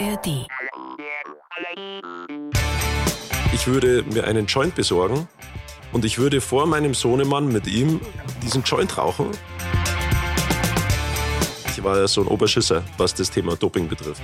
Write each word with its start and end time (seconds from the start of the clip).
ARD. 0.00 0.46
Ich 3.52 3.66
würde 3.66 4.04
mir 4.04 4.24
einen 4.26 4.46
Joint 4.46 4.74
besorgen 4.74 5.28
und 5.92 6.04
ich 6.04 6.18
würde 6.18 6.40
vor 6.40 6.66
meinem 6.66 6.94
Sohnemann 6.94 7.48
mit 7.48 7.66
ihm 7.66 8.00
diesen 8.42 8.62
Joint 8.62 8.96
rauchen. 8.96 9.26
Ich 11.70 11.82
war 11.82 11.98
ja 11.98 12.06
so 12.06 12.20
ein 12.20 12.28
Oberschisser, 12.28 12.84
was 12.96 13.14
das 13.14 13.30
Thema 13.30 13.56
Doping 13.56 13.88
betrifft. 13.88 14.22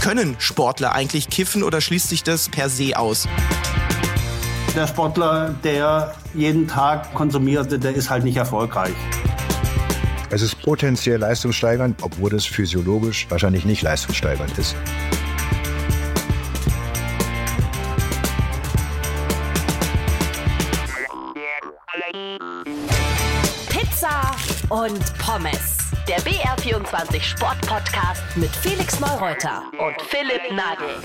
Können 0.00 0.34
Sportler 0.38 0.92
eigentlich 0.92 1.28
kiffen 1.28 1.62
oder 1.62 1.80
schließt 1.80 2.08
sich 2.08 2.22
das 2.22 2.48
per 2.48 2.68
se 2.68 2.96
aus? 2.96 3.28
Der 4.74 4.86
Sportler, 4.86 5.54
der 5.62 6.14
jeden 6.34 6.66
Tag 6.66 7.12
konsumiert, 7.14 7.82
der 7.82 7.94
ist 7.94 8.08
halt 8.08 8.24
nicht 8.24 8.36
erfolgreich. 8.36 8.94
Es 10.32 10.42
ist 10.42 10.62
potenziell 10.62 11.18
leistungssteigernd, 11.18 12.02
obwohl 12.02 12.32
es 12.34 12.46
physiologisch 12.46 13.26
wahrscheinlich 13.30 13.64
nicht 13.64 13.82
leistungssteigernd 13.82 14.56
ist. 14.58 14.76
Pizza 23.70 24.36
und 24.68 25.18
Pommes. 25.18 25.78
Der 26.06 26.18
BR24 26.20 27.20
Sport-Podcast 27.20 28.22
mit 28.36 28.50
Felix 28.50 29.00
Neureuter 29.00 29.64
und 29.78 30.00
Philipp 30.02 30.42
Nagel. 30.52 31.02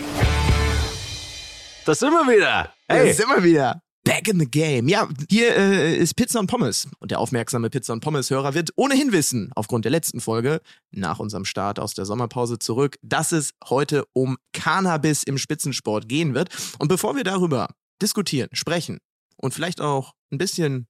Da 1.83 1.95
sind 1.95 2.11
wir 2.11 2.31
wieder. 2.31 2.71
Hey. 2.87 3.11
sind 3.13 3.29
wir 3.29 3.43
wieder. 3.43 3.81
Back 4.05 4.27
in 4.27 4.39
the 4.39 4.45
game. 4.45 4.87
Ja, 4.87 5.09
hier 5.29 5.55
äh, 5.57 5.97
ist 5.97 6.15
Pizza 6.15 6.39
und 6.39 6.47
Pommes. 6.47 6.87
Und 6.99 7.09
der 7.09 7.19
aufmerksame 7.19 7.71
Pizza 7.71 7.91
und 7.91 8.01
Pommes-Hörer 8.01 8.53
wird 8.53 8.69
ohnehin 8.75 9.11
wissen, 9.11 9.51
aufgrund 9.55 9.83
der 9.83 9.91
letzten 9.91 10.21
Folge, 10.21 10.61
nach 10.91 11.19
unserem 11.19 11.43
Start 11.43 11.79
aus 11.79 11.95
der 11.95 12.05
Sommerpause 12.05 12.59
zurück, 12.59 12.97
dass 13.01 13.31
es 13.31 13.51
heute 13.67 14.05
um 14.13 14.37
Cannabis 14.53 15.23
im 15.23 15.39
Spitzensport 15.39 16.07
gehen 16.07 16.35
wird. 16.35 16.49
Und 16.77 16.87
bevor 16.87 17.15
wir 17.15 17.23
darüber 17.23 17.69
diskutieren, 17.99 18.49
sprechen 18.53 18.99
und 19.37 19.53
vielleicht 19.55 19.81
auch 19.81 20.13
ein 20.31 20.37
bisschen 20.37 20.87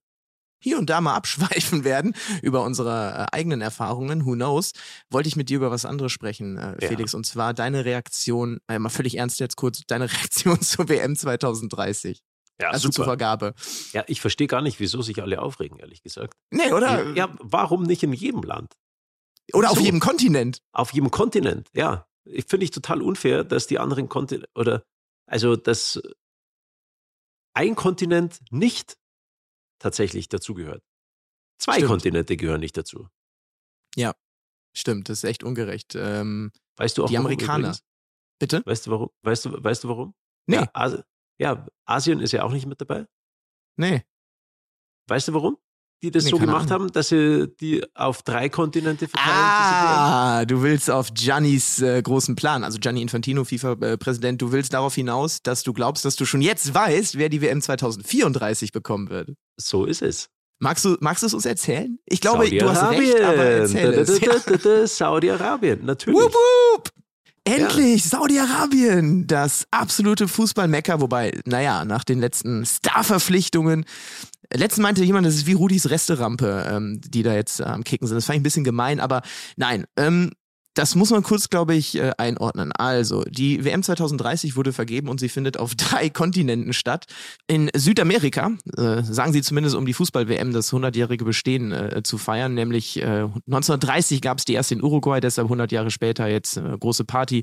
hier 0.62 0.78
und 0.78 0.90
da 0.90 1.00
mal 1.00 1.14
abschweifen 1.16 1.84
werden 1.84 2.14
über 2.42 2.64
unsere 2.64 3.12
äh, 3.32 3.36
eigenen 3.36 3.62
Erfahrungen, 3.62 4.26
who 4.26 4.32
knows, 4.34 4.72
wollte 5.10 5.28
ich 5.28 5.36
mit 5.36 5.48
dir 5.48 5.56
über 5.56 5.70
was 5.70 5.86
anderes 5.86 6.12
sprechen, 6.12 6.58
äh, 6.58 6.76
Ja. 6.82 6.88
Felix, 6.88 7.14
und 7.14 7.24
zwar 7.24 7.54
deine 7.54 7.86
Reaktion, 7.86 8.58
äh, 8.68 8.78
mal 8.78 8.90
völlig 8.90 9.16
ernst 9.16 9.40
jetzt 9.40 9.56
kurz, 9.56 9.80
deine 9.86 10.04
Reaktion 10.12 10.60
zur 10.60 10.88
WM 10.90 11.16
2030, 11.16 12.20
Ja, 12.60 12.70
also 12.70 12.88
zur 12.88 13.04
Vergabe. 13.04 13.54
Ja, 13.92 14.04
ich 14.06 14.20
verstehe 14.20 14.46
gar 14.46 14.62
nicht, 14.62 14.80
wieso 14.80 15.02
sich 15.02 15.20
alle 15.22 15.42
aufregen, 15.42 15.78
ehrlich 15.78 16.02
gesagt. 16.02 16.34
Nee, 16.50 16.72
oder? 16.72 17.12
Ja, 17.14 17.34
warum 17.40 17.82
nicht 17.82 18.02
in 18.02 18.12
jedem 18.12 18.42
Land? 18.42 18.74
oder 19.52 19.70
auf 19.70 19.78
so. 19.78 19.84
jedem 19.84 20.00
Kontinent. 20.00 20.60
Auf 20.72 20.92
jedem 20.92 21.10
Kontinent, 21.10 21.68
ja. 21.72 22.06
Ich 22.24 22.46
finde 22.46 22.64
ich 22.64 22.72
total 22.72 23.00
unfair, 23.02 23.44
dass 23.44 23.66
die 23.68 23.78
anderen 23.78 24.08
Kontinente 24.08 24.48
oder 24.56 24.82
also 25.26 25.54
dass 25.54 26.00
ein 27.54 27.76
Kontinent 27.76 28.40
nicht 28.50 28.96
tatsächlich 29.78 30.28
dazugehört. 30.28 30.82
Zwei 31.58 31.74
Stimmt. 31.74 31.88
Kontinente 31.90 32.36
gehören 32.36 32.60
nicht 32.60 32.76
dazu. 32.76 33.08
Stimmt, 34.78 35.08
das 35.08 35.18
ist 35.18 35.24
echt 35.24 35.42
ungerecht. 35.42 35.94
Ähm, 35.96 36.52
Weißt 36.76 36.98
du 36.98 37.04
auch 37.04 37.08
die 37.08 37.14
warum 37.14 37.26
Amerikaner. 37.26 37.58
übrigens? 37.68 37.82
bitte? 38.38 38.62
Weißt 38.66 38.86
du 38.86 38.90
warum? 38.90 39.08
Weißt 39.22 39.44
du, 39.46 39.64
weißt 39.64 39.84
du 39.84 39.88
warum? 39.88 40.14
Nee, 40.46 40.56
Ja, 40.56 40.70
Asi 40.74 40.98
ja, 41.38 41.66
Asien 41.84 42.20
ist 42.20 42.32
ja 42.32 42.42
auch 42.44 42.52
nicht 42.52 42.66
mit 42.66 42.80
dabei. 42.80 43.06
nee. 43.76 44.02
Weißt 45.08 45.28
du 45.28 45.34
warum? 45.34 45.56
Die 46.02 46.10
das 46.10 46.24
Nee, 46.24 46.30
so 46.30 46.38
gemacht 46.38 46.70
Ahnung. 46.70 46.86
haben, 46.86 46.92
dass 46.92 47.08
sie 47.10 47.48
die 47.60 47.82
auf 47.94 48.22
drei 48.22 48.48
Kontinente 48.48 49.06
verteilen. 49.08 49.36
Ah, 49.36 50.44
du 50.44 50.60
willst 50.62 50.90
auf 50.90 51.14
Giannis 51.14 51.80
äh, 51.80 52.02
großen 52.02 52.34
Plan, 52.34 52.64
also 52.64 52.78
Gianni 52.78 53.00
Infantino, 53.02 53.44
FIFA-Präsident, 53.44 54.42
du 54.42 54.50
willst 54.52 54.74
darauf 54.74 54.94
hinaus, 54.96 55.42
dass 55.42 55.62
du 55.62 55.72
glaubst, 55.72 56.04
dass 56.04 56.16
du 56.16 56.26
schon 56.26 56.42
jetzt 56.42 56.74
weißt, 56.74 57.16
wer 57.18 57.28
die 57.28 57.40
WM 57.40 57.62
2034 57.62 58.72
bekommen 58.72 59.08
wird. 59.08 59.30
So 59.56 59.84
ist 59.86 60.02
es. 60.02 60.28
Magst 60.58 60.84
du, 60.84 60.96
magst 61.00 61.22
du 61.22 61.28
es 61.28 61.34
uns 61.34 61.46
erzählen? 61.46 61.98
Ich 62.04 62.20
glaube, 62.20 62.50
du 62.50 62.68
hast 62.68 62.90
recht, 62.90 63.20
aber 63.20 63.44
erzähl 63.44 63.92
es. 63.92 64.96
Saudi-Arabien, 64.98 65.84
natürlich. 65.84 66.18
Wup, 66.18 66.34
wup. 66.34 66.90
Endlich, 67.46 68.04
Saudi-Arabien, 68.04 69.28
das 69.28 69.68
absolute 69.70 70.26
Fußballmecker, 70.26 71.00
wobei, 71.00 71.32
naja, 71.44 71.84
nach 71.84 72.02
den 72.02 72.18
letzten 72.18 72.64
Star-Verpflichtungen, 72.66 73.84
letzten 74.52 74.82
meinte 74.82 75.04
jemand, 75.04 75.26
das 75.26 75.36
ist 75.36 75.46
wie 75.46 75.52
Rudis 75.52 75.88
Resterampe, 75.88 76.66
ähm, 76.68 77.00
die 77.04 77.22
da 77.22 77.34
jetzt 77.34 77.60
äh, 77.60 77.64
am 77.64 77.84
Kicken 77.84 78.08
sind. 78.08 78.16
Das 78.16 78.26
fand 78.26 78.36
ich 78.36 78.40
ein 78.40 78.42
bisschen 78.42 78.64
gemein, 78.64 78.98
aber 78.98 79.22
nein, 79.56 79.86
ähm, 79.96 80.32
das 80.76 80.94
muss 80.94 81.10
man 81.10 81.22
kurz, 81.22 81.48
glaube 81.48 81.74
ich, 81.74 81.96
äh, 81.96 82.12
einordnen. 82.18 82.70
Also, 82.70 83.24
die 83.24 83.64
WM 83.64 83.82
2030 83.82 84.56
wurde 84.56 84.74
vergeben 84.74 85.08
und 85.08 85.18
sie 85.18 85.30
findet 85.30 85.58
auf 85.58 85.74
drei 85.74 86.10
Kontinenten 86.10 86.74
statt. 86.74 87.06
In 87.46 87.70
Südamerika, 87.74 88.52
äh, 88.76 89.02
sagen 89.02 89.32
sie 89.32 89.40
zumindest, 89.40 89.74
um 89.74 89.86
die 89.86 89.94
Fußball-WM 89.94 90.52
das 90.52 90.72
100-jährige 90.72 91.24
Bestehen 91.24 91.72
äh, 91.72 92.02
zu 92.04 92.18
feiern, 92.18 92.52
nämlich 92.52 92.98
äh, 92.98 93.22
1930 93.46 94.20
gab 94.20 94.36
es 94.36 94.44
die 94.44 94.52
erste 94.52 94.74
in 94.74 94.82
Uruguay, 94.82 95.20
deshalb 95.20 95.46
100 95.46 95.72
Jahre 95.72 95.90
später 95.90 96.28
jetzt 96.28 96.58
äh, 96.58 96.76
große 96.78 97.06
Party. 97.06 97.42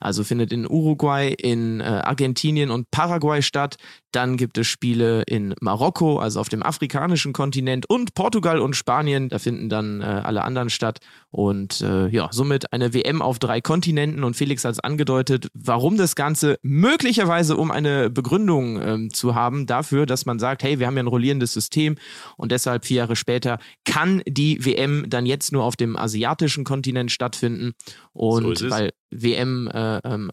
Also 0.00 0.24
findet 0.24 0.50
in 0.50 0.66
Uruguay, 0.66 1.34
in 1.34 1.80
äh, 1.80 1.84
Argentinien 1.84 2.70
und 2.70 2.90
Paraguay 2.90 3.42
statt. 3.42 3.76
Dann 4.10 4.38
gibt 4.38 4.56
es 4.56 4.66
Spiele 4.66 5.22
in 5.26 5.54
Marokko, 5.60 6.18
also 6.18 6.40
auf 6.40 6.48
dem 6.48 6.62
afrikanischen 6.62 7.34
Kontinent 7.34 7.88
und 7.88 8.14
Portugal 8.14 8.58
und 8.60 8.74
Spanien. 8.74 9.28
Da 9.28 9.38
finden 9.38 9.68
dann 9.68 10.02
alle 10.02 10.42
anderen 10.42 10.68
statt. 10.68 10.98
Und 11.30 11.78
ja, 11.78 12.28
somit 12.32 12.69
eine 12.70 12.94
WM 12.94 13.22
auf 13.22 13.38
drei 13.38 13.60
Kontinenten. 13.60 14.24
Und 14.24 14.34
Felix 14.34 14.64
hat 14.64 14.72
es 14.72 14.80
angedeutet, 14.80 15.48
warum 15.54 15.96
das 15.96 16.14
Ganze 16.14 16.58
möglicherweise 16.62 17.56
um 17.56 17.70
eine 17.70 18.10
Begründung 18.10 18.80
ähm, 18.80 19.12
zu 19.12 19.34
haben 19.34 19.66
dafür, 19.66 20.06
dass 20.06 20.26
man 20.26 20.38
sagt, 20.38 20.62
hey, 20.62 20.78
wir 20.78 20.86
haben 20.86 20.96
ja 20.96 21.02
ein 21.02 21.08
rollierendes 21.08 21.52
System 21.52 21.96
und 22.36 22.52
deshalb 22.52 22.84
vier 22.84 22.98
Jahre 22.98 23.16
später 23.16 23.58
kann 23.84 24.22
die 24.26 24.64
WM 24.64 25.06
dann 25.08 25.26
jetzt 25.26 25.52
nur 25.52 25.64
auf 25.64 25.76
dem 25.76 25.96
asiatischen 25.96 26.64
Kontinent 26.64 27.10
stattfinden. 27.10 27.72
Und 28.12 28.58
So 28.58 28.70
weil 28.70 28.90
WM 29.10 29.68
äh, 29.68 29.98
ähm, 29.98 30.30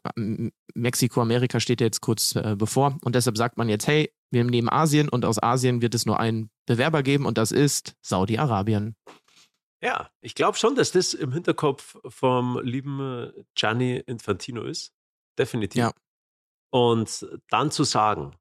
Mexiko, 0.75 1.21
Amerika 1.21 1.59
steht 1.59 1.81
ja 1.81 1.87
jetzt 1.87 2.01
kurz 2.01 2.35
äh, 2.35 2.55
bevor. 2.57 2.97
Und 3.03 3.15
deshalb 3.15 3.37
sagt 3.37 3.57
man 3.57 3.69
jetzt, 3.69 3.87
hey, 3.87 4.11
wir 4.29 4.43
nehmen 4.43 4.69
Asien 4.69 5.09
und 5.09 5.25
aus 5.25 5.41
Asien 5.41 5.81
wird 5.81 5.95
es 5.95 6.05
nur 6.05 6.19
einen 6.19 6.49
Bewerber 6.65 7.01
geben 7.01 7.25
und 7.25 7.37
das 7.37 7.51
ist 7.51 7.95
Saudi-Arabien. 8.01 8.95
Ja, 9.81 10.09
ich 10.21 10.33
glaube 10.33 10.57
schon, 10.57 10.75
dass 10.75 10.91
das 10.91 11.13
im 11.13 11.31
Hinterkopf 11.31 11.97
vom 12.07 12.59
lieben 12.63 12.99
äh, 12.99 13.43
Gianni 13.55 13.97
Infantino 13.97 14.63
ist. 14.63 14.93
Definitiv. 15.37 15.79
Ja. 15.79 15.93
Und 16.71 17.27
dann 17.49 17.71
zu 17.71 17.83
sagen, 17.83 18.35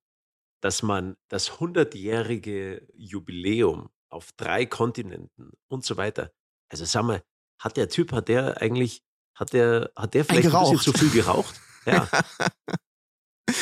dass 0.63 0.83
man 0.83 1.17
das 1.29 1.53
100-jährige 1.53 2.89
Jubiläum 2.95 3.91
auf 4.09 4.33
drei 4.33 4.67
Kontinenten 4.67 5.53
und 5.69 5.85
so 5.85 5.97
weiter, 5.97 6.33
also 6.71 6.85
sag 6.85 7.05
mal, 7.05 7.23
hat 7.61 7.77
der 7.77 7.89
Typ, 7.89 8.13
hat 8.13 8.29
der 8.29 8.61
eigentlich, 8.61 9.03
hat 9.35 9.53
der, 9.53 9.91
hat 9.95 10.15
der 10.15 10.25
vielleicht 10.25 10.55
ein 10.55 10.71
bisschen 10.71 10.95
zu 10.95 10.99
viel 10.99 11.11
geraucht? 11.11 11.61
Ja. 11.87 12.09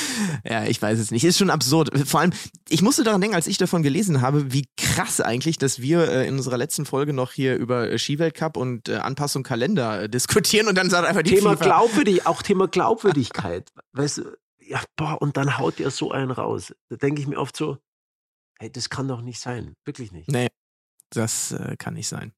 Ja, 0.45 0.65
ich 0.65 0.81
weiß 0.81 0.99
es 0.99 1.11
nicht. 1.11 1.25
Ist 1.25 1.39
schon 1.39 1.51
absurd. 1.51 1.91
Vor 2.07 2.21
allem, 2.21 2.33
ich 2.69 2.83
musste 2.83 3.03
daran 3.03 3.21
denken, 3.21 3.35
als 3.35 3.47
ich 3.47 3.59
davon 3.59 3.83
gelesen 3.83 4.21
habe, 4.21 4.53
wie 4.53 4.67
krass 4.77 5.21
eigentlich, 5.21 5.59
dass 5.59 5.81
wir 5.81 6.09
äh, 6.09 6.29
in 6.29 6.35
unserer 6.37 6.59
letzten 6.59 6.87
Folge 6.87 7.13
noch 7.13 7.33
hier 7.33 7.57
über 7.57 7.91
äh, 7.91 7.99
Skiweltcup 7.99 8.57
und 8.57 8.89
äh, 8.89 8.97
Anpassung 8.97 9.43
Kalender 9.43 10.03
äh, 10.03 10.09
diskutieren 10.09 10.69
und 10.69 10.77
dann 10.77 10.91
sagt 10.91 11.07
einfach 11.07 11.23
die 11.23 11.35
Thema 11.35 11.53
FIFA, 11.53 11.65
Glaubwürdig, 11.65 12.27
auch 12.27 12.43
Thema 12.43 12.69
Glaubwürdigkeit. 12.69 13.71
weißt 13.93 14.19
du, 14.19 14.37
ja, 14.61 14.81
boah, 14.97 15.21
und 15.21 15.37
dann 15.37 15.59
haut 15.59 15.79
der 15.79 15.91
so 15.91 16.11
einen 16.11 16.31
raus. 16.31 16.75
Da 16.89 16.97
denke 16.97 17.21
ich 17.21 17.27
mir 17.27 17.39
oft 17.39 17.57
so, 17.57 17.79
hey, 18.59 18.71
das 18.71 18.89
kann 18.89 19.09
doch 19.09 19.21
nicht 19.21 19.41
sein. 19.41 19.75
Wirklich 19.85 20.13
nicht. 20.13 20.31
Nee. 20.31 20.49
Das 21.11 21.53
äh, 21.53 21.77
kann 21.79 21.95
nicht 21.95 22.09
sein. 22.09 22.33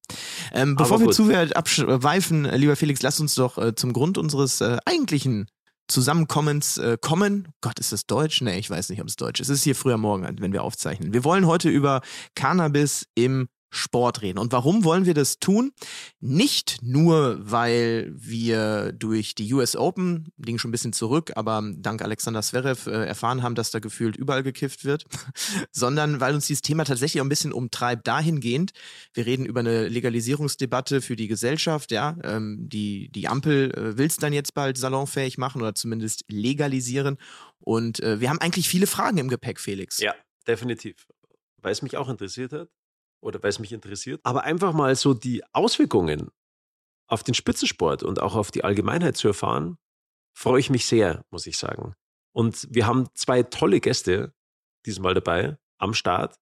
Ähm, 0.52 0.76
bevor 0.76 1.00
wir 1.00 1.10
zu 1.10 1.28
weit 1.28 1.56
abschweifen, 1.56 2.44
äh, 2.44 2.58
lieber 2.58 2.76
Felix, 2.76 3.00
lass 3.00 3.18
uns 3.20 3.34
doch 3.34 3.56
äh, 3.56 3.74
zum 3.74 3.94
Grund 3.94 4.18
unseres 4.18 4.60
äh, 4.60 4.76
eigentlichen 4.84 5.46
Zusammenkommens 5.88 6.78
äh, 6.78 6.96
kommen. 7.00 7.48
Gott, 7.60 7.78
ist 7.78 7.92
das 7.92 8.06
Deutsch? 8.06 8.40
Nee, 8.40 8.58
ich 8.58 8.70
weiß 8.70 8.88
nicht, 8.90 9.00
ob 9.00 9.08
es 9.08 9.16
Deutsch 9.16 9.40
ist. 9.40 9.48
Es 9.48 9.58
ist 9.58 9.64
hier 9.64 9.76
früher 9.76 9.96
Morgen, 9.96 10.26
wenn 10.40 10.52
wir 10.52 10.62
aufzeichnen. 10.62 11.12
Wir 11.12 11.24
wollen 11.24 11.46
heute 11.46 11.68
über 11.68 12.00
Cannabis 12.34 13.06
im 13.14 13.48
Sport 13.76 14.22
reden. 14.22 14.38
Und 14.38 14.52
warum 14.52 14.84
wollen 14.84 15.06
wir 15.06 15.14
das 15.14 15.38
tun? 15.38 15.72
Nicht 16.20 16.78
nur, 16.82 17.38
weil 17.40 18.12
wir 18.14 18.92
durch 18.92 19.34
die 19.34 19.52
US 19.54 19.76
Open, 19.76 20.32
liegen 20.36 20.58
schon 20.58 20.70
ein 20.70 20.72
bisschen 20.72 20.92
zurück, 20.92 21.32
aber 21.36 21.62
dank 21.76 22.02
Alexander 22.02 22.42
Zverev 22.42 22.88
äh, 22.90 23.06
erfahren 23.06 23.42
haben, 23.42 23.54
dass 23.54 23.70
da 23.70 23.78
gefühlt 23.78 24.16
überall 24.16 24.42
gekifft 24.42 24.84
wird, 24.84 25.04
sondern 25.72 26.20
weil 26.20 26.34
uns 26.34 26.46
dieses 26.46 26.62
Thema 26.62 26.84
tatsächlich 26.84 27.20
auch 27.20 27.26
ein 27.26 27.30
bisschen 27.30 27.52
umtreibt 27.52 28.06
dahingehend. 28.06 28.72
Wir 29.12 29.26
reden 29.26 29.46
über 29.46 29.60
eine 29.60 29.88
Legalisierungsdebatte 29.88 31.00
für 31.00 31.16
die 31.16 31.28
Gesellschaft, 31.28 31.92
ja. 31.92 32.16
Ähm, 32.24 32.68
die, 32.68 33.10
die 33.10 33.28
Ampel 33.28 33.70
äh, 33.72 33.98
will 33.98 34.06
es 34.06 34.16
dann 34.16 34.32
jetzt 34.32 34.54
bald 34.54 34.78
salonfähig 34.78 35.38
machen 35.38 35.60
oder 35.62 35.74
zumindest 35.74 36.24
legalisieren. 36.28 37.18
Und 37.58 38.00
äh, 38.00 38.20
wir 38.20 38.30
haben 38.30 38.40
eigentlich 38.40 38.68
viele 38.68 38.86
Fragen 38.86 39.18
im 39.18 39.28
Gepäck, 39.28 39.60
Felix. 39.60 39.98
Ja, 39.98 40.14
definitiv. 40.46 41.06
Weil 41.62 41.72
es 41.72 41.82
mich 41.82 41.96
auch 41.96 42.08
interessiert 42.08 42.52
hat 42.52 42.68
oder 43.20 43.42
weil 43.42 43.50
es 43.50 43.58
mich 43.58 43.72
interessiert. 43.72 44.20
Aber 44.24 44.44
einfach 44.44 44.72
mal 44.72 44.94
so 44.94 45.14
die 45.14 45.42
Auswirkungen 45.52 46.30
auf 47.08 47.22
den 47.22 47.34
Spitzensport 47.34 48.02
und 48.02 48.20
auch 48.20 48.34
auf 48.34 48.50
die 48.50 48.64
Allgemeinheit 48.64 49.16
zu 49.16 49.28
erfahren, 49.28 49.78
freue 50.34 50.60
ich 50.60 50.70
mich 50.70 50.86
sehr, 50.86 51.24
muss 51.30 51.46
ich 51.46 51.56
sagen. 51.56 51.94
Und 52.32 52.66
wir 52.70 52.86
haben 52.86 53.08
zwei 53.14 53.42
tolle 53.42 53.80
Gäste 53.80 54.34
diesmal 54.84 55.14
dabei 55.14 55.58
am 55.78 55.94
Start. 55.94 56.36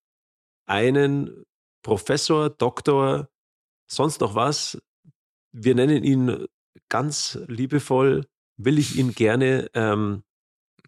Einen 0.67 1.44
Professor, 1.82 2.50
Doktor, 2.50 3.29
sonst 3.87 4.20
noch 4.20 4.35
was. 4.35 4.82
Wir 5.53 5.75
nennen 5.75 6.03
ihn 6.03 6.47
ganz 6.88 7.38
liebevoll, 7.47 8.27
will 8.56 8.79
ich 8.79 8.97
ihn 8.97 9.15
gerne, 9.15 9.70
ähm, 9.75 10.25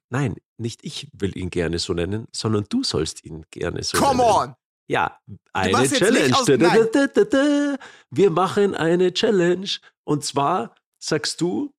nein, 0.08 0.36
nicht 0.56 0.84
ich 0.84 1.08
will 1.12 1.36
ihn 1.36 1.50
gerne 1.50 1.78
so 1.78 1.92
nennen, 1.92 2.26
sondern 2.32 2.64
du 2.68 2.82
sollst 2.82 3.24
ihn 3.24 3.44
gerne 3.50 3.82
so 3.82 3.98
Come 3.98 4.24
nennen. 4.24 4.30
on! 4.30 4.54
Ja, 4.88 5.18
eine 5.52 5.88
Challenge. 5.88 6.34
Da, 6.92 7.06
da, 7.06 7.24
da. 7.24 7.76
Wir 8.10 8.30
machen 8.30 8.74
eine 8.74 9.12
Challenge. 9.12 9.68
Und 10.04 10.24
zwar 10.24 10.74
sagst 10.98 11.40
du 11.40 11.74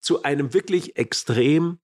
zu 0.00 0.22
einem 0.22 0.54
wirklich 0.54 0.96
extrem 0.96 1.78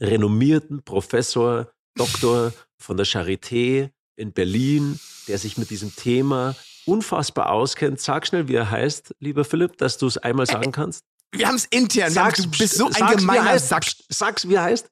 renommierten 0.00 0.82
Professor, 0.82 1.70
Doktor 1.94 2.52
von 2.78 2.96
der 2.96 3.06
Charité 3.06 3.90
in 4.16 4.32
Berlin, 4.32 4.98
der 5.28 5.38
sich 5.38 5.56
mit 5.56 5.70
diesem 5.70 5.94
Thema 5.94 6.54
unfassbar 6.86 7.50
auskennt. 7.50 8.00
Sag 8.00 8.26
schnell, 8.26 8.48
wie 8.48 8.54
er 8.54 8.70
heißt, 8.70 9.14
lieber 9.20 9.44
Philipp, 9.44 9.78
dass 9.78 9.98
du 9.98 10.06
es 10.06 10.18
einmal 10.18 10.46
sagen 10.46 10.72
kannst. 10.72 11.04
Wir 11.32 11.48
haben 11.48 11.56
es 11.56 11.66
intern. 11.66 12.10
Sag's, 12.10 12.42
du 12.42 12.50
bist 12.50 12.74
so 12.76 12.86
ein 12.86 12.92
sag's, 12.92 13.12
wie 13.12 13.16
gemeiner 13.18 13.44
heißt. 13.44 13.68
Sack. 13.68 13.84
Sag's, 14.08 14.48
wie 14.48 14.54
er 14.54 14.62
heißt. 14.62 14.88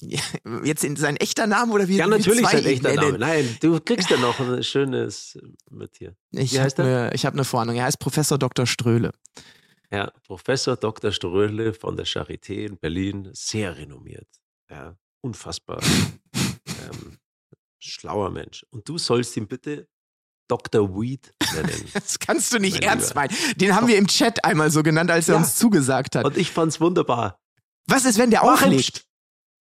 Jetzt 0.64 0.84
in 0.84 0.96
sein 0.96 1.16
echter 1.16 1.46
Name 1.46 1.72
oder 1.72 1.88
wie 1.88 1.96
Ja, 1.96 2.06
natürlich 2.06 2.46
sein 2.46 2.64
echter? 2.64 2.94
Name. 2.94 3.18
Nein, 3.18 3.56
du 3.60 3.78
kriegst 3.80 4.08
ja 4.10 4.16
noch 4.18 4.38
ein 4.40 4.62
schönes 4.62 5.38
mit 5.70 5.96
hier. 5.98 6.14
Ich 6.32 6.52
Wie 6.52 6.60
heißt 6.60 6.78
habe 6.78 6.88
er? 6.88 7.02
eine, 7.06 7.14
ich 7.14 7.26
hab 7.26 7.34
eine 7.34 7.44
Vorahnung. 7.44 7.76
Er 7.76 7.84
heißt 7.84 7.98
Professor 7.98 8.38
Dr. 8.38 8.66
Ströhle. 8.66 9.12
Ja, 9.92 10.12
Professor 10.26 10.76
Dr. 10.76 11.10
Ströhle 11.12 11.74
von 11.74 11.96
der 11.96 12.06
Charité 12.06 12.66
in 12.66 12.78
Berlin, 12.78 13.28
sehr 13.32 13.76
renommiert. 13.76 14.28
Ja, 14.70 14.96
unfassbar 15.20 15.80
ähm, 16.66 17.18
schlauer 17.78 18.30
Mensch. 18.30 18.64
Und 18.70 18.88
du 18.88 18.98
sollst 18.98 19.36
ihn 19.36 19.48
bitte 19.48 19.88
Dr. 20.48 20.88
Weed 21.00 21.32
nennen. 21.54 21.88
Das 21.94 22.18
kannst 22.18 22.52
du 22.52 22.58
nicht 22.58 22.80
Mein 22.80 22.82
ernst 22.90 23.10
Lieber. 23.10 23.20
meinen. 23.22 23.34
Den 23.56 23.74
haben 23.74 23.88
wir 23.88 23.96
im 23.98 24.06
Chat 24.06 24.44
einmal 24.44 24.70
so 24.70 24.82
genannt, 24.82 25.10
als 25.10 25.28
er 25.28 25.34
Ja. 25.34 25.40
uns 25.40 25.56
zugesagt 25.56 26.16
hat. 26.16 26.24
Und 26.24 26.36
ich 26.36 26.50
fand's 26.50 26.80
wunderbar. 26.80 27.38
Was 27.86 28.04
ist, 28.04 28.18
wenn 28.18 28.30
der 28.30 28.42
Mach 28.44 28.60
ihn. 28.62 28.68
auflegt? 28.68 29.04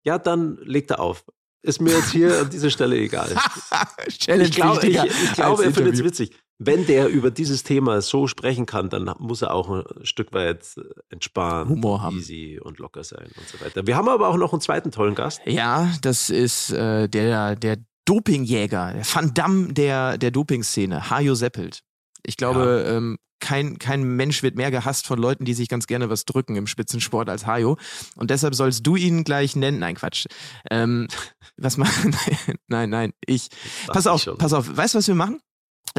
Ja, 0.03 0.17
dann 0.17 0.57
legt 0.63 0.91
er 0.91 0.99
auf. 0.99 1.25
Ist 1.61 1.81
mir 1.81 1.91
jetzt 1.91 2.11
hier 2.11 2.39
an 2.39 2.49
dieser 2.49 2.69
Stelle 2.69 2.97
egal. 2.97 3.35
Challenge 4.07 4.43
Ich, 4.45 4.51
glaub, 4.51 4.83
ich, 4.83 4.95
ich 4.95 5.33
glaube, 5.33 5.65
er 5.65 5.73
findet 5.73 5.95
es 5.95 6.03
witzig. 6.03 6.31
Wenn 6.57 6.85
der 6.85 7.07
über 7.07 7.31
dieses 7.31 7.63
Thema 7.63 8.01
so 8.01 8.27
sprechen 8.27 8.65
kann, 8.65 8.89
dann 8.89 9.13
muss 9.19 9.41
er 9.41 9.53
auch 9.53 9.69
ein 9.69 10.05
Stück 10.05 10.33
weit 10.33 10.65
entspannt, 11.09 11.69
Humor 11.69 12.01
haben. 12.01 12.17
easy 12.17 12.59
und 12.61 12.79
locker 12.79 13.03
sein 13.03 13.29
und 13.37 13.47
so 13.47 13.63
weiter. 13.63 13.87
Wir 13.87 13.95
haben 13.95 14.09
aber 14.09 14.27
auch 14.27 14.37
noch 14.37 14.51
einen 14.51 14.61
zweiten 14.61 14.91
tollen 14.91 15.15
Gast. 15.15 15.41
Ja, 15.45 15.89
das 16.01 16.29
ist 16.29 16.71
äh, 16.71 17.07
der, 17.07 17.55
der 17.55 17.77
Dopingjäger, 18.05 18.93
der 18.93 19.05
Van 19.05 19.33
Damme 19.33 19.73
der, 19.73 20.17
der 20.17 20.31
Dopingszene, 20.31 21.09
Hajo 21.09 21.35
Seppelt. 21.35 21.81
Ich 22.23 22.37
glaube, 22.37 22.85
ähm, 22.87 23.17
kein, 23.39 23.79
kein 23.79 24.03
Mensch 24.03 24.43
wird 24.43 24.55
mehr 24.55 24.71
gehasst 24.71 25.07
von 25.07 25.17
Leuten, 25.17 25.45
die 25.45 25.53
sich 25.53 25.69
ganz 25.69 25.87
gerne 25.87 26.09
was 26.09 26.25
drücken 26.25 26.55
im 26.55 26.67
Spitzensport 26.67 27.29
als 27.29 27.45
Hajo. 27.45 27.77
Und 28.15 28.29
deshalb 28.29 28.53
sollst 28.53 28.85
du 28.85 28.95
ihn 28.95 29.23
gleich 29.23 29.55
nennen. 29.55 29.79
Nein, 29.79 29.95
Quatsch. 29.95 30.25
Ähm, 30.69 31.07
was 31.57 31.77
machen? 31.77 32.15
nein, 32.67 32.89
nein, 32.89 33.13
ich. 33.25 33.49
Pass 33.87 34.07
auf, 34.07 34.29
pass 34.37 34.53
auf. 34.53 34.75
Weißt 34.75 34.93
du, 34.93 34.99
was 34.99 35.07
wir 35.07 35.15
machen? 35.15 35.39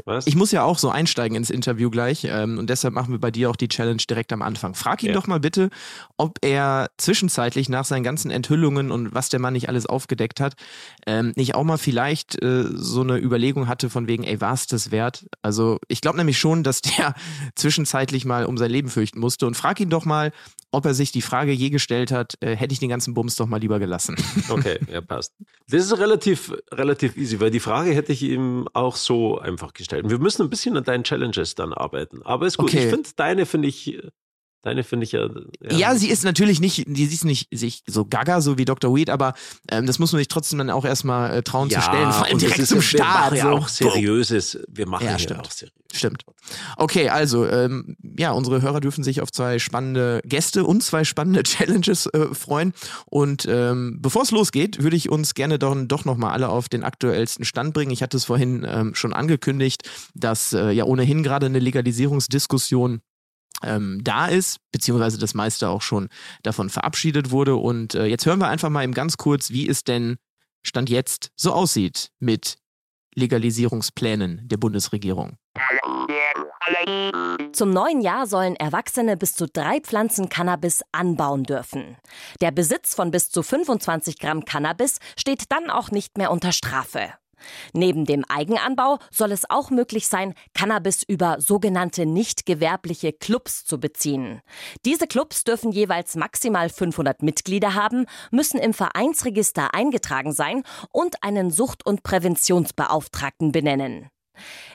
Was? 0.05 0.27
Ich 0.27 0.37
muss 0.37 0.53
ja 0.53 0.63
auch 0.63 0.79
so 0.79 0.91
einsteigen 0.91 1.37
ins 1.37 1.51
Interview 1.51 1.91
gleich 1.91 2.25
ähm, 2.25 2.59
und 2.59 2.71
deshalb 2.71 2.95
machen 2.95 3.13
wir 3.13 3.19
bei 3.21 3.31
dir 3.31 3.51
auch 3.51 3.57
die 3.57 3.69
Challenge 3.69 4.03
direkt 4.09 4.33
am 4.33 4.43
Anfang. 4.43 4.75
Frag 4.75 5.03
ihn 5.03 5.09
Ja. 5.09 5.15
doch 5.15 5.27
mal 5.27 5.41
bitte, 5.41 5.71
ob 6.17 6.39
er 6.43 6.91
zwischenzeitlich 6.99 7.69
nach 7.69 7.85
seinen 7.85 8.03
ganzen 8.03 8.31
Enthüllungen 8.31 8.91
und 8.91 9.15
was 9.15 9.29
der 9.29 9.41
Mann 9.41 9.53
nicht 9.55 9.69
alles 9.69 9.87
aufgedeckt 9.87 10.41
hat, 10.41 10.55
ähm, 11.07 11.33
nicht 11.37 11.55
auch 11.55 11.65
mal 11.65 11.79
vielleicht 11.79 12.43
äh, 12.43 12.65
so 12.73 13.01
eine 13.03 13.19
Überlegung 13.19 13.69
hatte 13.69 13.91
von 13.91 14.07
wegen, 14.07 14.25
ey, 14.25 14.41
war 14.41 14.55
es 14.55 14.67
das 14.67 14.91
wert? 14.91 15.27
Also 15.43 15.79
ich 15.89 16.01
glaube 16.01 16.19
nämlich 16.19 16.39
schon, 16.39 16.63
dass 16.63 16.83
der 16.83 17.15
zwischenzeitlich 17.55 18.25
mal 18.25 18.47
um 18.47 18.57
sein 18.59 18.71
Leben 18.71 18.89
fürchten 18.89 19.21
musste 19.21 19.47
und 19.47 19.57
frag 19.57 19.81
ihn 19.81 19.91
doch 19.91 20.05
mal, 20.05 20.33
ob 20.73 20.85
er 20.85 20.95
sich 20.95 21.13
die 21.13 21.23
Frage 21.23 21.53
je 21.53 21.71
gestellt 21.71 22.13
hat, 22.13 22.37
äh, 22.41 22.55
hätte 22.55 22.73
ich 22.73 22.79
den 22.79 22.89
ganzen 22.89 23.15
Bums 23.15 23.37
doch 23.37 23.47
mal 23.47 23.59
lieber 23.59 23.79
gelassen. 23.79 24.17
Okay, 24.49 24.79
ja, 24.91 25.01
passt. 25.01 25.35
Das 25.69 25.85
ist 25.85 25.99
relativ, 25.99 26.53
relativ 26.73 27.17
easy, 27.17 27.39
weil 27.41 27.51
die 27.51 27.61
Frage 27.61 27.93
hätte 27.93 28.13
ich 28.13 28.23
ihm 28.23 28.69
auch 28.73 28.97
so 28.97 29.39
einfach 29.39 29.73
gestellt. 29.75 30.09
Wir 30.11 30.19
müssen 30.19 30.43
ein 30.43 30.51
bisschen 30.51 30.77
an 30.77 30.83
deinen 30.85 31.05
Challenges 31.05 31.55
dann 31.55 31.73
arbeiten. 31.73 32.23
Aber 32.23 32.47
ist 32.47 32.59
gut. 32.59 32.71
Okay. 32.71 32.85
Ich 32.85 32.91
finde, 32.91 33.09
deine 33.15 33.47
finde 33.47 33.69
ich, 33.69 34.01
deine 34.63 34.85
finde 34.85 35.05
ich 35.05 35.13
ja, 35.13 35.29
Ja, 35.71 35.95
sie 35.95 36.09
ist 36.09 36.25
natürlich 36.25 36.61
nicht, 36.61 36.85
die 36.87 37.07
sie 37.07 37.15
ist 37.15 37.25
nicht 37.25 37.49
sich 37.53 37.83
so 37.87 38.05
gaga, 38.05 38.41
so 38.41 38.59
wie 38.59 38.65
Dr. 38.65 38.95
Weed, 38.95 39.11
aber 39.11 39.35
ähm, 39.71 39.87
das 39.87 39.99
muss 39.99 40.13
man 40.13 40.19
sich 40.19 40.29
trotzdem 40.29 40.59
dann 40.59 40.71
auch 40.71 40.85
erstmal 40.85 41.39
äh, 41.39 41.43
trauen 41.43 41.71
zu 41.71 41.81
stellen, 41.81 42.13
vor 42.13 42.27
allem 42.27 42.39
direkt 42.39 42.59
ist 42.59 42.69
zum 42.69 42.79
ja- 42.79 42.83
Start. 42.83 43.33
Wir 43.33 43.45
machen 43.45 43.51
ja 43.53 43.59
so. 43.59 43.65
auch 43.65 43.69
seriöses, 43.69 44.59
wir 44.69 44.87
machen 44.87 45.05
Ja, 45.07 45.13
ja, 45.13 45.19
stimmt. 45.19 45.41
auch 45.41 45.51
seriös. 45.51 45.75
Stimmt. 45.93 46.25
Okay, 46.77 47.09
also 47.09 47.49
ähm, 47.49 47.97
ja, 48.17 48.31
unsere 48.31 48.63
Hörer 48.63 48.79
dürfen 48.81 49.03
sich 49.03 49.21
auf 49.23 49.33
zwei 49.33 49.59
spannende 49.59 50.21
Gäste 50.25 50.63
und 50.65 50.85
zwei 50.85 51.03
spannende 51.03 51.43
Challenges 51.45 52.07
äh, 52.07 52.33
freuen. 52.33 52.75
Und 53.07 53.45
ähm, 53.49 53.99
bevor 54.01 54.23
es 54.23 54.31
losgeht, 54.31 54.81
würde 54.85 54.95
ich 54.97 55.11
uns 55.11 55.35
gerne 55.35 55.59
doch, 55.59 55.77
doch 55.87 56.05
nochmal 56.05 56.31
alle 56.33 56.49
auf 56.49 56.69
den 56.69 56.85
aktuellsten 56.85 57.45
Stand 57.45 57.75
bringen. 57.75 57.91
Ich 57.91 58.05
hatte 58.05 58.17
es 58.17 58.25
vorhin 58.25 58.65
ähm, 58.71 58.95
schon 58.95 59.13
angekündigt, 59.13 59.83
dass 60.15 60.53
äh, 60.53 60.71
ja 60.71 60.85
ohnehin 60.85 61.25
gerade 61.25 61.47
eine 61.47 61.59
Legalisierungsdiskussion 61.59 63.01
ähm, 63.63 64.01
da 64.03 64.27
ist, 64.27 64.59
beziehungsweise 64.73 65.19
das 65.19 65.35
meiste 65.35 65.69
auch 65.69 65.83
schon 65.83 66.09
davon 66.43 66.71
verabschiedet 66.71 67.31
wurde. 67.31 67.57
Und 67.57 67.95
äh, 67.95 68.07
jetzt 68.07 68.27
hören 68.27 68.41
wir 68.41 68.49
einfach 68.49 68.71
mal 68.71 68.85
eben 68.85 68.95
ganz 68.95 69.17
kurz, 69.17 69.51
wie 69.51 69.69
es 69.69 69.85
denn 69.85 70.17
Stand 70.63 70.91
jetzt 70.91 71.31
so 71.37 71.53
aussieht 71.53 72.11
mit 72.19 72.57
Legalisierungsplänen 73.15 74.49
der 74.49 74.57
Bundesregierung. 74.57 75.37
Zum 77.53 77.71
neuen 77.71 78.01
Jahr 78.01 78.27
sollen 78.27 78.57
Erwachsene 78.57 79.17
bis 79.17 79.35
zu 79.35 79.47
drei 79.47 79.81
Pflanzen 79.81 80.29
Cannabis 80.29 80.83
anbauen 80.93 81.43
dürfen. 81.45 81.97
Der 82.41 82.53
Besitz 82.53 82.95
von 82.95 83.11
bis 83.11 83.31
zu 83.31 83.43
25 83.43 84.19
Gramm 84.19 84.45
Cannabis 84.45 84.99
steht 85.19 85.51
dann 85.51 85.71
auch 85.71 85.91
nicht 85.91 86.19
mehr 86.19 86.31
unter 86.31 86.53
Strafe. 86.53 87.15
Neben 87.73 88.05
dem 88.05 88.25
Eigenanbau 88.29 88.99
soll 89.11 89.33
es 89.33 89.49
auch 89.49 89.71
möglich 89.71 90.09
sein, 90.09 90.35
Cannabis 90.55 91.03
über 91.03 91.41
sogenannte 91.41 92.07
nicht 92.07 92.47
gewerbliche 92.47 93.13
Clubs 93.13 93.65
zu 93.65 93.81
beziehen. 93.81 94.41
Diese 94.85 95.07
Clubs 95.07 95.45
dürfen 95.45 95.73
jeweils 95.73 96.17
maximal 96.17 96.69
500 96.69 97.23
Mitglieder 97.23 97.75
haben, 97.75 98.07
müssen 98.31 98.59
im 98.59 98.75
Vereinsregister 98.75 99.75
eingetragen 99.75 100.33
sein 100.33 100.63
und 100.93 101.23
einen 101.23 101.51
Sucht- 101.51 101.87
und 101.87 102.03
Präventionsbeauftragten 102.03 103.53
benennen. 103.53 104.11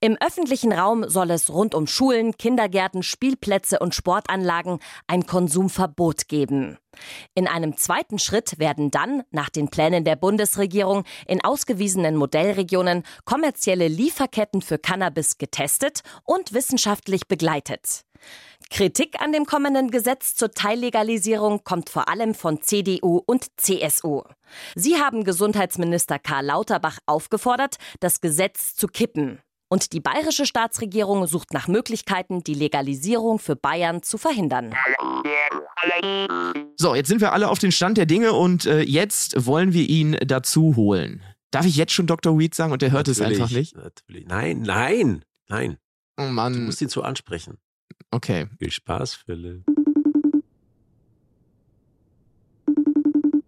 Im 0.01 0.17
öffentlichen 0.19 0.71
Raum 0.71 1.07
soll 1.07 1.31
es 1.31 1.51
rund 1.51 1.75
um 1.75 1.87
Schulen, 1.87 2.37
Kindergärten, 2.37 3.03
Spielplätze 3.03 3.79
und 3.79 3.95
Sportanlagen 3.95 4.79
ein 5.07 5.25
Konsumverbot 5.25 6.27
geben. 6.27 6.77
In 7.33 7.47
einem 7.47 7.77
zweiten 7.77 8.19
Schritt 8.19 8.59
werden 8.59 8.91
dann, 8.91 9.23
nach 9.31 9.49
den 9.49 9.69
Plänen 9.69 10.05
der 10.05 10.15
Bundesregierung, 10.15 11.03
in 11.27 11.43
ausgewiesenen 11.43 12.15
Modellregionen 12.15 13.03
kommerzielle 13.25 13.87
Lieferketten 13.87 14.61
für 14.61 14.77
Cannabis 14.77 15.37
getestet 15.37 16.01
und 16.23 16.53
wissenschaftlich 16.53 17.27
begleitet. 17.27 18.05
Kritik 18.71 19.21
an 19.21 19.31
dem 19.31 19.45
kommenden 19.45 19.91
Gesetz 19.91 20.35
zur 20.35 20.51
Teillegalisierung 20.51 21.63
kommt 21.63 21.89
vor 21.89 22.09
allem 22.09 22.33
von 22.33 22.61
CDU 22.61 23.21
und 23.25 23.45
CSU. 23.57 24.23
Sie 24.75 24.97
haben 24.97 25.23
Gesundheitsminister 25.23 26.19
Karl 26.19 26.45
Lauterbach 26.45 26.97
aufgefordert, 27.05 27.75
das 27.99 28.21
Gesetz 28.21 28.75
zu 28.75 28.87
kippen. 28.87 29.39
Und 29.67 29.93
die 29.93 29.99
bayerische 29.99 30.45
Staatsregierung 30.45 31.25
sucht 31.27 31.51
nach 31.53 31.67
Möglichkeiten, 31.67 32.43
die 32.43 32.53
Legalisierung 32.53 33.39
für 33.39 33.55
Bayern 33.55 34.03
zu 34.03 34.17
verhindern. 34.17 34.73
So, 36.77 36.93
jetzt 36.95 37.07
sind 37.07 37.19
wir 37.21 37.33
alle 37.33 37.49
auf 37.49 37.57
den 37.59 37.71
Stand 37.71 37.97
der 37.97 38.05
Dinge 38.05 38.33
und 38.33 38.65
äh, 38.65 38.81
jetzt 38.81 39.45
wollen 39.45 39.73
wir 39.73 39.89
ihn 39.89 40.17
dazu 40.25 40.75
holen. 40.75 41.21
Darf 41.51 41.65
ich 41.65 41.75
jetzt 41.77 41.93
schon 41.93 42.05
Dr. 42.05 42.37
Weed 42.37 42.53
sagen 42.53 42.73
und 42.73 42.81
der 42.81 42.91
hört 42.91 43.07
es 43.07 43.19
Natürlich, 43.19 43.41
einfach 43.41 43.55
nicht? 43.55 43.75
Natürlich. 43.75 44.27
Nein, 44.27 44.61
nein, 44.61 45.25
nein. 45.47 45.77
Oh 46.17 46.23
Du 46.23 46.29
Mann. 46.29 46.65
musst 46.65 46.81
ihn 46.81 46.89
so 46.89 47.01
ansprechen. 47.01 47.57
Okay. 48.11 48.47
Viel 48.59 48.71
Spaß, 48.71 49.15
Philipp. 49.15 49.63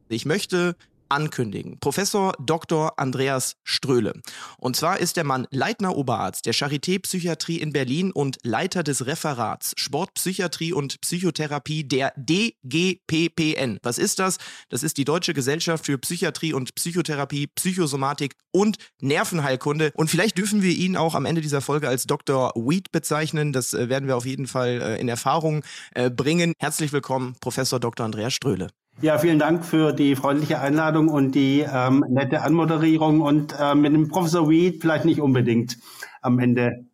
Ich 0.09 0.25
möchte 0.25 0.75
ankündigen. 1.09 1.79
Professor 1.79 2.33
Dr. 2.39 2.97
Andreas 2.97 3.55
Ströhle. 3.63 4.13
Und 4.57 4.75
zwar 4.75 4.99
ist 4.99 5.17
der 5.17 5.23
Mann 5.23 5.47
Leitner 5.51 5.95
Oberarzt 5.95 6.45
der 6.45 6.53
Charité 6.53 6.99
Psychiatrie 6.99 7.57
in 7.57 7.73
Berlin 7.73 8.11
und 8.11 8.37
Leiter 8.43 8.83
des 8.83 9.05
Referats 9.05 9.73
Sportpsychiatrie 9.77 10.73
und 10.73 11.01
Psychotherapie 11.01 11.83
der 11.83 12.13
DGPPN. 12.15 13.79
Was 13.83 13.97
ist 13.97 14.19
das? 14.19 14.37
Das 14.69 14.83
ist 14.83 14.97
die 14.97 15.05
Deutsche 15.05 15.33
Gesellschaft 15.33 15.85
für 15.85 15.97
Psychiatrie 15.97 16.53
und 16.53 16.75
Psychotherapie, 16.75 17.47
Psychosomatik 17.47 18.35
und 18.51 18.77
Nervenheilkunde. 19.01 19.91
Und 19.93 20.09
vielleicht 20.09 20.37
dürfen 20.37 20.61
wir 20.61 20.71
ihn 20.71 20.97
auch 20.97 21.15
am 21.15 21.25
Ende 21.25 21.41
dieser 21.41 21.61
Folge 21.61 21.87
als 21.87 22.05
Dr. 22.05 22.51
Weed 22.55 22.91
bezeichnen. 22.91 23.53
Das 23.53 23.73
äh, 23.73 23.89
werden 23.89 24.07
wir 24.07 24.17
auf 24.17 24.25
jeden 24.25 24.47
Fall 24.47 24.81
äh, 24.81 24.99
in 24.99 25.09
Erfahrung 25.09 25.63
äh, 25.93 26.09
bringen. 26.09 26.53
Herzlich 26.59 26.91
willkommen, 26.91 27.35
Professor 27.39 27.79
Dr. 27.79 28.05
Andreas 28.05 28.33
Ströhle. 28.33 28.69
Ja, 28.99 29.19
vielen 29.19 29.37
Dank 29.37 29.63
für 29.63 29.93
die 29.93 30.15
freundliche 30.15 30.59
Einladung 30.59 31.07
und 31.09 31.33
die 31.33 31.59
ähm, 31.59 32.03
nette 32.09 32.41
Anmoderierung. 32.41 33.21
Und 33.21 33.53
äh, 33.59 33.75
mit 33.75 33.93
dem 33.93 34.07
Professor 34.07 34.49
Weed 34.49 34.81
vielleicht 34.81 35.05
nicht 35.05 35.21
unbedingt 35.21 35.77
am 36.21 36.39
Ende 36.39 36.87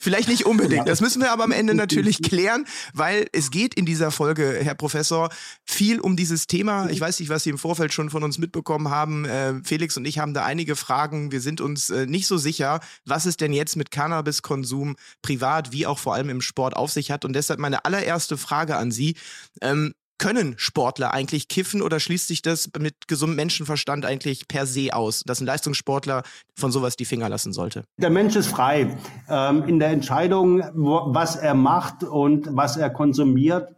Vielleicht 0.00 0.28
nicht 0.28 0.46
unbedingt. 0.46 0.88
Das 0.88 1.00
müssen 1.00 1.22
wir 1.22 1.30
aber 1.30 1.44
am 1.44 1.52
Ende 1.52 1.74
natürlich 1.76 2.22
klären, 2.22 2.66
weil 2.92 3.26
es 3.32 3.50
geht 3.50 3.74
in 3.74 3.86
dieser 3.86 4.10
Folge, 4.10 4.58
Herr 4.60 4.74
Professor, 4.74 5.30
viel 5.64 6.00
um 6.00 6.16
dieses 6.16 6.46
Thema. 6.46 6.88
Ich 6.90 7.00
weiß 7.00 7.20
nicht, 7.20 7.28
was 7.28 7.44
Sie 7.44 7.50
im 7.50 7.58
Vorfeld 7.58 7.92
schon 7.92 8.10
von 8.10 8.24
uns 8.24 8.38
mitbekommen 8.38 8.90
haben. 8.90 9.24
Äh, 9.26 9.54
Felix 9.62 9.96
und 9.96 10.06
ich 10.06 10.18
haben 10.18 10.34
da 10.34 10.44
einige 10.44 10.76
Fragen. 10.76 11.30
Wir 11.30 11.40
sind 11.40 11.60
uns 11.60 11.90
äh, 11.90 12.06
nicht 12.06 12.26
so 12.26 12.36
sicher, 12.36 12.80
was 13.04 13.26
es 13.26 13.36
denn 13.36 13.52
jetzt 13.52 13.76
mit 13.76 13.90
Cannabiskonsum 13.90 14.96
privat 15.22 15.72
wie 15.72 15.86
auch 15.86 15.98
vor 15.98 16.14
allem 16.14 16.30
im 16.30 16.40
Sport 16.40 16.74
auf 16.74 16.90
sich 16.90 17.10
hat. 17.10 17.24
Und 17.24 17.34
deshalb 17.34 17.60
meine 17.60 17.84
allererste 17.84 18.36
Frage 18.36 18.76
an 18.76 18.90
Sie. 18.90 19.14
Können 20.20 20.52
Sportler 20.58 21.14
eigentlich 21.14 21.48
kiffen 21.48 21.80
oder 21.80 21.98
schließt 21.98 22.28
sich 22.28 22.42
das 22.42 22.68
mit 22.78 23.08
gesundem 23.08 23.36
Menschenverstand 23.36 24.04
eigentlich 24.04 24.48
per 24.48 24.66
se 24.66 24.90
aus, 24.92 25.22
dass 25.24 25.40
ein 25.40 25.46
Leistungssportler 25.46 26.24
von 26.54 26.70
sowas 26.70 26.96
die 26.96 27.06
Finger 27.06 27.30
lassen 27.30 27.54
sollte? 27.54 27.84
Der 27.96 28.10
Mensch 28.10 28.36
ist 28.36 28.48
frei 28.48 28.98
ähm, 29.30 29.64
in 29.66 29.78
der 29.78 29.88
Entscheidung, 29.88 30.62
was 30.74 31.36
er 31.36 31.54
macht 31.54 32.04
und 32.04 32.48
was 32.50 32.76
er 32.76 32.90
konsumiert. 32.90 33.74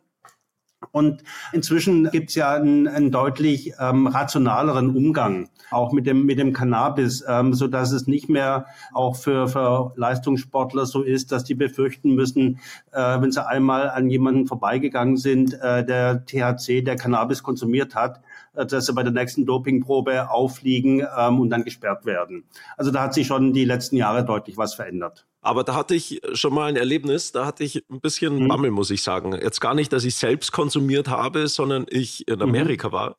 Und 0.91 1.23
inzwischen 1.53 2.11
gibt 2.11 2.31
es 2.31 2.35
ja 2.35 2.53
einen, 2.53 2.89
einen 2.89 3.11
deutlich 3.11 3.73
ähm, 3.79 4.07
rationaleren 4.07 4.95
Umgang 4.95 5.49
auch 5.73 5.93
mit 5.93 6.07
dem 6.07 6.27
mit 6.27 6.39
dem 6.39 6.53
Cannabis, 6.53 7.25
ähm, 7.27 7.55
so 7.55 7.67
dass 7.67 7.93
es 7.93 8.07
nicht 8.07 8.29
mehr 8.29 8.67
auch 8.93 9.17
für, 9.17 9.49
für 9.49 9.93
Leistungssportler 9.97 10.87
so 10.87 11.03
ist, 11.03 11.33
dass 11.33 11.45
die 11.45 11.55
befürchten 11.55 12.15
müssen, 12.15 12.61
äh, 12.93 13.21
wenn 13.21 13.33
sie 13.33 13.47
einmal 13.47 13.91
an 13.91 14.09
jemanden 14.09 14.47
vorbeigegangen 14.47 15.17
sind, 15.17 15.55
äh, 15.55 15.85
der 15.85 16.25
THC, 16.25 16.83
der 16.83 16.97
Cannabis 16.97 17.43
konsumiert 17.43 17.95
hat, 17.95 18.21
äh, 18.55 18.67
dass 18.67 18.87
sie 18.87 18.93
bei 18.93 19.03
der 19.03 19.13
nächsten 19.13 19.47
Dopingprobe 19.47 20.31
auffliegen 20.31 21.07
ähm, 21.19 21.41
und 21.41 21.51
dann 21.51 21.65
gesperrt 21.65 22.05
werden. 22.05 22.45
Also 22.77 22.91
da 22.91 23.03
hat 23.03 23.15
sich 23.15 23.27
schon 23.27 23.53
die 23.53 23.65
letzten 23.65 23.97
Jahre 23.97 24.25
deutlich 24.25 24.57
was 24.57 24.75
verändert. 24.75 25.27
Aber 25.45 25.65
da 25.65 25.75
hatte 25.75 25.97
ich 25.97 26.21
schon 26.35 26.55
mal 26.55 26.67
ein 26.67 26.77
Erlebnis, 26.77 27.33
da 27.33 27.45
hatte 27.45 27.65
ich 27.65 27.85
ein 27.91 28.01
bisschen 28.01 28.45
mhm. 28.45 28.49
Bammel, 28.49 28.71
muss 28.71 28.91
ich 28.91 29.03
sagen. 29.03 29.33
Jetzt 29.33 29.61
gar 29.61 29.75
nicht, 29.75 29.93
dass 29.93 30.05
ich 30.05 30.15
selbst 30.15 30.53
konsumiert 30.53 31.09
habe, 31.09 31.49
sondern 31.49 31.85
ich 31.91 32.27
in 32.29 32.37
mhm. 32.37 32.43
Amerika 32.43 32.89
mhm. 32.89 32.93
war. 32.93 33.19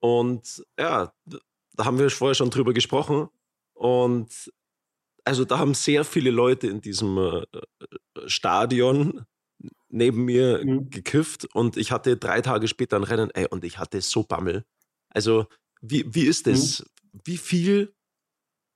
Und 0.00 0.64
ja, 0.78 1.14
da 1.74 1.84
haben 1.84 1.98
wir 1.98 2.10
vorher 2.10 2.34
schon 2.34 2.50
drüber 2.50 2.72
gesprochen. 2.72 3.28
Und 3.72 4.52
also 5.24 5.44
da 5.44 5.58
haben 5.58 5.74
sehr 5.74 6.04
viele 6.04 6.30
Leute 6.30 6.66
in 6.66 6.80
diesem 6.80 7.16
äh, 7.18 7.46
Stadion 8.26 9.24
neben 9.88 10.24
mir 10.24 10.60
mhm. 10.64 10.90
gekifft 10.90 11.46
und 11.54 11.76
ich 11.76 11.92
hatte 11.92 12.16
drei 12.16 12.40
Tage 12.40 12.66
später 12.66 12.96
ein 12.96 13.04
Rennen, 13.04 13.30
ey, 13.30 13.46
und 13.48 13.64
ich 13.64 13.78
hatte 13.78 14.00
so 14.00 14.24
Bammel. 14.24 14.64
Also, 15.08 15.46
wie, 15.80 16.04
wie 16.12 16.24
ist 16.24 16.48
das? 16.48 16.80
Mhm. 16.80 17.20
Wie 17.24 17.36
viel 17.36 17.94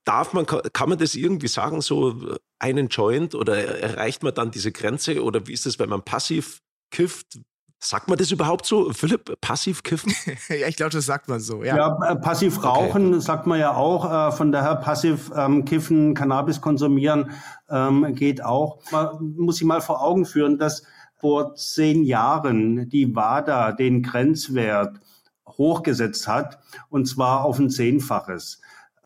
darf 0.09 0.33
man, 0.33 0.47
kann 0.47 0.89
man 0.89 0.97
das 0.97 1.13
irgendwie 1.13 1.47
sagen, 1.47 1.81
so 1.81 2.35
einen 2.57 2.87
Joint 2.87 3.35
oder 3.35 3.55
erreicht 3.79 4.23
man 4.23 4.33
dann 4.33 4.49
diese 4.49 4.71
Grenze 4.71 5.23
oder 5.23 5.45
wie 5.45 5.53
ist 5.53 5.67
es, 5.67 5.77
wenn 5.77 5.89
man 5.89 6.01
passiv 6.01 6.61
kifft? 6.89 7.39
Sagt 7.81 8.09
man 8.09 8.17
das 8.17 8.31
überhaupt 8.31 8.65
so, 8.65 8.91
Philipp? 8.91 9.39
Passiv 9.39 9.83
kiffen? 9.83 10.11
ja, 10.49 10.67
ich 10.67 10.75
glaube, 10.75 10.89
das 10.89 11.05
sagt 11.05 11.29
man 11.29 11.39
so. 11.39 11.63
Ja, 11.63 11.77
ja 11.77 12.11
äh, 12.11 12.15
passiv 12.15 12.63
rauchen 12.63 13.13
okay. 13.13 13.21
sagt 13.21 13.45
man 13.45 13.59
ja 13.59 13.75
auch. 13.75 14.29
Äh, 14.29 14.31
von 14.31 14.51
daher 14.51 14.77
passiv 14.77 15.31
ähm, 15.35 15.63
kiffen, 15.63 16.15
Cannabis 16.15 16.59
konsumieren 16.59 17.29
ähm, 17.69 18.15
geht 18.15 18.43
auch. 18.43 18.79
Man 18.91 19.35
muss 19.37 19.57
sich 19.57 19.65
mal 19.65 19.79
vor 19.79 20.01
Augen 20.01 20.25
führen, 20.25 20.57
dass 20.57 20.83
vor 21.19 21.53
zehn 21.55 22.03
Jahren 22.03 22.89
die 22.89 23.15
WADA 23.15 23.73
den 23.73 24.01
Grenzwert 24.01 24.99
hochgesetzt 25.47 26.27
hat, 26.27 26.59
und 26.89 27.05
zwar 27.05 27.45
auf 27.45 27.59
ein 27.59 27.69
Zehnfaches. 27.69 28.59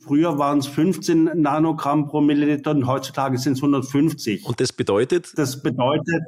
Früher 0.05 0.37
waren 0.37 0.59
es 0.59 0.67
15 0.67 1.31
Nanogramm 1.35 2.07
pro 2.07 2.19
Milliliter 2.19 2.71
und 2.71 2.87
heutzutage 2.87 3.37
sind 3.37 3.53
es 3.53 3.59
150. 3.59 4.45
Und 4.45 4.59
das 4.59 4.73
bedeutet? 4.73 5.31
Das 5.37 5.63
bedeutet, 5.63 6.23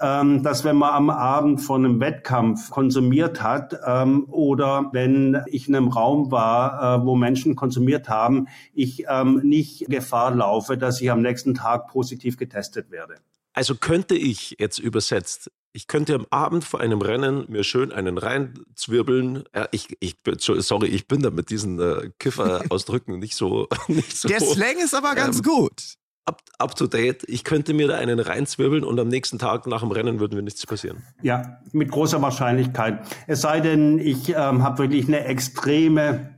ähm, 0.00 0.44
dass 0.44 0.64
wenn 0.64 0.76
man 0.76 0.90
am 0.90 1.10
Abend 1.10 1.60
von 1.60 1.84
einem 1.84 2.00
Wettkampf 2.00 2.70
konsumiert 2.70 3.42
hat 3.42 3.76
ähm, 3.84 4.26
oder 4.30 4.90
wenn 4.92 5.42
ich 5.46 5.68
in 5.68 5.74
einem 5.74 5.88
Raum 5.88 6.30
war, 6.30 7.00
äh, 7.00 7.04
wo 7.04 7.16
Menschen 7.16 7.56
konsumiert 7.56 8.08
haben, 8.08 8.46
ich 8.74 9.04
ähm, 9.08 9.40
nicht 9.42 9.86
Gefahr 9.88 10.32
laufe, 10.32 10.78
dass 10.78 11.00
ich 11.00 11.10
am 11.10 11.20
nächsten 11.20 11.54
Tag 11.54 11.88
positiv 11.88 12.36
getestet 12.36 12.92
werde. 12.92 13.16
Also 13.54 13.74
könnte 13.74 14.14
ich 14.14 14.56
jetzt 14.60 14.78
übersetzt 14.78 15.50
ich 15.76 15.88
könnte 15.88 16.14
am 16.14 16.26
Abend 16.30 16.64
vor 16.64 16.80
einem 16.80 17.02
Rennen 17.02 17.44
mir 17.48 17.62
schön 17.62 17.92
einen 17.92 18.16
reinzwirbeln. 18.16 19.44
Ja, 19.54 19.68
ich, 19.72 19.94
ich 20.00 20.22
bin, 20.22 20.38
sorry, 20.38 20.86
ich 20.86 21.06
bin 21.06 21.20
da 21.20 21.30
mit 21.30 21.50
diesen 21.50 21.78
äh, 21.78 22.10
Kiffer-Ausdrücken 22.18 23.18
nicht 23.18 23.36
so, 23.36 23.68
nicht 23.88 24.16
so. 24.16 24.26
Der 24.26 24.40
Slang 24.40 24.78
ist 24.82 24.94
aber 24.94 25.14
ganz 25.14 25.36
ähm, 25.38 25.42
gut. 25.42 25.96
Up, 26.24 26.42
up 26.58 26.74
to 26.74 26.86
date. 26.86 27.24
Ich 27.28 27.44
könnte 27.44 27.74
mir 27.74 27.88
da 27.88 27.98
einen 27.98 28.18
reinzwirbeln 28.18 28.84
und 28.84 28.98
am 28.98 29.08
nächsten 29.08 29.38
Tag 29.38 29.66
nach 29.66 29.80
dem 29.80 29.90
Rennen 29.90 30.18
würde 30.18 30.34
mir 30.34 30.42
nichts 30.42 30.64
passieren. 30.64 31.04
Ja, 31.22 31.60
mit 31.72 31.90
großer 31.90 32.22
Wahrscheinlichkeit. 32.22 33.06
Es 33.26 33.42
sei 33.42 33.60
denn, 33.60 33.98
ich 33.98 34.30
ähm, 34.30 34.62
habe 34.62 34.78
wirklich 34.78 35.06
eine 35.06 35.26
extreme 35.26 36.35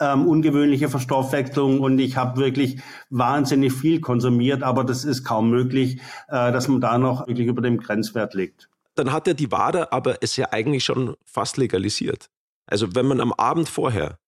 ähm, 0.00 0.26
ungewöhnliche 0.26 0.88
Verstoffwechslung 0.88 1.80
und 1.80 1.98
ich 1.98 2.16
habe 2.16 2.40
wirklich 2.40 2.80
wahnsinnig 3.10 3.72
viel 3.72 4.00
konsumiert, 4.00 4.62
aber 4.62 4.84
das 4.84 5.04
ist 5.04 5.24
kaum 5.24 5.50
möglich, 5.50 6.00
äh, 6.28 6.52
dass 6.52 6.68
man 6.68 6.80
da 6.80 6.98
noch 6.98 7.26
wirklich 7.26 7.48
über 7.48 7.62
dem 7.62 7.78
Grenzwert 7.78 8.34
liegt. 8.34 8.68
Dann 8.94 9.12
hat 9.12 9.26
ja 9.26 9.34
die 9.34 9.50
WADA 9.50 9.88
aber 9.90 10.18
es 10.20 10.36
ja 10.36 10.52
eigentlich 10.52 10.84
schon 10.84 11.16
fast 11.24 11.56
legalisiert. 11.56 12.28
Also 12.66 12.94
wenn 12.94 13.06
man 13.06 13.20
am 13.20 13.32
Abend 13.32 13.68
vorher 13.68 14.18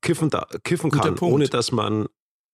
kiffen, 0.00 0.30
da, 0.30 0.46
kiffen 0.62 0.90
kann, 0.90 1.18
ohne 1.18 1.48
dass 1.48 1.72
man 1.72 2.06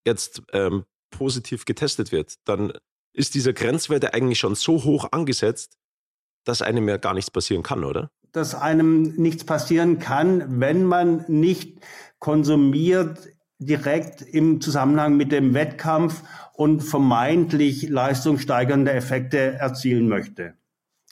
jetzt 0.07 0.43
ähm, 0.53 0.85
positiv 1.11 1.65
getestet 1.65 2.13
wird, 2.13 2.35
dann 2.45 2.73
ist 3.13 3.35
dieser 3.35 3.53
Grenzwert 3.53 4.03
ja 4.03 4.11
eigentlich 4.11 4.39
schon 4.39 4.55
so 4.55 4.85
hoch 4.85 5.09
angesetzt, 5.11 5.77
dass 6.45 6.63
einem 6.63 6.89
ja 6.89 6.97
gar 6.97 7.15
nichts 7.15 7.31
passieren 7.31 7.63
kann, 7.63 7.85
oder? 7.85 8.11
Dass 8.37 8.55
einem 8.55 9.15
nichts 9.17 9.45
passieren 9.45 9.99
kann, 9.99 10.61
wenn 10.61 10.85
man 10.85 11.25
nicht 11.27 11.81
konsumiert 12.19 13.29
direkt 13.59 14.21
im 14.21 14.61
Zusammenhang 14.61 15.17
mit 15.17 15.33
dem 15.33 15.55
Wettkampf 15.55 16.23
und 16.53 16.83
vermeintlich 16.83 17.89
leistungssteigernde 17.89 18.93
Effekte 18.93 19.39
erzielen 19.39 20.09
möchte. 20.09 20.53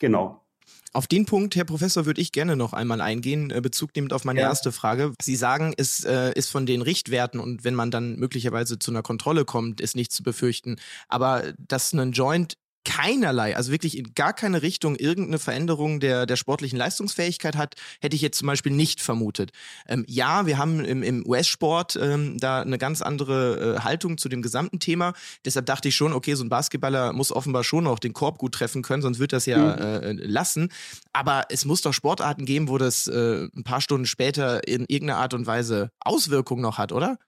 Genau. 0.01 0.45
Auf 0.93 1.07
den 1.07 1.25
Punkt, 1.25 1.57
Herr 1.57 1.65
Professor, 1.65 2.07
würde 2.07 2.21
ich 2.21 2.31
gerne 2.31 2.57
noch 2.57 2.73
einmal 2.73 3.01
eingehen, 3.01 3.51
äh, 3.51 3.61
Bezug 3.61 3.97
nehmend 3.97 4.13
auf 4.13 4.25
meine 4.25 4.41
ja. 4.41 4.49
erste 4.49 4.71
Frage. 4.71 5.13
Sie 5.21 5.35
sagen, 5.35 5.75
es 5.77 6.05
äh, 6.05 6.33
ist 6.35 6.51
von 6.51 6.67
den 6.67 6.83
Richtwerten 6.83 7.41
und 7.41 7.65
wenn 7.65 7.75
man 7.75 7.91
dann 7.91 8.17
möglicherweise 8.17 8.79
zu 8.79 8.91
einer 8.91 9.03
Kontrolle 9.03 9.45
kommt, 9.45 9.81
ist 9.81 9.97
nichts 9.97 10.15
zu 10.15 10.23
befürchten. 10.23 10.77
Aber 11.09 11.43
dass 11.59 11.93
ein 11.95 12.13
Joint 12.13 12.59
keinerlei, 12.85 13.57
also 13.57 13.73
wirklich 13.73 13.97
in 13.99 14.15
gar 14.15 14.33
keine 14.33 14.63
Richtung 14.63 14.97
irgendeine 14.97 15.39
Veränderung 15.39 16.01
der, 16.01 16.27
der 16.27 16.37
sportlichen 16.37 16.79
Leistungsfähigkeit 16.79 17.57
hat, 17.57 17.75
hätte 18.01 18.15
ich 18.15 18.23
jetzt 18.23 18.39
zum 18.39 18.47
Beispiel 18.47 18.73
nicht 18.73 19.01
vermutet. 19.01 19.53
Ähm, 19.89 20.05
ja, 20.07 20.47
wir 20.47 20.59
haben 20.59 20.85
im, 20.85 21.03
im 21.03 21.27
US-Sport 21.27 21.99
ähm, 22.01 22.39
da 22.39 22.61
eine 22.63 22.79
ganz 22.79 23.03
andere 23.03 23.77
äh, 23.77 23.81
Haltung 23.81 24.19
zu 24.19 24.29
dem 24.29 24.43
gesamten 24.43 24.81
Thema. 24.81 25.15
Deshalb 25.45 25.67
dachte 25.67 25.89
ich 25.89 25.97
schon, 25.97 26.13
okay, 26.13 26.35
so 26.35 26.45
ein 26.45 26.49
Basketballer 26.49 27.13
muss 27.13 27.33
offenbar 27.33 27.65
schon 27.65 27.87
auch 27.87 27.99
den 27.99 28.13
Korb 28.13 28.39
gut 28.39 28.53
treffen 28.53 28.83
können, 28.83 29.03
sonst 29.03 29.19
wird 29.19 29.33
das 29.33 29.47
ja 29.47 29.77
mhm. 29.77 29.83
äh, 29.83 30.13
lassen. 30.13 30.71
Aber 31.13 31.47
es 31.49 31.65
muss 31.65 31.83
doch 31.83 31.93
Sportarten 31.93 32.45
geben, 32.45 32.69
wo 32.69 32.79
das 32.79 33.07
äh, 33.07 33.49
ein 33.55 33.65
paar 33.65 33.81
Stunden 33.81 34.07
später 34.07 34.67
in 34.67 34.85
irgendeiner 34.89 35.21
Art 35.21 35.35
und 35.35 35.47
Weise 35.47 35.91
Auswirkungen 36.01 36.63
noch 36.63 36.79
hat, 36.79 36.93
oder? 36.93 37.19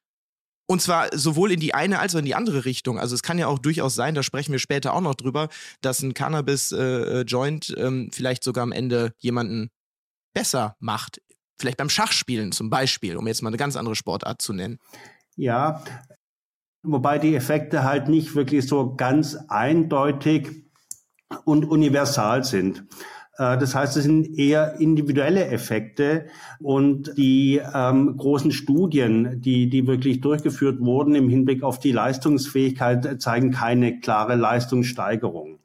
Und 0.67 0.83
zwar 0.83 1.17
sowohl 1.17 1.53
in 1.53 1.61
die 1.61 1.75
eine 1.75 2.01
als 2.01 2.15
auch 2.15 2.19
in 2.19 2.25
die 2.25 2.35
andere 2.35 2.65
Richtung. 2.65 2.99
Also 2.99 3.15
es 3.15 3.23
kann 3.23 3.39
ja 3.39 3.47
auch 3.47 3.59
durchaus 3.61 3.95
sein, 3.95 4.15
da 4.15 4.23
sprechen 4.23 4.53
wir 4.53 4.59
später 4.59 4.95
auch 4.95 5.01
noch 5.01 5.15
drüber, 5.15 5.49
dass 5.81 6.03
ein 6.03 6.13
Cannabis-Joint 6.13 7.71
äh, 7.71 7.81
ähm, 7.81 8.11
vielleicht 8.13 8.43
sogar 8.43 8.63
am 8.63 8.73
Ende 8.73 9.13
jemanden 9.19 9.71
besser 10.35 10.77
macht. 10.81 11.23
Vielleicht 11.59 11.79
beim 11.79 11.89
Schachspielen 11.89 12.53
zum 12.53 12.69
Beispiel, 12.69 13.17
um 13.17 13.27
jetzt 13.27 13.43
mal 13.43 13.49
eine 13.49 13.57
ganz 13.57 13.77
andere 13.77 13.95
Sportart 13.95 14.43
zu 14.43 14.53
nennen. 14.53 14.79
Ja, 15.37 15.83
wobei 16.83 17.19
die 17.19 17.35
Effekte 17.35 17.85
halt 17.85 18.09
nicht 18.09 18.35
wirklich 18.35 18.67
so 18.67 18.97
ganz 18.97 19.37
eindeutig 19.49 20.67
und 21.45 21.65
universal 21.65 22.45
sind. 22.45 22.85
Äh, 23.39 23.59
das 23.59 23.75
heißt, 23.75 23.97
es 23.97 24.05
sind 24.05 24.39
eher 24.39 24.81
individuelle 24.81 25.47
Effekte 25.47 26.27
und 26.61 27.17
die 27.17 27.61
ähm, 27.75 28.17
großen 28.17 28.53
Studien, 28.53 29.41
die, 29.41 29.69
die 29.69 29.87
wirklich 29.87 30.21
durchgeführt 30.21 30.81
wurden 30.81 31.15
im 31.15 31.29
Hinblick 31.29 31.63
auf 31.63 31.79
die 31.79 31.93
Leistungsfähigkeit, 31.93 33.21
zeigen 33.21 33.51
keine 33.51 34.01
klare 34.01 34.37
Leistungssteigerung. 34.37 35.59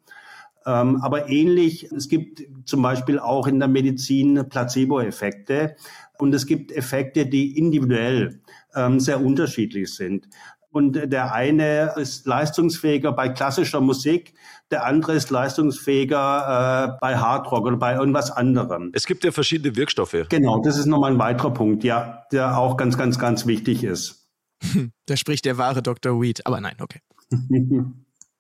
Ähm, 0.66 1.02
aber 1.02 1.30
ähnlich, 1.30 1.92
es 1.92 2.08
gibt 2.08 2.44
zum 2.66 2.82
Beispiel 2.82 3.18
auch 3.18 3.48
in 3.48 3.60
der 3.60 3.68
Medizin 3.68 4.48
Placebo-Effekte 4.48 5.76
und 6.20 6.36
es 6.36 6.46
gibt 6.46 6.72
Effekte, 6.72 7.26
die 7.26 7.58
individuell 7.58 8.42
ähm, 8.76 9.00
sehr 9.00 9.22
unterschiedlich 9.22 9.96
sind. 9.96 10.28
Und 10.72 11.12
der 11.12 11.34
eine 11.34 11.96
ist 11.98 12.26
leistungsfähiger 12.26 13.12
bei 13.12 13.28
klassischer 13.28 13.82
Musik, 13.82 14.34
der 14.72 14.86
andere 14.86 15.14
ist 15.14 15.30
leistungsfähiger 15.30 16.96
äh, 16.96 16.98
bei 17.02 17.18
Hardrock 17.18 17.66
oder 17.66 17.78
bei 17.78 17.96
irgendwas 17.96 18.32
anderem. 18.32 18.92
Es 18.94 19.06
gibt 19.06 19.24
ja 19.24 19.32
verschiedene 19.32 19.76
Wirkstoffe. 19.76 20.26
Genau, 20.30 20.62
das 20.62 20.78
ist 20.78 20.86
nochmal 20.86 21.12
ein 21.12 21.20
weiterer 21.20 21.52
Punkt, 21.52 21.84
ja, 21.84 22.24
der 22.32 22.58
auch 22.58 22.78
ganz, 22.78 22.98
ganz, 22.98 23.20
ganz 23.20 23.46
wichtig 23.46 23.84
ist. 23.84 24.30
da 25.06 25.18
spricht 25.18 25.46
der 25.46 25.58
wahre 25.58 25.82
Dr. 25.82 26.22
Weed, 26.22 26.46
aber 26.46 26.62
nein, 26.62 26.76
okay. 26.80 27.00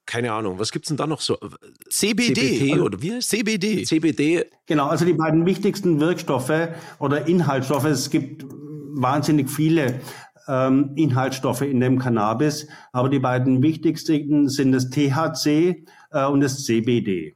keine 0.06 0.34
Ahnung, 0.34 0.60
was 0.60 0.72
gibt 0.72 0.86
es 0.86 0.88
denn 0.88 0.98
da 0.98 1.08
noch 1.08 1.22
so? 1.22 1.38
CBD. 1.90 2.34
CBD 2.34 2.74
also 2.74 2.86
oder 2.86 3.02
wie 3.02 3.20
CBD. 3.20 3.84
CBD. 3.84 4.46
Genau, 4.66 4.88
also 4.88 5.06
die 5.06 5.14
beiden 5.14 5.46
wichtigsten 5.46 6.00
Wirkstoffe 6.00 6.70
oder 7.00 7.28
Inhaltsstoffe, 7.28 7.86
es 7.86 8.10
gibt 8.10 8.46
wahnsinnig 8.94 9.50
viele 9.50 10.02
ähm, 10.48 10.92
Inhaltsstoffe 10.96 11.62
in 11.62 11.80
dem 11.80 12.00
Cannabis. 12.00 12.68
Aber 12.92 13.10
die 13.10 13.20
beiden 13.20 13.64
wichtigsten 13.64 14.50
sind 14.50 14.72
das 14.72 14.90
THC 14.90 15.86
äh, 16.12 16.26
und 16.26 16.42
das 16.42 16.64
CBD. 16.64 17.36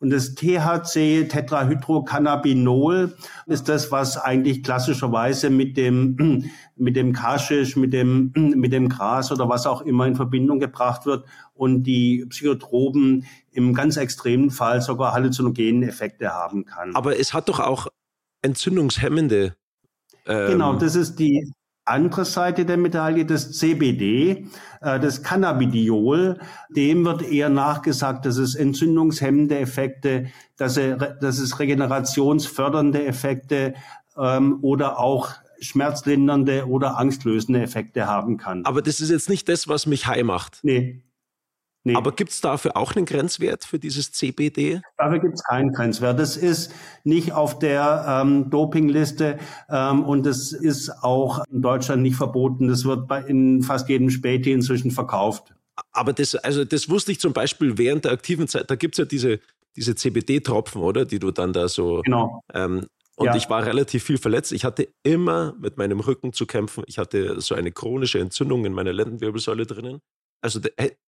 Und 0.00 0.10
das 0.10 0.36
THC, 0.36 1.26
Tetrahydrocannabinol, 1.28 3.16
ist 3.46 3.68
das, 3.68 3.90
was 3.90 4.16
eigentlich 4.16 4.62
klassischerweise 4.62 5.50
mit 5.50 5.76
dem, 5.76 6.44
mit 6.76 6.94
dem 6.94 7.12
Kaschisch, 7.12 7.74
mit 7.74 7.92
dem, 7.92 8.32
mit 8.34 8.72
dem 8.72 8.88
Gras 8.88 9.32
oder 9.32 9.48
was 9.48 9.66
auch 9.66 9.82
immer 9.82 10.06
in 10.06 10.14
Verbindung 10.14 10.60
gebracht 10.60 11.04
wird 11.04 11.26
und 11.54 11.82
die 11.82 12.24
Psychotropen 12.28 13.26
im 13.50 13.74
ganz 13.74 13.96
extremen 13.96 14.50
Fall 14.50 14.80
sogar 14.82 15.12
halluzinogenen 15.12 15.82
Effekte 15.82 16.30
haben 16.30 16.64
kann. 16.64 16.94
Aber 16.94 17.18
es 17.18 17.34
hat 17.34 17.48
doch 17.48 17.58
auch 17.58 17.88
entzündungshemmende. 18.42 19.56
Ähm 20.26 20.52
genau, 20.52 20.74
das 20.74 20.94
ist 20.94 21.18
die 21.18 21.52
andere 21.90 22.24
Seite 22.24 22.64
der 22.64 22.76
Medaille, 22.76 23.24
das 23.24 23.52
CBD, 23.52 24.46
äh, 24.80 25.00
das 25.00 25.22
Cannabidiol, 25.22 26.38
dem 26.70 27.04
wird 27.04 27.22
eher 27.22 27.48
nachgesagt, 27.48 28.26
dass 28.26 28.36
es 28.36 28.54
entzündungshemmende 28.54 29.58
Effekte, 29.58 30.26
dass, 30.56 30.76
er, 30.76 30.96
dass 30.96 31.38
es 31.38 31.58
regenerationsfördernde 31.58 33.04
Effekte 33.04 33.74
ähm, 34.16 34.58
oder 34.62 34.98
auch 34.98 35.30
schmerzlindernde 35.60 36.68
oder 36.68 36.98
angstlösende 36.98 37.60
Effekte 37.62 38.06
haben 38.06 38.36
kann. 38.36 38.64
Aber 38.64 38.82
das 38.82 39.00
ist 39.00 39.10
jetzt 39.10 39.28
nicht 39.28 39.48
das, 39.48 39.68
was 39.68 39.86
mich 39.86 40.06
high 40.06 40.22
macht. 40.22 40.60
Nee, 40.62 41.02
Nee. 41.84 41.94
Aber 41.94 42.12
gibt 42.12 42.30
es 42.30 42.40
dafür 42.40 42.76
auch 42.76 42.96
einen 42.96 43.06
Grenzwert 43.06 43.64
für 43.64 43.78
dieses 43.78 44.12
CBD? 44.12 44.82
Dafür 44.96 45.20
gibt 45.20 45.34
es 45.34 45.44
keinen 45.44 45.72
Grenzwert. 45.72 46.18
Das 46.18 46.36
ist 46.36 46.72
nicht 47.04 47.32
auf 47.32 47.58
der 47.58 48.04
ähm, 48.06 48.50
Dopingliste 48.50 49.38
ähm, 49.70 50.04
und 50.04 50.26
es 50.26 50.52
ist 50.52 50.90
auch 51.02 51.44
in 51.50 51.62
Deutschland 51.62 52.02
nicht 52.02 52.16
verboten. 52.16 52.68
Das 52.68 52.84
wird 52.84 53.08
bei, 53.08 53.22
in 53.22 53.62
fast 53.62 53.88
jedem 53.88 54.10
Späti 54.10 54.52
inzwischen 54.52 54.90
verkauft. 54.90 55.54
Aber 55.92 56.12
das, 56.12 56.34
also 56.34 56.64
das 56.64 56.90
wusste 56.90 57.12
ich 57.12 57.20
zum 57.20 57.32
Beispiel 57.32 57.78
während 57.78 58.04
der 58.04 58.12
aktiven 58.12 58.48
Zeit. 58.48 58.70
Da 58.70 58.74
gibt 58.74 58.94
es 58.94 58.98
ja 58.98 59.04
diese, 59.04 59.40
diese 59.76 59.94
CBD-Tropfen, 59.94 60.82
oder? 60.82 61.04
Die 61.04 61.18
du 61.18 61.30
dann 61.30 61.52
da 61.52 61.68
so. 61.68 62.02
Genau. 62.04 62.42
Ähm, 62.52 62.86
und 63.16 63.26
ja. 63.26 63.36
ich 63.36 63.50
war 63.50 63.64
relativ 63.66 64.04
viel 64.04 64.18
verletzt. 64.18 64.52
Ich 64.52 64.64
hatte 64.64 64.88
immer 65.02 65.54
mit 65.58 65.76
meinem 65.76 65.98
Rücken 65.98 66.32
zu 66.32 66.46
kämpfen. 66.46 66.84
Ich 66.86 66.98
hatte 66.98 67.40
so 67.40 67.56
eine 67.56 67.72
chronische 67.72 68.20
Entzündung 68.20 68.64
in 68.64 68.72
meiner 68.72 68.92
Lendenwirbelsäule 68.92 69.66
drinnen. 69.66 70.00
Also 70.40 70.60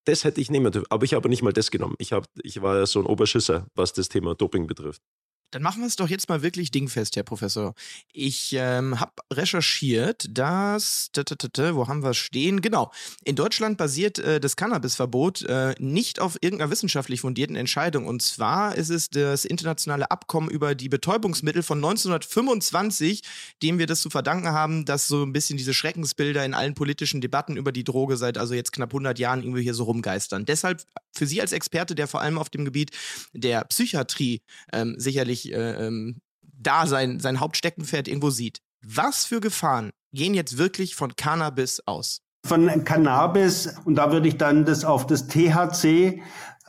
das 0.05 0.25
hätte 0.25 0.41
ich 0.41 0.51
nehmen 0.51 0.73
dürfen, 0.73 0.91
aber 0.91 1.05
ich 1.05 1.15
habe 1.15 1.29
nicht 1.29 1.43
mal 1.43 1.53
das 1.53 1.71
genommen. 1.71 1.95
Ich, 1.99 2.13
hab, 2.13 2.27
ich 2.43 2.63
war 2.63 2.77
ja 2.77 2.87
so 2.87 2.99
ein 3.01 3.07
Oberschisser, 3.07 3.67
was 3.75 3.93
das 3.93 4.09
Thema 4.09 4.35
Doping 4.35 4.67
betrifft. 4.67 5.03
Dann 5.51 5.63
machen 5.63 5.81
wir 5.81 5.87
es 5.87 5.97
doch 5.97 6.09
jetzt 6.09 6.29
mal 6.29 6.43
wirklich 6.43 6.71
dingfest, 6.71 7.17
Herr 7.17 7.25
Professor. 7.25 7.75
Ich 8.13 8.55
ähm, 8.57 9.01
habe 9.01 9.13
recherchiert, 9.33 10.27
dass, 10.31 11.11
wo 11.15 11.89
haben 11.89 12.03
wir 12.03 12.15
stehen? 12.15 12.61
Genau, 12.61 12.93
in 13.25 13.37
Deutschland 13.37 13.77
basiert 13.77 14.19
äh, 14.19 14.41
das 14.41 14.57
Cannabisverbot 14.57 15.43
äh, 15.43 15.75
nicht 15.79 16.21
auf 16.21 16.39
irgendeiner 16.41 16.71
wissenschaftlich 16.71 17.21
fundierten 17.21 17.57
Entscheidung. 17.57 18.07
Und 18.07 18.23
zwar 18.23 18.77
ist 18.77 18.91
es 18.91 19.11
das 19.11 19.45
internationale 19.45 20.11
Abkommen 20.11 20.51
über 20.51 20.75
die 20.75 20.89
Betäubungsmittel 20.89 21.63
von 21.63 21.79
1925, 21.79 23.23
dem 23.63 23.79
wir 23.79 23.87
das 23.87 24.01
zu 24.01 24.11
verdanken 24.11 24.49
haben, 24.49 24.85
dass 24.85 25.09
so 25.09 25.25
ein 25.25 25.33
bisschen 25.33 25.57
diese 25.57 25.75
Schreckensbilder 25.75 26.45
in 26.45 26.55
allen 26.55 26.75
politischen 26.75 27.21
Debatten 27.21 27.57
über 27.57 27.73
die 27.73 27.85
Droge 27.85 28.17
seit 28.17 28.39
also 28.39 28.55
jetzt 28.55 28.73
knapp 28.73 28.91
100 28.91 29.19
Jahren 29.19 29.43
irgendwie 29.43 29.63
hier 29.63 29.75
so 29.75 29.85
rumgeistern. 29.85 30.45
Deshalb 30.45 30.85
für 31.13 31.27
Sie 31.27 31.41
als 31.41 31.53
Experte, 31.53 31.95
der 31.95 32.07
vor 32.07 32.21
allem 32.21 32.39
auf 32.39 32.51
dem 32.51 32.65
Gebiet 32.65 32.91
der 33.33 33.65
Psychiatrie 33.65 34.43
ähm, 34.73 34.95
sicherlich 34.99 35.40
äh, 35.47 35.87
ähm, 35.87 36.21
da 36.43 36.87
sein, 36.87 37.21
sein 37.21 37.41
Hauptsteckenpferd 37.41 38.09
irgendwo 38.09 38.31
sieht. 38.31 38.59
Was 38.83 39.25
für 39.25 39.41
Gefahren 39.41 39.91
gehen 40.13 40.35
jetzt 40.35 40.59
wirklich 40.59 40.95
von 40.95 41.15
Cannabis 41.17 41.83
aus? 41.87 42.21
Von 42.47 42.85
Cannabis, 42.85 43.75
und 43.85 43.97
da 43.97 44.13
würde 44.13 44.29
ich 44.29 44.39
dann 44.39 44.65
das 44.65 44.85
auf 44.85 45.07
das 45.07 45.29
THC, 45.29 46.23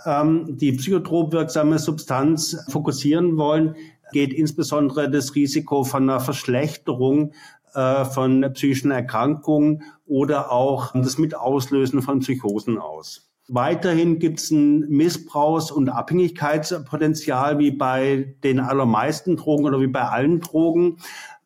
ähm, 0.05 0.57
die 0.57 0.73
psychotrop 0.73 1.31
wirksame 1.31 1.79
Substanz, 1.79 2.57
fokussieren 2.69 3.37
wollen, 3.37 3.75
geht 4.11 4.33
insbesondere 4.33 5.09
das 5.09 5.35
Risiko 5.35 5.83
von 5.83 6.09
einer 6.09 6.19
Verschlechterung 6.19 7.33
äh, 7.73 8.03
von 8.05 8.45
psychischen 8.53 8.91
Erkrankungen 8.91 9.83
oder 10.05 10.51
auch 10.51 10.91
das 10.93 11.17
Mitauslösen 11.17 12.01
von 12.01 12.19
Psychosen 12.19 12.77
aus. 12.77 13.30
Weiterhin 13.53 14.17
gibt 14.19 14.39
es 14.39 14.49
ein 14.49 14.87
Missbrauchs- 14.87 15.71
und 15.71 15.89
Abhängigkeitspotenzial 15.89 17.59
wie 17.59 17.71
bei 17.71 18.33
den 18.45 18.61
allermeisten 18.61 19.35
Drogen 19.35 19.65
oder 19.65 19.81
wie 19.81 19.87
bei 19.87 20.03
allen 20.03 20.39
Drogen 20.39 20.97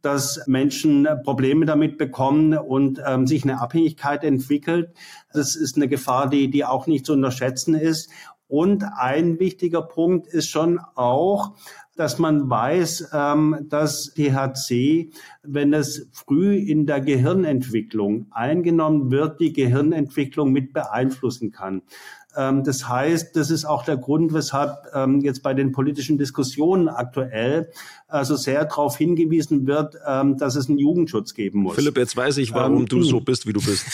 dass 0.03 0.45
Menschen 0.45 1.07
Probleme 1.23 1.65
damit 1.65 1.97
bekommen 1.97 2.55
und 2.55 3.01
ähm, 3.03 3.25
sich 3.25 3.43
eine 3.43 3.59
Abhängigkeit 3.59 4.23
entwickelt. 4.23 4.93
Das 5.33 5.55
ist 5.55 5.77
eine 5.77 5.87
Gefahr, 5.87 6.29
die, 6.29 6.51
die 6.51 6.63
auch 6.63 6.85
nicht 6.85 7.07
zu 7.07 7.13
unterschätzen 7.13 7.73
ist. 7.73 8.11
Und 8.47 8.83
ein 8.83 9.39
wichtiger 9.39 9.81
Punkt 9.81 10.27
ist 10.27 10.51
schon 10.51 10.79
auch, 10.93 11.53
dass 11.95 12.19
man 12.19 12.49
weiß, 12.49 13.09
ähm, 13.13 13.67
dass 13.69 14.13
THC, 14.13 15.11
wenn 15.43 15.73
es 15.73 16.09
früh 16.11 16.55
in 16.55 16.85
der 16.85 17.01
Gehirnentwicklung 17.01 18.27
eingenommen 18.31 19.11
wird, 19.11 19.39
die 19.39 19.53
Gehirnentwicklung 19.53 20.51
mit 20.51 20.73
beeinflussen 20.73 21.51
kann. 21.51 21.81
Ähm, 22.35 22.63
das 22.63 22.87
heißt, 22.87 23.35
das 23.35 23.49
ist 23.49 23.65
auch 23.65 23.83
der 23.83 23.97
Grund, 23.97 24.33
weshalb 24.33 24.75
ähm, 24.93 25.21
jetzt 25.21 25.41
bei 25.41 25.53
den 25.53 25.71
politischen 25.71 26.17
Diskussionen 26.17 26.89
aktuell 26.89 27.71
also 28.07 28.35
sehr 28.35 28.65
darauf 28.65 28.97
hingewiesen 28.97 29.65
wird, 29.65 29.95
ähm, 30.07 30.37
dass 30.37 30.55
es 30.55 30.69
einen 30.69 30.77
Jugendschutz 30.77 31.33
geben 31.33 31.61
muss. 31.61 31.75
Philipp, 31.75 31.97
jetzt 31.97 32.15
weiß 32.15 32.37
ich, 32.37 32.53
warum 32.53 32.81
ähm, 32.81 32.85
du 32.85 33.03
so 33.03 33.19
bist, 33.19 33.47
wie 33.47 33.53
du 33.53 33.61
bist. 33.61 33.85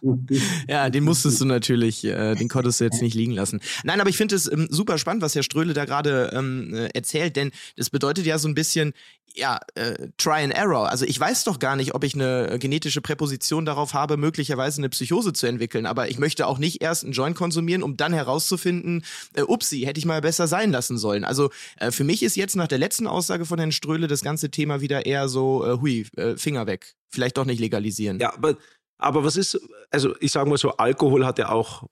ja, 0.68 0.90
den 0.90 1.04
musstest 1.04 1.40
du 1.40 1.46
natürlich, 1.46 2.04
äh, 2.04 2.34
den 2.34 2.48
konntest 2.48 2.80
du 2.80 2.84
jetzt 2.84 3.00
nicht 3.00 3.14
liegen 3.14 3.32
lassen. 3.32 3.60
Nein, 3.84 4.00
aber 4.00 4.10
ich 4.10 4.16
finde 4.16 4.34
es 4.34 4.50
ähm, 4.50 4.68
super 4.70 4.98
spannend, 4.98 5.22
was 5.22 5.34
Herr 5.34 5.42
Ströhle 5.42 5.72
da 5.72 5.86
gerade 5.86 6.32
ähm, 6.34 6.74
äh, 6.74 6.88
erzählt, 6.88 7.36
denn 7.36 7.50
das 7.76 7.88
bedeutet 7.88 8.26
ja 8.26 8.38
so 8.38 8.48
ein 8.48 8.54
bisschen, 8.54 8.92
ja, 9.34 9.60
äh, 9.74 10.08
Try 10.18 10.42
and 10.42 10.54
Error. 10.54 10.88
Also 10.88 11.04
ich 11.04 11.18
weiß 11.18 11.44
doch 11.44 11.58
gar 11.58 11.76
nicht, 11.76 11.94
ob 11.94 12.04
ich 12.04 12.14
eine 12.14 12.58
genetische 12.58 13.00
Präposition 13.00 13.64
darauf 13.64 13.94
habe, 13.94 14.16
möglicherweise 14.16 14.80
eine 14.80 14.88
Psychose 14.88 15.32
zu 15.32 15.46
entwickeln. 15.46 15.86
Aber 15.86 16.08
ich 16.08 16.18
möchte 16.18 16.46
auch 16.46 16.58
nicht 16.58 16.82
erst 16.82 17.04
einen 17.04 17.12
Joint 17.12 17.36
konsumieren, 17.36 17.82
um 17.82 17.96
dann 17.96 18.12
herauszufinden, 18.12 19.04
äh, 19.34 19.42
upsie, 19.42 19.86
hätte 19.86 19.98
ich 19.98 20.06
mal 20.06 20.20
besser 20.20 20.46
sein 20.46 20.72
lassen 20.72 20.98
sollen. 20.98 21.24
Also 21.24 21.50
äh, 21.78 21.90
für 21.90 22.04
mich 22.04 22.22
ist 22.22 22.36
jetzt 22.36 22.56
nach 22.60 22.68
der 22.68 22.78
letzten 22.78 23.06
Aussage 23.06 23.44
von 23.44 23.58
Herrn 23.58 23.72
Ströhle 23.72 24.06
das 24.06 24.22
ganze 24.22 24.50
Thema 24.50 24.80
wieder 24.80 25.06
eher 25.06 25.28
so, 25.28 25.64
äh, 25.64 25.80
hui, 25.80 26.06
äh, 26.16 26.36
Finger 26.36 26.66
weg. 26.66 26.94
Vielleicht 27.08 27.36
doch 27.36 27.44
nicht 27.44 27.58
legalisieren. 27.58 28.20
Ja, 28.20 28.32
aber, 28.34 28.56
aber 28.98 29.24
was 29.24 29.36
ist, 29.36 29.60
also 29.90 30.14
ich 30.20 30.30
sage 30.30 30.48
mal 30.48 30.58
so, 30.58 30.76
Alkohol 30.76 31.26
hat 31.26 31.38
ja 31.38 31.50
auch 31.50 31.84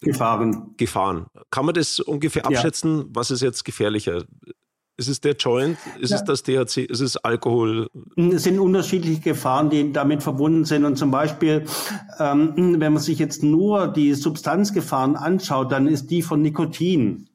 Gefahren. 0.00 0.74
Gefahren. 0.76 1.26
Kann 1.50 1.64
man 1.64 1.74
das 1.74 1.98
ungefähr 1.98 2.46
abschätzen? 2.46 2.98
Ja. 2.98 3.04
Was 3.14 3.30
ist 3.30 3.40
jetzt 3.40 3.64
gefährlicher? 3.64 4.24
Ist 4.98 5.08
es 5.08 5.20
der 5.20 5.34
Joint? 5.34 5.78
Ist 5.98 6.10
ja. 6.10 6.18
es 6.18 6.24
das 6.24 6.42
THC? 6.42 6.84
Ist 6.84 7.00
es 7.00 7.16
Alkohol? 7.16 7.88
Es 8.16 8.42
sind 8.42 8.60
unterschiedliche 8.60 9.20
Gefahren, 9.20 9.70
die 9.70 9.92
damit 9.92 10.22
verbunden 10.22 10.64
sind. 10.66 10.84
Und 10.84 10.96
zum 10.96 11.10
Beispiel, 11.10 11.64
ähm, 12.18 12.52
wenn 12.78 12.92
man 12.92 13.02
sich 13.02 13.18
jetzt 13.18 13.42
nur 13.42 13.88
die 13.88 14.12
Substanzgefahren 14.12 15.16
anschaut, 15.16 15.72
dann 15.72 15.86
ist 15.86 16.10
die 16.10 16.22
von 16.22 16.42
Nikotin 16.42 17.28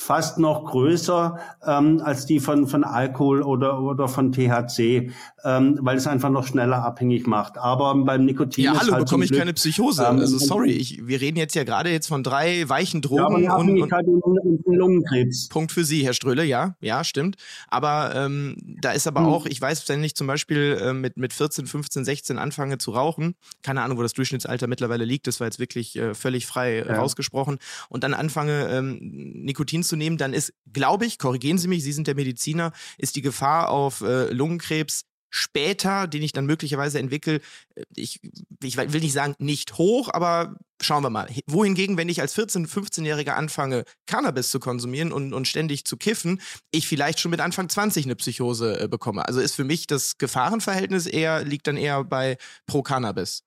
fast 0.00 0.38
noch 0.38 0.64
größer 0.64 1.38
ähm, 1.66 2.00
als 2.02 2.24
die 2.24 2.40
von, 2.40 2.66
von 2.66 2.84
Alkohol 2.84 3.42
oder, 3.42 3.82
oder 3.82 4.08
von 4.08 4.32
THC, 4.32 5.12
ähm, 5.44 5.78
weil 5.82 5.98
es 5.98 6.06
einfach 6.06 6.30
noch 6.30 6.46
schneller 6.46 6.82
abhängig 6.82 7.26
macht. 7.26 7.58
Aber 7.58 7.94
beim 7.94 8.24
Nikotin 8.24 8.64
ja, 8.64 8.80
hallo, 8.80 8.92
halt 8.92 9.04
bekomme 9.04 9.24
ich 9.24 9.30
Glück, 9.30 9.40
keine 9.40 9.52
Psychose. 9.52 10.02
Ähm, 10.02 10.18
also 10.18 10.38
sorry, 10.38 10.70
ich, 10.70 11.06
wir 11.06 11.20
reden 11.20 11.36
jetzt 11.36 11.54
ja 11.54 11.64
gerade 11.64 11.90
jetzt 11.90 12.06
von 12.08 12.22
drei 12.22 12.66
weichen 12.66 13.02
Drogen 13.02 13.42
ja, 13.42 13.54
und, 13.56 13.78
und, 13.78 13.92
und, 13.92 14.66
Lungenkrebs. 14.66 15.48
Punkt 15.48 15.70
für 15.70 15.84
Sie, 15.84 16.02
Herr 16.02 16.14
Ströhle, 16.14 16.44
ja, 16.44 16.76
ja, 16.80 17.04
stimmt. 17.04 17.36
Aber 17.68 18.14
ähm, 18.14 18.56
da 18.80 18.92
ist 18.92 19.06
aber 19.06 19.20
hm. 19.20 19.26
auch, 19.26 19.44
ich 19.44 19.60
weiß, 19.60 19.86
wenn 19.90 20.02
ich 20.02 20.14
zum 20.16 20.26
Beispiel 20.26 20.78
äh, 20.80 20.94
mit, 20.94 21.18
mit 21.18 21.34
14, 21.34 21.66
15, 21.66 22.06
16 22.06 22.38
anfange 22.38 22.78
zu 22.78 22.92
rauchen, 22.92 23.34
keine 23.62 23.82
Ahnung, 23.82 23.98
wo 23.98 24.02
das 24.02 24.14
Durchschnittsalter 24.14 24.66
mittlerweile 24.66 25.04
liegt, 25.04 25.26
das 25.26 25.40
war 25.40 25.46
jetzt 25.46 25.58
wirklich 25.58 25.96
äh, 25.96 26.14
völlig 26.14 26.46
frei 26.46 26.78
ja. 26.78 26.96
rausgesprochen, 26.96 27.58
und 27.90 28.02
dann 28.02 28.14
anfange, 28.14 28.68
ähm, 28.70 28.98
Nikotin 29.44 29.82
zu 29.89 29.89
nehmen, 29.96 30.18
dann 30.18 30.32
ist, 30.32 30.52
glaube 30.72 31.06
ich, 31.06 31.18
korrigieren 31.18 31.58
Sie 31.58 31.68
mich, 31.68 31.82
Sie 31.82 31.92
sind 31.92 32.06
der 32.06 32.14
Mediziner, 32.14 32.72
ist 32.98 33.16
die 33.16 33.22
Gefahr 33.22 33.70
auf 33.70 34.00
äh, 34.00 34.32
Lungenkrebs 34.32 35.04
später, 35.30 36.08
den 36.08 36.22
ich 36.22 36.32
dann 36.32 36.44
möglicherweise 36.44 36.98
entwickle, 36.98 37.40
äh, 37.74 37.84
ich, 37.94 38.20
ich 38.62 38.76
will 38.76 39.00
nicht 39.00 39.12
sagen 39.12 39.34
nicht 39.38 39.78
hoch, 39.78 40.10
aber 40.12 40.56
schauen 40.82 41.02
wir 41.02 41.10
mal. 41.10 41.28
Wohingegen, 41.46 41.96
wenn 41.96 42.08
ich 42.08 42.20
als 42.20 42.36
14-, 42.36 42.68
15-Jähriger 42.68 43.32
anfange, 43.32 43.84
Cannabis 44.06 44.50
zu 44.50 44.60
konsumieren 44.60 45.12
und, 45.12 45.32
und 45.32 45.46
ständig 45.46 45.84
zu 45.84 45.96
kiffen, 45.96 46.40
ich 46.72 46.88
vielleicht 46.88 47.20
schon 47.20 47.30
mit 47.30 47.40
Anfang 47.40 47.68
20 47.68 48.04
eine 48.04 48.16
Psychose 48.16 48.80
äh, 48.80 48.88
bekomme. 48.88 49.26
Also 49.26 49.40
ist 49.40 49.54
für 49.54 49.64
mich 49.64 49.86
das 49.86 50.18
Gefahrenverhältnis 50.18 51.06
eher, 51.06 51.44
liegt 51.44 51.66
dann 51.66 51.76
eher 51.76 52.04
bei 52.04 52.36
pro 52.66 52.82
Cannabis. 52.82 53.44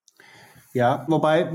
Ja, 0.76 1.06
wobei, 1.08 1.52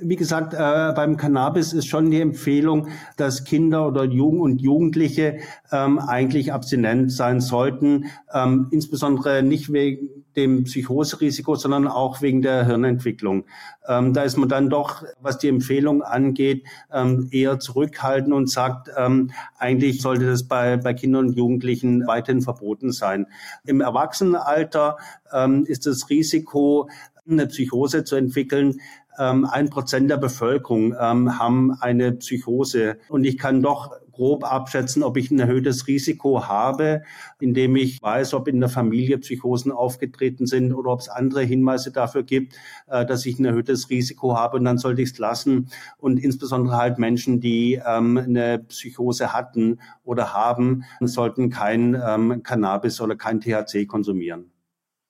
wie 0.00 0.14
gesagt, 0.14 0.54
äh, 0.54 0.92
beim 0.94 1.16
Cannabis 1.16 1.72
ist 1.72 1.88
schon 1.88 2.08
die 2.12 2.20
Empfehlung, 2.20 2.86
dass 3.16 3.42
Kinder 3.42 3.84
oder 3.88 4.04
Jugend 4.04 4.42
und 4.42 4.62
Jugendliche 4.62 5.38
ähm, 5.72 5.98
eigentlich 5.98 6.52
abstinent 6.52 7.10
sein 7.10 7.40
sollten, 7.40 8.04
ähm, 8.32 8.68
insbesondere 8.70 9.42
nicht 9.42 9.72
wegen 9.72 10.20
dem 10.36 10.62
Psychoserisiko, 10.62 11.56
sondern 11.56 11.88
auch 11.88 12.22
wegen 12.22 12.42
der 12.42 12.64
Hirnentwicklung. 12.64 13.44
Ähm, 13.88 14.14
da 14.14 14.22
ist 14.22 14.36
man 14.36 14.48
dann 14.48 14.70
doch, 14.70 15.02
was 15.20 15.38
die 15.38 15.48
Empfehlung 15.48 16.02
angeht, 16.02 16.64
ähm, 16.92 17.28
eher 17.32 17.58
zurückhaltend 17.58 18.32
und 18.32 18.48
sagt, 18.48 18.88
ähm, 18.96 19.32
eigentlich 19.58 20.00
sollte 20.00 20.26
das 20.26 20.44
bei, 20.44 20.76
bei 20.76 20.94
Kindern 20.94 21.26
und 21.26 21.36
Jugendlichen 21.36 22.06
weiterhin 22.06 22.40
verboten 22.40 22.92
sein. 22.92 23.26
Im 23.64 23.80
Erwachsenenalter 23.80 24.98
ähm, 25.32 25.64
ist 25.66 25.86
das 25.86 26.08
Risiko, 26.08 26.88
eine 27.30 27.46
Psychose 27.46 28.04
zu 28.04 28.16
entwickeln. 28.16 28.80
Ähm, 29.18 29.44
ein 29.44 29.70
Prozent 29.70 30.10
der 30.10 30.16
Bevölkerung 30.16 30.94
ähm, 30.98 31.38
haben 31.38 31.72
eine 31.80 32.12
Psychose. 32.12 32.96
Und 33.08 33.24
ich 33.24 33.38
kann 33.38 33.62
doch 33.62 33.92
grob 34.12 34.44
abschätzen, 34.44 35.02
ob 35.02 35.16
ich 35.16 35.30
ein 35.30 35.38
erhöhtes 35.38 35.86
Risiko 35.86 36.46
habe, 36.46 37.02
indem 37.38 37.76
ich 37.76 38.02
weiß, 38.02 38.34
ob 38.34 38.48
in 38.48 38.60
der 38.60 38.68
Familie 38.68 39.18
Psychosen 39.18 39.72
aufgetreten 39.72 40.46
sind 40.46 40.72
oder 40.72 40.90
ob 40.90 41.00
es 41.00 41.08
andere 41.08 41.42
Hinweise 41.42 41.90
dafür 41.90 42.22
gibt, 42.22 42.54
äh, 42.86 43.04
dass 43.04 43.26
ich 43.26 43.38
ein 43.38 43.44
erhöhtes 43.44 43.90
Risiko 43.90 44.36
habe. 44.36 44.56
Und 44.56 44.64
dann 44.64 44.78
sollte 44.78 45.02
ich 45.02 45.10
es 45.10 45.18
lassen. 45.18 45.70
Und 45.98 46.18
insbesondere 46.18 46.76
halt 46.76 46.98
Menschen, 46.98 47.40
die 47.40 47.80
ähm, 47.84 48.16
eine 48.16 48.58
Psychose 48.58 49.32
hatten 49.32 49.80
oder 50.04 50.32
haben, 50.34 50.84
sollten 51.00 51.50
kein 51.50 52.42
Cannabis 52.42 53.00
oder 53.00 53.16
kein 53.16 53.40
THC 53.40 53.86
konsumieren. 53.86 54.50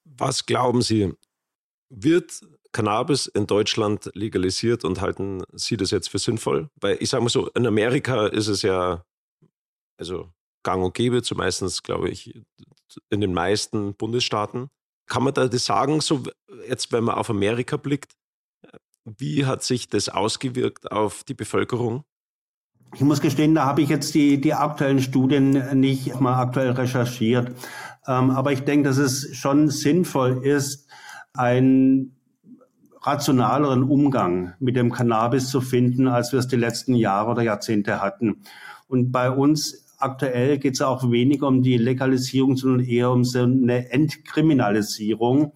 Was 0.04 0.44
glauben 0.44 0.82
Sie, 0.82 1.14
wird 1.90 2.40
Cannabis 2.72 3.26
in 3.26 3.46
Deutschland 3.46 4.10
legalisiert 4.14 4.84
und 4.84 5.00
halten 5.00 5.42
Sie 5.52 5.76
das 5.76 5.90
jetzt 5.90 6.08
für 6.08 6.18
sinnvoll? 6.18 6.70
Weil 6.80 6.96
ich 7.00 7.10
sage 7.10 7.22
mal 7.22 7.28
so, 7.28 7.48
in 7.50 7.66
Amerika 7.66 8.28
ist 8.28 8.46
es 8.46 8.62
ja 8.62 9.04
also 9.98 10.32
gang 10.62 10.82
und 10.84 10.94
gäbe, 10.94 11.22
zumeistens 11.22 11.82
glaube 11.82 12.08
ich 12.08 12.40
in 13.10 13.20
den 13.20 13.34
meisten 13.34 13.94
Bundesstaaten. 13.94 14.68
Kann 15.06 15.24
man 15.24 15.34
da 15.34 15.48
das 15.48 15.64
sagen, 15.64 16.00
so 16.00 16.22
jetzt 16.68 16.92
wenn 16.92 17.04
man 17.04 17.16
auf 17.16 17.28
Amerika 17.28 17.76
blickt, 17.76 18.12
wie 19.04 19.46
hat 19.46 19.62
sich 19.64 19.88
das 19.88 20.08
ausgewirkt 20.08 20.92
auf 20.92 21.24
die 21.24 21.34
Bevölkerung? 21.34 22.04
Ich 22.94 23.00
muss 23.02 23.20
gestehen, 23.20 23.54
da 23.54 23.66
habe 23.66 23.82
ich 23.82 23.88
jetzt 23.88 24.14
die, 24.14 24.40
die 24.40 24.54
aktuellen 24.54 25.00
Studien 25.00 25.78
nicht 25.78 26.18
mal 26.20 26.40
aktuell 26.40 26.72
recherchiert. 26.72 27.54
Ähm, 28.06 28.30
aber 28.30 28.52
ich 28.52 28.60
denke, 28.60 28.88
dass 28.88 28.98
es 28.98 29.36
schon 29.36 29.68
sinnvoll 29.68 30.44
ist, 30.44 30.89
einen 31.34 32.16
rationaleren 33.02 33.82
Umgang 33.82 34.54
mit 34.58 34.76
dem 34.76 34.92
Cannabis 34.92 35.48
zu 35.48 35.60
finden, 35.60 36.08
als 36.08 36.32
wir 36.32 36.38
es 36.38 36.48
die 36.48 36.56
letzten 36.56 36.94
Jahre 36.94 37.30
oder 37.30 37.42
Jahrzehnte 37.42 38.02
hatten. 38.02 38.42
Und 38.88 39.10
bei 39.10 39.30
uns 39.30 39.86
aktuell 39.98 40.58
geht 40.58 40.74
es 40.74 40.82
auch 40.82 41.10
weniger 41.10 41.46
um 41.46 41.62
die 41.62 41.78
Legalisierung, 41.78 42.56
sondern 42.56 42.86
eher 42.86 43.10
um 43.10 43.24
so 43.24 43.42
eine 43.42 43.90
Entkriminalisierung. 43.90 45.52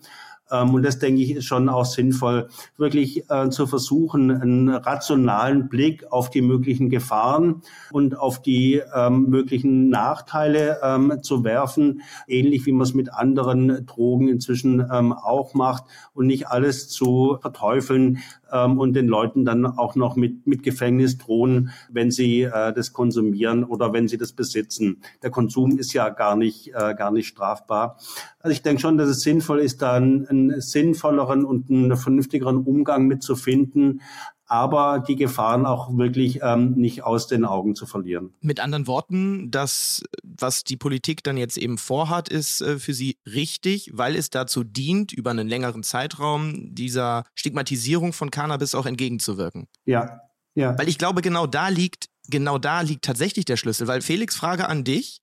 Ähm, 0.51 0.75
und 0.75 0.83
das 0.83 0.99
denke 0.99 1.23
ich 1.23 1.33
ist 1.33 1.45
schon 1.45 1.69
auch 1.69 1.85
sinnvoll, 1.85 2.49
wirklich 2.77 3.29
äh, 3.31 3.49
zu 3.51 3.67
versuchen, 3.67 4.31
einen 4.31 4.69
rationalen 4.69 5.69
Blick 5.69 6.11
auf 6.11 6.31
die 6.31 6.43
möglichen 6.43 6.91
Gefahren 6.91 7.63
und 7.91 8.19
auf 8.19 8.43
die 8.43 8.83
ähm, 8.95 9.27
möglichen 9.29 9.89
Nachteile 9.89 10.79
ähm, 10.83 11.23
zu 11.23 11.45
werfen, 11.45 12.03
ähnlich 12.27 12.67
wie 12.67 12.73
man 12.73 12.83
es 12.83 12.95
mit 12.95 13.13
anderen 13.13 13.87
Drogen 13.87 14.29
inzwischen 14.29 14.87
ähm, 14.93 15.13
auch 15.13 15.55
macht. 15.55 15.85
Und 16.13 16.27
nicht 16.27 16.49
alles 16.49 16.89
zu 16.89 17.39
verteufeln, 17.41 18.19
ähm, 18.55 18.79
und 18.79 18.95
den 18.95 19.09
Leuten 19.09 19.45
dann 19.45 19.67
auch 19.67 19.97
noch 19.97 20.17
mit, 20.17 20.47
mit 20.47 20.63
Gefängnis 20.63 21.19
drohen, 21.19 21.71
wenn 21.91 22.11
sie 22.11 22.43
äh, 22.43 22.73
das 22.73 22.93
konsumieren 22.93 23.65
oder 23.65 23.93
wenn 23.93 24.09
sie 24.09 24.17
das 24.17 24.33
besitzen. 24.33 25.03
Der 25.23 25.31
Konsum 25.31 25.79
ist 25.79 25.93
ja 25.93 26.09
gar 26.09 26.37
nicht, 26.37 26.69
äh, 26.69 26.95
gar 26.95 27.11
nicht 27.11 27.27
strafbar. 27.27 27.99
Also 28.39 28.53
ich 28.53 28.63
denke 28.63 28.81
schon, 28.81 28.97
dass 28.97 29.09
es 29.09 29.21
sinnvoll 29.21 29.59
ist, 29.59 29.83
da 29.83 29.95
einen, 29.95 30.27
einen 30.29 30.61
sinnvolleren 30.61 31.45
und 31.45 31.71
einen 31.71 31.97
vernünftigeren 31.97 32.59
Umgang 32.59 33.07
mitzufinden, 33.07 34.01
aber 34.47 35.03
die 35.07 35.17
Gefahren 35.17 35.67
auch 35.67 35.97
wirklich 35.97 36.41
ähm, 36.43 36.75
nicht 36.75 37.03
aus 37.03 37.27
den 37.27 37.45
Augen 37.45 37.75
zu 37.75 37.87
verlieren. 37.87 38.35
Mit 38.41 38.61
anderen 38.61 38.87
Worten, 38.87 39.51
das, 39.51 40.05
was 40.39 40.65
die 40.65 40.77
Politik 40.77 41.23
dann 41.23 41.37
jetzt 41.37 41.57
eben 41.57 41.79
vorhat, 41.79 42.29
ist 42.29 42.61
äh, 42.61 42.79
für 42.79 42.95
Sie 42.95 43.17
richtig, 43.27 43.91
weil 43.93 44.17
es 44.17 44.31
dazu 44.31 44.65
dient, 44.65 45.13
über 45.13 45.31
einen 45.31 45.49
längeren 45.49 45.83
Zeitraum 45.83 46.75
dieser 46.75 47.25
Stigmatisierung 47.35 48.13
von 48.13 48.31
Cannabis 48.31 48.75
auch 48.75 48.87
entgegenzuwirken. 48.87 49.69
Ja, 49.85 50.21
ja. 50.55 50.77
Weil 50.79 50.89
ich 50.89 50.99
glaube, 50.99 51.23
genau 51.23 51.47
da 51.47 51.69
liegt, 51.69 52.09
genau 52.29 52.59
da 52.59 52.81
liegt 52.81 53.05
tatsächlich 53.05 53.45
der 53.45 53.57
Schlüssel. 53.57 53.87
Weil 53.87 54.03
Felix, 54.03 54.37
Frage 54.37 54.69
an 54.69 54.85
dich. 54.85 55.21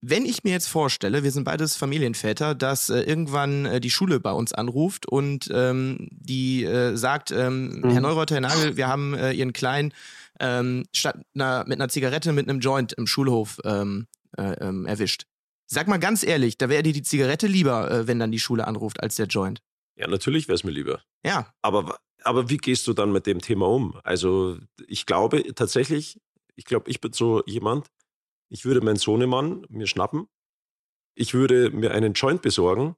Wenn 0.00 0.26
ich 0.26 0.44
mir 0.44 0.52
jetzt 0.52 0.68
vorstelle, 0.68 1.24
wir 1.24 1.32
sind 1.32 1.42
beides 1.42 1.74
Familienväter, 1.74 2.54
dass 2.54 2.88
äh, 2.88 3.00
irgendwann 3.00 3.66
äh, 3.66 3.80
die 3.80 3.90
Schule 3.90 4.20
bei 4.20 4.30
uns 4.30 4.52
anruft 4.52 5.06
und 5.06 5.50
ähm, 5.52 6.08
die 6.12 6.62
äh, 6.62 6.96
sagt, 6.96 7.32
ähm, 7.32 7.80
mhm. 7.80 7.90
Herr 7.90 8.00
Neureuter, 8.00 8.36
Herr 8.36 8.42
Nagel, 8.42 8.76
wir 8.76 8.86
haben 8.86 9.14
äh, 9.14 9.32
Ihren 9.32 9.52
Kleinen 9.52 9.92
ähm, 10.38 10.84
statt 10.92 11.16
einer, 11.34 11.64
mit 11.66 11.80
einer 11.80 11.88
Zigarette 11.88 12.32
mit 12.32 12.48
einem 12.48 12.60
Joint 12.60 12.92
im 12.92 13.08
Schulhof 13.08 13.58
ähm, 13.64 14.06
äh, 14.36 14.52
ähm, 14.60 14.86
erwischt. 14.86 15.24
Sag 15.66 15.86
mal 15.86 15.98
ganz 15.98 16.22
ehrlich, 16.22 16.56
da 16.56 16.68
wäre 16.68 16.82
dir 16.82 16.92
die 16.92 17.02
Zigarette 17.02 17.46
lieber, 17.46 17.90
äh, 17.90 18.06
wenn 18.06 18.18
dann 18.18 18.32
die 18.32 18.38
Schule 18.38 18.66
anruft, 18.66 19.02
als 19.02 19.16
der 19.16 19.26
Joint. 19.26 19.60
Ja, 19.96 20.06
natürlich 20.06 20.48
wäre 20.48 20.54
es 20.54 20.64
mir 20.64 20.70
lieber. 20.70 21.02
Ja. 21.24 21.52
Aber, 21.60 21.98
aber 22.22 22.48
wie 22.48 22.56
gehst 22.56 22.86
du 22.86 22.92
dann 22.92 23.12
mit 23.12 23.26
dem 23.26 23.40
Thema 23.40 23.66
um? 23.66 24.00
Also 24.04 24.58
ich 24.86 25.06
glaube 25.06 25.54
tatsächlich, 25.54 26.20
ich 26.54 26.64
glaube, 26.64 26.90
ich 26.90 27.00
bin 27.00 27.12
so 27.12 27.42
jemand, 27.46 27.88
ich 28.48 28.64
würde 28.64 28.80
meinen 28.80 28.96
Sohnemann 28.96 29.66
mir 29.68 29.86
schnappen, 29.86 30.26
ich 31.14 31.34
würde 31.34 31.70
mir 31.70 31.90
einen 31.90 32.14
Joint 32.14 32.42
besorgen 32.42 32.94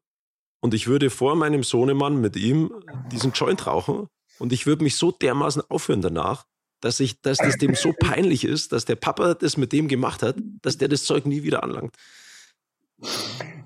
und 0.61 0.75
ich 0.75 0.87
würde 0.87 1.11
vor 1.11 1.35
meinem 1.37 1.63
Sohnemann 1.63 2.21
mit 2.21 2.37
ihm 2.37 2.73
diesen 3.11 3.33
Joint 3.33 3.67
rauchen 3.67 4.09
und 4.39 4.53
ich 4.53 4.67
würde 4.67 4.85
mich 4.85 4.97
so 4.97 5.11
dermaßen 5.11 5.63
aufhören 5.69 6.03
danach, 6.03 6.45
dass 6.81 7.01
ich, 7.01 7.21
dass 7.21 7.39
das 7.39 7.57
dem 7.57 7.75
so 7.75 7.93
peinlich 7.93 8.45
ist, 8.45 8.73
dass 8.73 8.85
der 8.85 8.97
Papa 8.97 9.35
das 9.35 9.57
mit 9.57 9.73
dem 9.73 9.89
gemacht 9.89 10.23
hat, 10.23 10.37
dass 10.63 10.79
der 10.79 10.89
das 10.89 11.05
Zeug 11.05 11.27
nie 11.27 11.43
wieder 11.43 11.63
anlangt. 11.63 11.95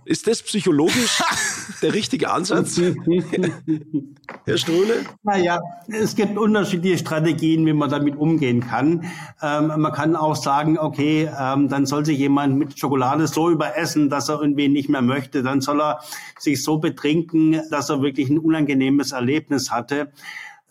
Ist 0.06 0.26
das 0.26 0.42
psychologisch 0.42 1.22
der 1.82 1.94
richtige 1.94 2.30
Ansatz, 2.30 2.78
Herr 4.44 4.58
Ströhle? 4.58 5.04
Naja, 5.22 5.60
es 5.88 6.14
gibt 6.14 6.36
unterschiedliche 6.36 6.98
Strategien, 6.98 7.64
wie 7.64 7.72
man 7.72 7.88
damit 7.88 8.16
umgehen 8.16 8.60
kann. 8.60 9.06
Ähm, 9.40 9.68
man 9.80 9.92
kann 9.92 10.14
auch 10.14 10.36
sagen, 10.36 10.78
okay, 10.78 11.30
ähm, 11.40 11.68
dann 11.68 11.86
soll 11.86 12.04
sich 12.04 12.18
jemand 12.18 12.56
mit 12.56 12.78
Schokolade 12.78 13.26
so 13.26 13.48
überessen, 13.48 14.10
dass 14.10 14.28
er 14.28 14.40
irgendwie 14.40 14.68
nicht 14.68 14.90
mehr 14.90 15.02
möchte. 15.02 15.42
Dann 15.42 15.62
soll 15.62 15.80
er 15.80 16.00
sich 16.38 16.62
so 16.62 16.78
betrinken, 16.78 17.62
dass 17.70 17.88
er 17.88 18.02
wirklich 18.02 18.28
ein 18.28 18.38
unangenehmes 18.38 19.12
Erlebnis 19.12 19.70
hatte 19.70 20.12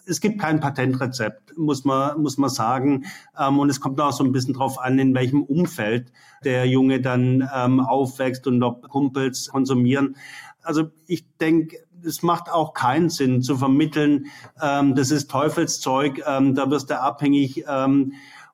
es 0.06 0.22
gibt 0.22 0.40
kein 0.40 0.60
Patentrezept, 0.60 1.58
muss 1.58 1.86
man, 1.86 2.22
muss 2.22 2.38
man 2.38 2.50
sagen. 2.50 3.06
Ähm, 3.40 3.60
und 3.60 3.70
es 3.70 3.80
kommt 3.80 4.00
auch 4.02 4.12
so 4.12 4.24
ein 4.24 4.32
bisschen 4.32 4.54
drauf 4.54 4.80
an, 4.80 5.00
in 5.00 5.14
welchem 5.14 5.44
Umfeld 5.44 6.12
der 6.44 6.66
Junge 6.68 7.02
dann 7.02 7.50
ähm, 7.56 7.80
aufwächst 7.80 8.48
und 8.48 8.62
ob 8.64 8.90
Kumpels 8.90 9.50
konsumieren. 9.50 10.16
Also 10.62 10.92
ich 11.08 11.26
denke, 11.38 11.78
es 12.06 12.22
macht 12.22 12.52
auch 12.52 12.74
keinen 12.74 13.10
Sinn 13.10 13.42
zu 13.42 13.58
vermitteln, 13.58 14.28
ähm, 14.62 14.96
das 14.96 15.12
ist 15.12 15.32
Teufelszeug, 15.32 16.22
ähm, 16.28 16.54
da 16.56 16.70
wirst 16.70 16.90
du 16.90 17.00
abhängig. 17.00 17.64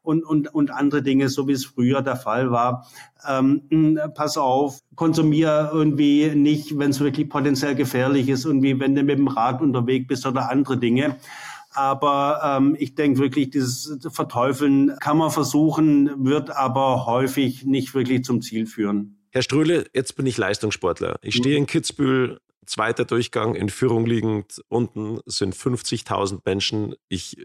Und, 0.01 0.23
und, 0.23 0.53
und 0.53 0.71
andere 0.71 1.03
Dinge, 1.03 1.29
so 1.29 1.47
wie 1.47 1.51
es 1.51 1.65
früher 1.65 2.01
der 2.01 2.15
Fall 2.15 2.51
war. 2.51 2.87
Ähm, 3.27 3.99
pass 4.15 4.37
auf, 4.37 4.79
konsumier 4.95 5.69
irgendwie 5.73 6.33
nicht, 6.35 6.79
wenn 6.79 6.91
es 6.91 6.99
wirklich 6.99 7.29
potenziell 7.29 7.75
gefährlich 7.75 8.29
ist, 8.29 8.45
irgendwie, 8.45 8.79
wenn 8.79 8.95
du 8.95 9.03
mit 9.03 9.17
dem 9.17 9.27
Rad 9.27 9.61
unterwegs 9.61 10.07
bist 10.07 10.25
oder 10.25 10.49
andere 10.49 10.77
Dinge. 10.77 11.17
Aber 11.71 12.41
ähm, 12.43 12.75
ich 12.79 12.95
denke 12.95 13.19
wirklich, 13.19 13.51
dieses 13.51 13.99
Verteufeln 14.11 14.95
kann 14.99 15.17
man 15.17 15.31
versuchen, 15.31 16.25
wird 16.25 16.49
aber 16.49 17.05
häufig 17.05 17.65
nicht 17.65 17.93
wirklich 17.93 18.23
zum 18.23 18.41
Ziel 18.41 18.65
führen. 18.65 19.19
Herr 19.31 19.43
Ströhle, 19.43 19.85
jetzt 19.93 20.15
bin 20.15 20.25
ich 20.25 20.37
Leistungssportler. 20.37 21.17
Ich 21.21 21.35
stehe 21.35 21.55
in 21.55 21.67
Kitzbühel, 21.67 22.39
zweiter 22.65 23.05
Durchgang 23.05 23.53
in 23.53 23.69
Führung 23.69 24.05
liegend. 24.05 24.61
Unten 24.69 25.19
sind 25.25 25.55
50.000 25.55 26.39
Menschen. 26.45 26.95
Ich 27.09 27.37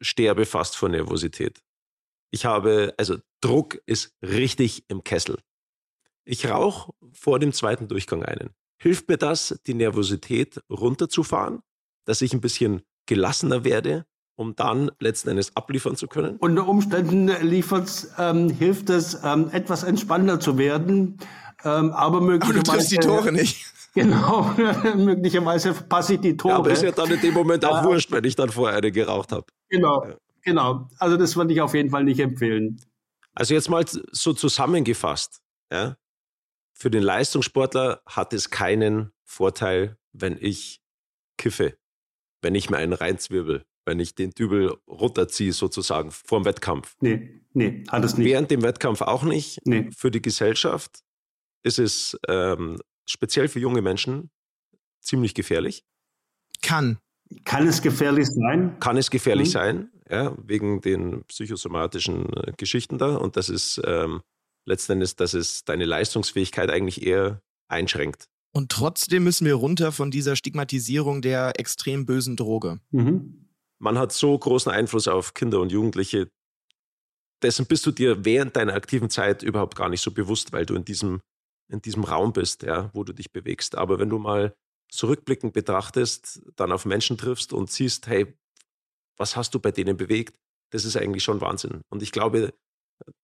sterbe 0.00 0.46
fast 0.46 0.76
vor 0.76 0.88
Nervosität. 0.88 1.60
Ich 2.30 2.44
habe, 2.44 2.94
also 2.96 3.16
Druck 3.40 3.80
ist 3.86 4.12
richtig 4.22 4.84
im 4.88 5.04
Kessel. 5.04 5.38
Ich 6.24 6.48
rauche 6.48 6.92
vor 7.12 7.38
dem 7.38 7.52
zweiten 7.52 7.88
Durchgang 7.88 8.22
einen. 8.22 8.50
Hilft 8.80 9.08
mir 9.08 9.16
das, 9.16 9.58
die 9.66 9.74
Nervosität 9.74 10.60
runterzufahren, 10.70 11.60
dass 12.04 12.20
ich 12.20 12.32
ein 12.32 12.40
bisschen 12.40 12.82
gelassener 13.06 13.64
werde, 13.64 14.04
um 14.36 14.54
dann 14.54 14.90
letzten 15.00 15.30
Endes 15.30 15.56
abliefern 15.56 15.96
zu 15.96 16.06
können? 16.06 16.36
Unter 16.36 16.68
Umständen 16.68 17.28
liefert's, 17.42 18.12
ähm, 18.18 18.50
hilft 18.50 18.90
es, 18.90 19.18
ähm, 19.24 19.50
etwas 19.52 19.82
entspannter 19.82 20.38
zu 20.38 20.58
werden, 20.58 21.18
ähm, 21.64 21.90
aber 21.90 22.20
möglicherweise... 22.20 22.60
Aber 22.60 22.62
du 22.62 22.70
triffst 22.70 22.92
die 22.92 22.98
Tore 22.98 23.32
nicht. 23.32 23.66
Genau, 23.94 24.54
möglicherweise 24.96 25.72
passe 25.72 26.14
ich 26.14 26.20
die 26.20 26.36
Tore. 26.36 26.52
Ja, 26.52 26.58
aber 26.58 26.70
ist 26.70 26.82
ja 26.82 26.92
dann 26.92 27.10
in 27.10 27.20
dem 27.20 27.34
Moment 27.34 27.64
auch 27.64 27.82
wurscht, 27.82 28.12
wenn 28.12 28.22
ich 28.22 28.36
dann 28.36 28.50
vorher 28.50 28.78
eine 28.78 28.92
geraucht 28.92 29.32
habe. 29.32 29.46
Genau. 29.70 30.06
Genau. 30.42 30.88
Also 30.98 31.16
das 31.16 31.36
würde 31.36 31.52
ich 31.52 31.60
auf 31.60 31.74
jeden 31.74 31.90
Fall 31.90 32.04
nicht 32.04 32.20
empfehlen. 32.20 32.80
Also 33.34 33.54
jetzt 33.54 33.70
mal 33.70 33.84
so 33.86 34.32
zusammengefasst. 34.32 35.40
Ja? 35.72 35.96
Für 36.72 36.90
den 36.90 37.02
Leistungssportler 37.02 38.02
hat 38.06 38.32
es 38.32 38.50
keinen 38.50 39.12
Vorteil, 39.24 39.96
wenn 40.12 40.36
ich 40.40 40.80
kiffe, 41.36 41.78
wenn 42.42 42.54
ich 42.54 42.70
mir 42.70 42.78
einen 42.78 42.92
reinzwirbel, 42.92 43.64
wenn 43.84 44.00
ich 44.00 44.14
den 44.14 44.30
Dübel 44.30 44.76
runterziehe 44.86 45.52
sozusagen 45.52 46.10
vor 46.10 46.40
dem 46.40 46.44
Wettkampf. 46.44 46.96
Nee, 47.00 47.40
nee, 47.52 47.84
hat 47.88 48.04
es 48.04 48.16
nicht. 48.16 48.26
Während 48.26 48.50
dem 48.50 48.62
Wettkampf 48.62 49.00
auch 49.02 49.22
nicht. 49.22 49.58
Nee. 49.64 49.90
Für 49.96 50.10
die 50.10 50.22
Gesellschaft 50.22 51.00
ist 51.62 51.78
es 51.78 52.18
ähm, 52.28 52.80
speziell 53.06 53.48
für 53.48 53.60
junge 53.60 53.82
Menschen 53.82 54.30
ziemlich 55.00 55.34
gefährlich. 55.34 55.84
Kann. 56.60 56.98
Kann 57.44 57.66
es 57.66 57.82
gefährlich 57.82 58.26
sein? 58.28 58.78
Kann 58.80 58.96
es 58.96 59.10
gefährlich 59.10 59.48
mhm. 59.48 59.52
sein, 59.52 59.90
ja, 60.10 60.34
wegen 60.42 60.80
den 60.80 61.24
psychosomatischen 61.24 62.32
äh, 62.34 62.52
Geschichten 62.56 62.98
da. 62.98 63.16
Und 63.16 63.36
das 63.36 63.48
ist 63.48 63.80
ähm, 63.84 64.22
letzten 64.64 64.92
Endes, 64.92 65.16
dass 65.16 65.34
es 65.34 65.64
deine 65.64 65.84
Leistungsfähigkeit 65.84 66.70
eigentlich 66.70 67.04
eher 67.04 67.42
einschränkt. 67.68 68.28
Und 68.52 68.70
trotzdem 68.70 69.24
müssen 69.24 69.44
wir 69.44 69.54
runter 69.54 69.92
von 69.92 70.10
dieser 70.10 70.36
Stigmatisierung 70.36 71.20
der 71.20 71.58
extrem 71.60 72.06
bösen 72.06 72.36
Droge. 72.36 72.80
Mhm. 72.90 73.46
Man 73.78 73.98
hat 73.98 74.12
so 74.12 74.36
großen 74.36 74.72
Einfluss 74.72 75.06
auf 75.06 75.34
Kinder 75.34 75.60
und 75.60 75.70
Jugendliche. 75.70 76.28
Dessen 77.42 77.66
bist 77.66 77.86
du 77.86 77.92
dir 77.92 78.24
während 78.24 78.56
deiner 78.56 78.74
aktiven 78.74 79.10
Zeit 79.10 79.42
überhaupt 79.42 79.76
gar 79.76 79.88
nicht 79.88 80.00
so 80.00 80.10
bewusst, 80.10 80.52
weil 80.52 80.66
du 80.66 80.74
in 80.74 80.84
diesem 80.84 81.20
in 81.70 81.82
diesem 81.82 82.04
Raum 82.04 82.32
bist, 82.32 82.62
ja, 82.62 82.90
wo 82.94 83.04
du 83.04 83.12
dich 83.12 83.30
bewegst. 83.30 83.76
Aber 83.76 83.98
wenn 83.98 84.08
du 84.08 84.18
mal 84.18 84.54
zurückblickend 84.88 85.52
betrachtest, 85.52 86.42
dann 86.56 86.72
auf 86.72 86.84
Menschen 86.84 87.18
triffst 87.18 87.52
und 87.52 87.70
siehst, 87.70 88.06
hey, 88.06 88.34
was 89.16 89.36
hast 89.36 89.54
du 89.54 89.60
bei 89.60 89.70
denen 89.70 89.96
bewegt? 89.96 90.38
Das 90.70 90.84
ist 90.84 90.96
eigentlich 90.96 91.22
schon 91.22 91.40
Wahnsinn. 91.40 91.82
Und 91.90 92.02
ich 92.02 92.12
glaube, 92.12 92.54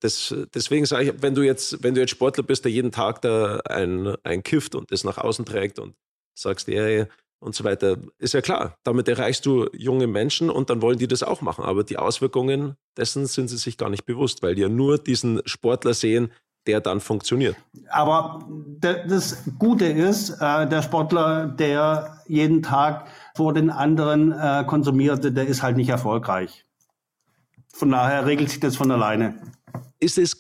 das, 0.00 0.35
deswegen 0.55 0.87
sage 0.87 1.05
ich, 1.05 1.22
wenn 1.22 1.35
du 1.35 1.42
jetzt, 1.42 1.83
wenn 1.83 1.94
du 1.94 2.00
jetzt 2.00 2.11
Sportler 2.11 2.44
bist, 2.44 2.64
der 2.64 2.72
jeden 2.72 2.92
Tag 2.92 3.22
da 3.22 3.61
ein, 3.61 4.14
ein 4.22 4.42
kifft 4.42 4.74
und 4.74 4.90
das 4.92 5.05
nach 5.05 5.18
außen 5.18 5.44
trägt 5.44 5.79
und 5.79 5.94
sagst, 6.35 6.68
ja, 6.68 7.07
und 7.40 7.55
so 7.55 7.64
weiter, 7.64 7.98
ist 8.18 8.33
ja 8.33 8.40
klar. 8.40 8.79
Damit 8.85 9.07
erreichst 9.07 9.44
du 9.44 9.68
junge 9.74 10.07
Menschen 10.07 10.48
und 10.48 10.70
dann 10.70 10.81
wollen 10.81 10.98
die 10.98 11.09
das 11.09 11.22
auch 11.22 11.42
machen. 11.42 11.64
Aber 11.64 11.85
die 11.85 11.98
Auswirkungen 11.98 12.77
dessen 12.96 13.27
sind 13.27 13.48
sie 13.48 13.59
sich 13.59 13.77
gar 13.77 13.90
nicht 13.90 14.07
bewusst, 14.07 14.42
weil 14.42 14.55
die 14.55 14.62
ja 14.62 14.68
nur 14.70 14.96
diesen 14.96 15.42
Sportler 15.44 15.92
sehen, 15.92 16.33
der 16.66 16.81
dann 16.81 17.00
funktioniert. 17.00 17.57
Aber 17.90 18.48
das 18.81 19.42
Gute 19.59 19.87
ist, 19.87 20.31
äh, 20.40 20.68
der 20.68 20.83
Sportler, 20.83 21.46
der 21.46 22.22
jeden 22.27 22.62
Tag 22.62 23.09
vor 23.37 23.53
den 23.53 23.70
anderen 23.70 24.33
äh, 24.33 24.64
konsumiert, 24.66 25.24
der 25.37 25.46
ist 25.46 25.62
halt 25.62 25.77
nicht 25.77 25.88
erfolgreich. 25.88 26.64
Von 27.72 27.90
daher 27.90 28.27
regelt 28.27 28.50
sich 28.50 28.61
das 28.61 28.77
von 28.77 28.90
alleine. 28.90 29.40
Ist 29.98 30.18
es 30.18 30.38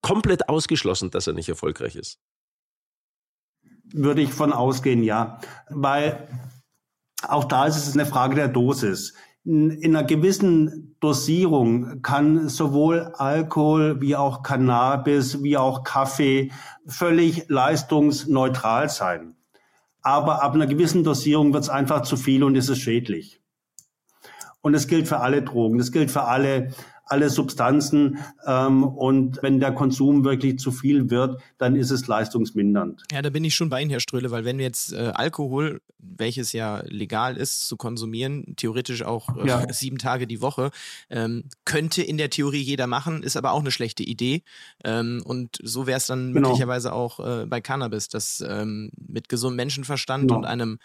komplett 0.00 0.48
ausgeschlossen, 0.48 1.10
dass 1.10 1.26
er 1.26 1.32
nicht 1.32 1.48
erfolgreich 1.48 1.96
ist? 1.96 2.18
Würde 3.92 4.22
ich 4.22 4.32
von 4.32 4.52
ausgehen, 4.52 5.02
ja. 5.02 5.38
Weil 5.68 6.28
auch 7.22 7.44
da 7.44 7.66
ist 7.66 7.76
es 7.76 7.94
eine 7.94 8.06
Frage 8.06 8.34
der 8.34 8.48
Dosis 8.48 9.14
in 9.44 9.84
einer 9.84 10.04
gewissen 10.04 10.96
Dosierung 11.00 12.00
kann 12.02 12.48
sowohl 12.48 13.12
Alkohol 13.14 14.00
wie 14.00 14.14
auch 14.14 14.42
Cannabis 14.42 15.42
wie 15.42 15.56
auch 15.56 15.82
Kaffee 15.82 16.52
völlig 16.86 17.48
leistungsneutral 17.48 18.88
sein. 18.88 19.34
Aber 20.00 20.42
ab 20.42 20.54
einer 20.54 20.66
gewissen 20.66 21.02
Dosierung 21.02 21.52
wird 21.52 21.64
es 21.64 21.70
einfach 21.70 22.02
zu 22.02 22.16
viel 22.16 22.44
und 22.44 22.54
ist 22.54 22.68
es 22.68 22.78
schädlich. 22.78 23.40
Und 24.60 24.74
es 24.74 24.86
gilt 24.86 25.08
für 25.08 25.18
alle 25.18 25.42
Drogen, 25.42 25.78
das 25.78 25.90
gilt 25.90 26.12
für 26.12 26.22
alle 26.22 26.72
alle 27.04 27.30
Substanzen. 27.30 28.18
Ähm, 28.46 28.84
und 28.84 29.38
wenn 29.42 29.60
der 29.60 29.72
Konsum 29.72 30.24
wirklich 30.24 30.58
zu 30.58 30.70
viel 30.70 31.10
wird, 31.10 31.40
dann 31.58 31.76
ist 31.76 31.90
es 31.90 32.06
leistungsmindernd. 32.06 33.02
Ja, 33.12 33.22
da 33.22 33.30
bin 33.30 33.44
ich 33.44 33.54
schon 33.54 33.68
bei 33.68 33.82
Ihnen, 33.82 33.90
Herr 33.90 34.00
Ströhle, 34.00 34.30
weil 34.30 34.44
wenn 34.44 34.58
wir 34.58 34.64
jetzt 34.64 34.92
äh, 34.92 35.12
Alkohol, 35.14 35.80
welches 35.98 36.52
ja 36.52 36.82
legal 36.86 37.36
ist 37.36 37.68
zu 37.68 37.76
konsumieren, 37.76 38.54
theoretisch 38.56 39.02
auch 39.02 39.36
äh, 39.36 39.46
ja. 39.46 39.66
sieben 39.72 39.98
Tage 39.98 40.26
die 40.26 40.40
Woche, 40.40 40.70
ähm, 41.10 41.44
könnte 41.64 42.02
in 42.02 42.18
der 42.18 42.30
Theorie 42.30 42.62
jeder 42.62 42.86
machen, 42.86 43.22
ist 43.22 43.36
aber 43.36 43.52
auch 43.52 43.60
eine 43.60 43.70
schlechte 43.70 44.02
Idee. 44.02 44.42
Ähm, 44.84 45.22
und 45.24 45.58
so 45.62 45.86
wäre 45.86 45.98
es 45.98 46.06
dann 46.06 46.32
genau. 46.32 46.48
möglicherweise 46.48 46.92
auch 46.92 47.20
äh, 47.20 47.46
bei 47.46 47.60
Cannabis, 47.60 48.08
dass 48.08 48.42
ähm, 48.46 48.90
mit 48.96 49.28
gesundem 49.28 49.56
Menschenverstand 49.56 50.28
genau. 50.28 50.38
und 50.38 50.44
einem 50.44 50.78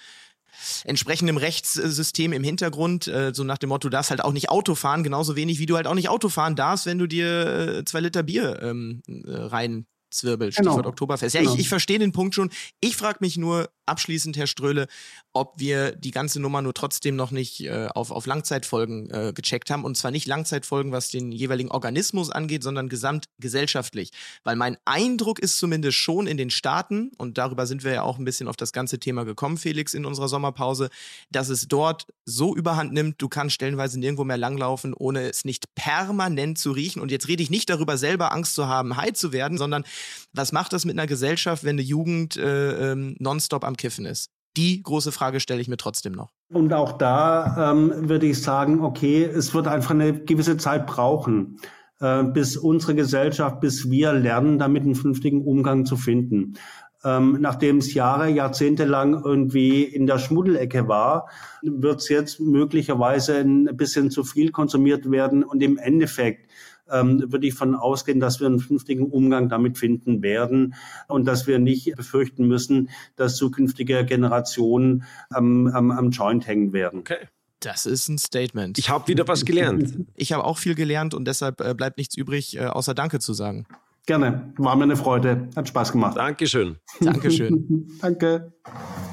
entsprechendem 0.85 1.37
Rechtssystem 1.37 2.33
im 2.33 2.43
Hintergrund, 2.43 3.07
äh, 3.07 3.33
so 3.33 3.43
nach 3.43 3.57
dem 3.57 3.69
Motto, 3.69 3.87
du 3.87 3.91
darfst 3.91 4.09
halt 4.09 4.23
auch 4.23 4.33
nicht 4.33 4.49
Auto 4.49 4.75
fahren, 4.75 5.03
genauso 5.03 5.35
wenig 5.35 5.59
wie 5.59 5.65
du 5.65 5.75
halt 5.75 5.87
auch 5.87 5.95
nicht 5.95 6.09
Auto 6.09 6.29
fahren 6.29 6.55
darfst, 6.55 6.85
wenn 6.85 6.99
du 6.99 7.07
dir 7.07 7.79
äh, 7.79 7.85
zwei 7.85 7.99
Liter 7.99 8.23
Bier 8.23 8.61
ähm, 8.61 9.01
äh, 9.07 9.31
rein 9.33 9.85
Zwirbel, 10.17 10.49
genau. 10.49 10.53
Stichwort 10.53 10.77
genau. 10.77 10.89
Oktoberfest. 10.89 11.35
Ja, 11.35 11.41
genau. 11.41 11.53
ich, 11.53 11.61
ich 11.61 11.69
verstehe 11.69 11.99
den 11.99 12.11
Punkt 12.11 12.35
schon. 12.35 12.49
Ich 12.79 12.95
frage 12.95 13.17
mich 13.21 13.37
nur 13.37 13.69
abschließend, 13.87 14.37
Herr 14.37 14.47
Ströhle, 14.47 14.87
ob 15.33 15.59
wir 15.59 15.91
die 15.93 16.11
ganze 16.11 16.39
Nummer 16.39 16.61
nur 16.61 16.73
trotzdem 16.73 17.15
noch 17.15 17.31
nicht 17.31 17.61
äh, 17.61 17.87
auf, 17.93 18.11
auf 18.11 18.25
Langzeitfolgen 18.25 19.09
äh, 19.09 19.33
gecheckt 19.33 19.69
haben. 19.69 19.83
Und 19.83 19.95
zwar 19.95 20.11
nicht 20.11 20.27
Langzeitfolgen, 20.27 20.91
was 20.91 21.09
den 21.09 21.31
jeweiligen 21.31 21.71
Organismus 21.71 22.29
angeht, 22.29 22.63
sondern 22.63 22.89
gesamtgesellschaftlich. 22.89 24.11
Weil 24.43 24.55
mein 24.55 24.77
Eindruck 24.85 25.39
ist 25.39 25.57
zumindest 25.57 25.97
schon 25.97 26.27
in 26.27 26.37
den 26.37 26.49
Staaten, 26.49 27.11
und 27.17 27.37
darüber 27.37 27.65
sind 27.65 27.83
wir 27.83 27.93
ja 27.93 28.01
auch 28.03 28.17
ein 28.17 28.25
bisschen 28.25 28.47
auf 28.47 28.57
das 28.57 28.73
ganze 28.73 28.99
Thema 28.99 29.23
gekommen, 29.25 29.57
Felix, 29.57 29.93
in 29.93 30.05
unserer 30.05 30.27
Sommerpause, 30.27 30.89
dass 31.31 31.49
es 31.49 31.67
dort 31.67 32.07
so 32.25 32.55
überhand 32.55 32.93
nimmt, 32.93 33.21
du 33.21 33.29
kannst 33.29 33.55
stellenweise 33.55 33.99
nirgendwo 33.99 34.25
mehr 34.25 34.37
langlaufen, 34.37 34.93
ohne 34.93 35.29
es 35.29 35.45
nicht 35.45 35.73
permanent 35.75 36.57
zu 36.57 36.71
riechen. 36.71 37.01
Und 37.01 37.11
jetzt 37.11 37.27
rede 37.27 37.41
ich 37.41 37.49
nicht 37.49 37.69
darüber, 37.69 37.97
selber 37.97 38.33
Angst 38.33 38.55
zu 38.55 38.67
haben, 38.67 38.97
high 38.97 39.13
zu 39.13 39.31
werden, 39.31 39.57
sondern 39.57 39.85
was 40.33 40.51
macht 40.51 40.73
das 40.73 40.85
mit 40.85 40.97
einer 40.97 41.07
Gesellschaft, 41.07 41.63
wenn 41.63 41.75
eine 41.75 41.81
Jugend 41.81 42.37
äh, 42.37 42.91
ähm, 42.91 43.15
nonstop 43.19 43.63
am 43.63 43.77
Kiffen 43.77 44.05
ist? 44.05 44.29
Die 44.57 44.81
große 44.81 45.11
Frage 45.11 45.39
stelle 45.39 45.61
ich 45.61 45.67
mir 45.67 45.77
trotzdem 45.77 46.13
noch. 46.13 46.31
Und 46.51 46.73
auch 46.73 46.93
da 46.93 47.71
ähm, 47.71 48.09
würde 48.09 48.25
ich 48.25 48.41
sagen, 48.41 48.81
okay, 48.81 49.23
es 49.23 49.53
wird 49.53 49.67
einfach 49.67 49.91
eine 49.91 50.13
gewisse 50.13 50.57
Zeit 50.57 50.87
brauchen, 50.87 51.59
äh, 51.99 52.23
bis 52.23 52.57
unsere 52.57 52.95
Gesellschaft, 52.95 53.59
bis 53.59 53.89
wir 53.91 54.13
lernen, 54.13 54.57
damit 54.57 54.83
einen 54.83 54.95
vernünftigen 54.95 55.43
Umgang 55.43 55.85
zu 55.85 55.95
finden. 55.95 56.55
Ähm, 57.03 57.37
nachdem 57.39 57.77
es 57.77 57.93
Jahre, 57.93 58.29
Jahrzehnte 58.29 58.85
lang 58.85 59.21
irgendwie 59.23 59.83
in 59.83 60.07
der 60.07 60.17
Schmuddelecke 60.17 60.87
war, 60.87 61.29
wird 61.61 62.01
es 62.01 62.09
jetzt 62.09 62.39
möglicherweise 62.39 63.37
ein 63.37 63.77
bisschen 63.77 64.09
zu 64.09 64.23
viel 64.23 64.51
konsumiert 64.51 65.11
werden 65.11 65.43
und 65.43 65.61
im 65.61 65.77
Endeffekt 65.77 66.49
ähm, 66.91 67.31
würde 67.31 67.47
ich 67.47 67.53
von 67.53 67.75
ausgehen, 67.75 68.19
dass 68.19 68.39
wir 68.39 68.47
einen 68.47 68.59
vernünftigen 68.59 69.07
Umgang 69.07 69.49
damit 69.49 69.77
finden 69.77 70.21
werden 70.21 70.75
und 71.07 71.25
dass 71.25 71.47
wir 71.47 71.59
nicht 71.59 71.95
befürchten 71.95 72.47
müssen, 72.47 72.89
dass 73.15 73.35
zukünftige 73.35 74.05
Generationen 74.05 75.03
am, 75.29 75.67
am, 75.67 75.91
am 75.91 76.11
Joint 76.11 76.47
hängen 76.47 76.73
werden. 76.73 76.99
Okay. 76.99 77.27
Das 77.59 77.87
ist 77.87 78.07
ein 78.07 78.19
Statement. 78.19 78.77
Ich 78.77 78.89
habe 78.89 79.07
wieder 79.07 79.27
was 79.27 79.43
gelernt. 79.43 79.97
Ich 80.13 80.31
habe 80.31 80.43
auch 80.43 80.59
viel 80.59 80.75
gelernt 80.75 81.15
und 81.15 81.25
deshalb 81.25 81.59
äh, 81.59 81.73
bleibt 81.73 81.97
nichts 81.97 82.15
übrig, 82.15 82.55
äh, 82.55 82.65
außer 82.65 82.93
Danke 82.93 83.19
zu 83.19 83.33
sagen. 83.33 83.65
Gerne. 84.05 84.53
War 84.57 84.75
mir 84.75 84.83
eine 84.83 84.95
Freude. 84.95 85.49
Hat 85.55 85.67
Spaß 85.67 85.91
gemacht. 85.91 86.15
Dankeschön. 86.15 86.77
Dankeschön. 87.01 87.87
Danke. 88.01 88.53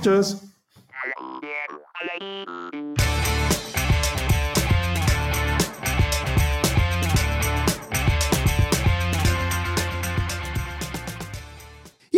Tschüss. 0.02 0.40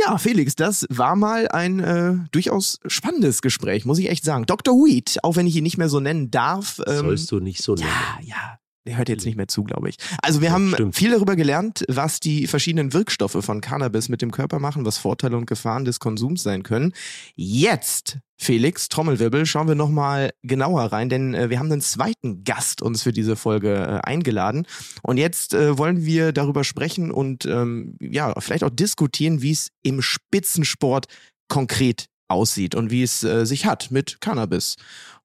Ja, 0.07 0.19
Felix, 0.19 0.55
das 0.55 0.87
war 0.89 1.17
mal 1.17 1.49
ein 1.49 1.81
äh, 1.81 2.15
durchaus 2.31 2.79
spannendes 2.87 3.43
Gespräch, 3.43 3.85
muss 3.85 3.99
ich 3.99 4.09
echt 4.09 4.25
sagen. 4.25 4.47
Dr. 4.47 4.73
Weed, 4.75 5.19
auch 5.25 5.35
wenn 5.35 5.49
ich 5.49 5.57
ihn 5.57 5.65
nicht 5.65 5.79
mehr 5.79 5.89
so 5.89 5.99
nennen 5.99 6.31
darf. 6.31 6.81
Ähm, 6.87 6.99
Sollst 6.99 7.33
du 7.33 7.41
nicht 7.41 7.61
so 7.61 7.75
nennen. 7.75 7.89
Ja, 8.21 8.29
ja. 8.29 8.59
Der 8.87 8.99
hört 8.99 9.09
jetzt 9.09 9.27
nicht 9.27 9.37
mehr 9.37 9.49
zu, 9.49 9.65
glaube 9.65 9.89
ich. 9.89 9.97
Also 10.23 10.41
wir 10.41 10.49
ja, 10.49 10.55
haben 10.55 10.73
stimmt. 10.75 10.95
viel 10.95 11.11
darüber 11.11 11.35
gelernt, 11.35 11.85
was 11.89 12.21
die 12.21 12.47
verschiedenen 12.47 12.93
Wirkstoffe 12.93 13.45
von 13.45 13.61
Cannabis 13.61 14.09
mit 14.09 14.23
dem 14.23 14.31
Körper 14.31 14.61
machen, 14.61 14.85
was 14.85 14.97
Vorteile 14.97 15.37
und 15.37 15.47
Gefahren 15.47 15.85
des 15.85 15.99
Konsums 15.99 16.45
sein 16.45 16.63
können. 16.63 16.93
Jetzt, 17.35 18.19
Felix, 18.37 18.89
Trommelwirbel, 18.89 19.45
schauen 19.45 19.67
wir 19.67 19.75
nochmal 19.75 20.31
genauer 20.43 20.85
rein, 20.85 21.09
denn 21.09 21.35
äh, 21.35 21.51
wir 21.51 21.59
haben 21.59 21.73
einen 21.73 21.81
zweiten 21.81 22.45
Gast 22.45 22.81
uns 22.81 23.03
für 23.03 23.13
diese 23.13 23.35
Folge 23.35 23.75
äh, 23.75 24.09
eingeladen. 24.09 24.67
Und 25.03 25.17
jetzt 25.17 25.53
äh, 25.53 25.77
wollen 25.77 26.05
wir 26.05 26.33
darüber 26.33 26.63
sprechen 26.63 27.11
und 27.11 27.45
ähm, 27.47 27.97
ja, 28.01 28.33
vielleicht 28.39 28.63
auch 28.63 28.71
diskutieren, 28.71 29.43
wie 29.43 29.53
es 29.53 29.71
im 29.83 30.01
Spitzensport 30.01 31.07
konkret 31.49 32.07
aussieht 32.29 32.75
und 32.75 32.91
wie 32.91 33.03
es 33.03 33.25
äh, 33.25 33.47
sich 33.47 33.67
hat 33.67 33.91
mit 33.91 34.21
Cannabis. 34.21 34.77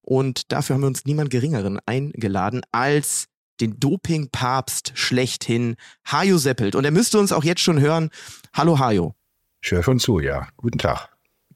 Und 0.01 0.51
dafür 0.51 0.75
haben 0.75 0.81
wir 0.81 0.87
uns 0.87 1.05
niemand 1.05 1.29
Geringeren 1.29 1.79
eingeladen 1.85 2.61
als 2.71 3.27
den 3.61 3.79
Doping-Papst 3.79 4.91
schlechthin, 4.95 5.75
Hajo 6.05 6.37
Seppelt. 6.37 6.75
Und 6.75 6.83
er 6.83 6.91
müsste 6.91 7.19
uns 7.19 7.31
auch 7.31 7.43
jetzt 7.43 7.61
schon 7.61 7.79
hören. 7.79 8.09
Hallo 8.53 8.79
Hajo. 8.79 9.15
Ich 9.61 9.71
höre 9.71 9.83
schon 9.83 9.99
zu, 9.99 10.19
ja. 10.19 10.47
Guten 10.57 10.79
Tag. 10.79 11.09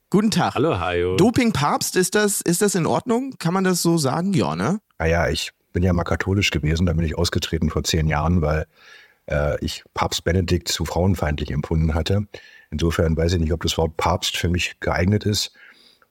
Guten 0.09 0.31
Tag. 0.31 0.53
Hallo 0.53 0.79
Hajo. 0.79 1.17
Doping-Papst, 1.17 1.95
ist 1.95 2.15
das, 2.15 2.41
ist 2.41 2.61
das 2.61 2.75
in 2.75 2.85
Ordnung? 2.85 3.33
Kann 3.39 3.53
man 3.53 3.63
das 3.63 3.81
so 3.81 3.97
sagen? 3.97 4.33
Ja, 4.33 4.55
ne? 4.55 4.79
Naja, 4.99 5.27
ich 5.29 5.51
bin 5.73 5.83
ja 5.83 5.91
mal 5.91 6.03
katholisch 6.03 6.51
gewesen, 6.51 6.85
da 6.85 6.93
bin 6.93 7.05
ich 7.05 7.17
ausgetreten 7.17 7.69
vor 7.69 7.83
zehn 7.83 8.07
Jahren, 8.07 8.41
weil 8.41 8.65
äh, 9.25 9.63
ich 9.63 9.83
Papst 9.93 10.23
Benedikt 10.23 10.69
zu 10.69 10.85
frauenfeindlich 10.85 11.51
empfunden 11.51 11.93
hatte. 11.93 12.27
Insofern 12.69 13.17
weiß 13.17 13.33
ich 13.33 13.39
nicht, 13.39 13.51
ob 13.51 13.61
das 13.63 13.77
Wort 13.77 13.97
Papst 13.97 14.37
für 14.37 14.49
mich 14.49 14.79
geeignet 14.79 15.25
ist. 15.25 15.51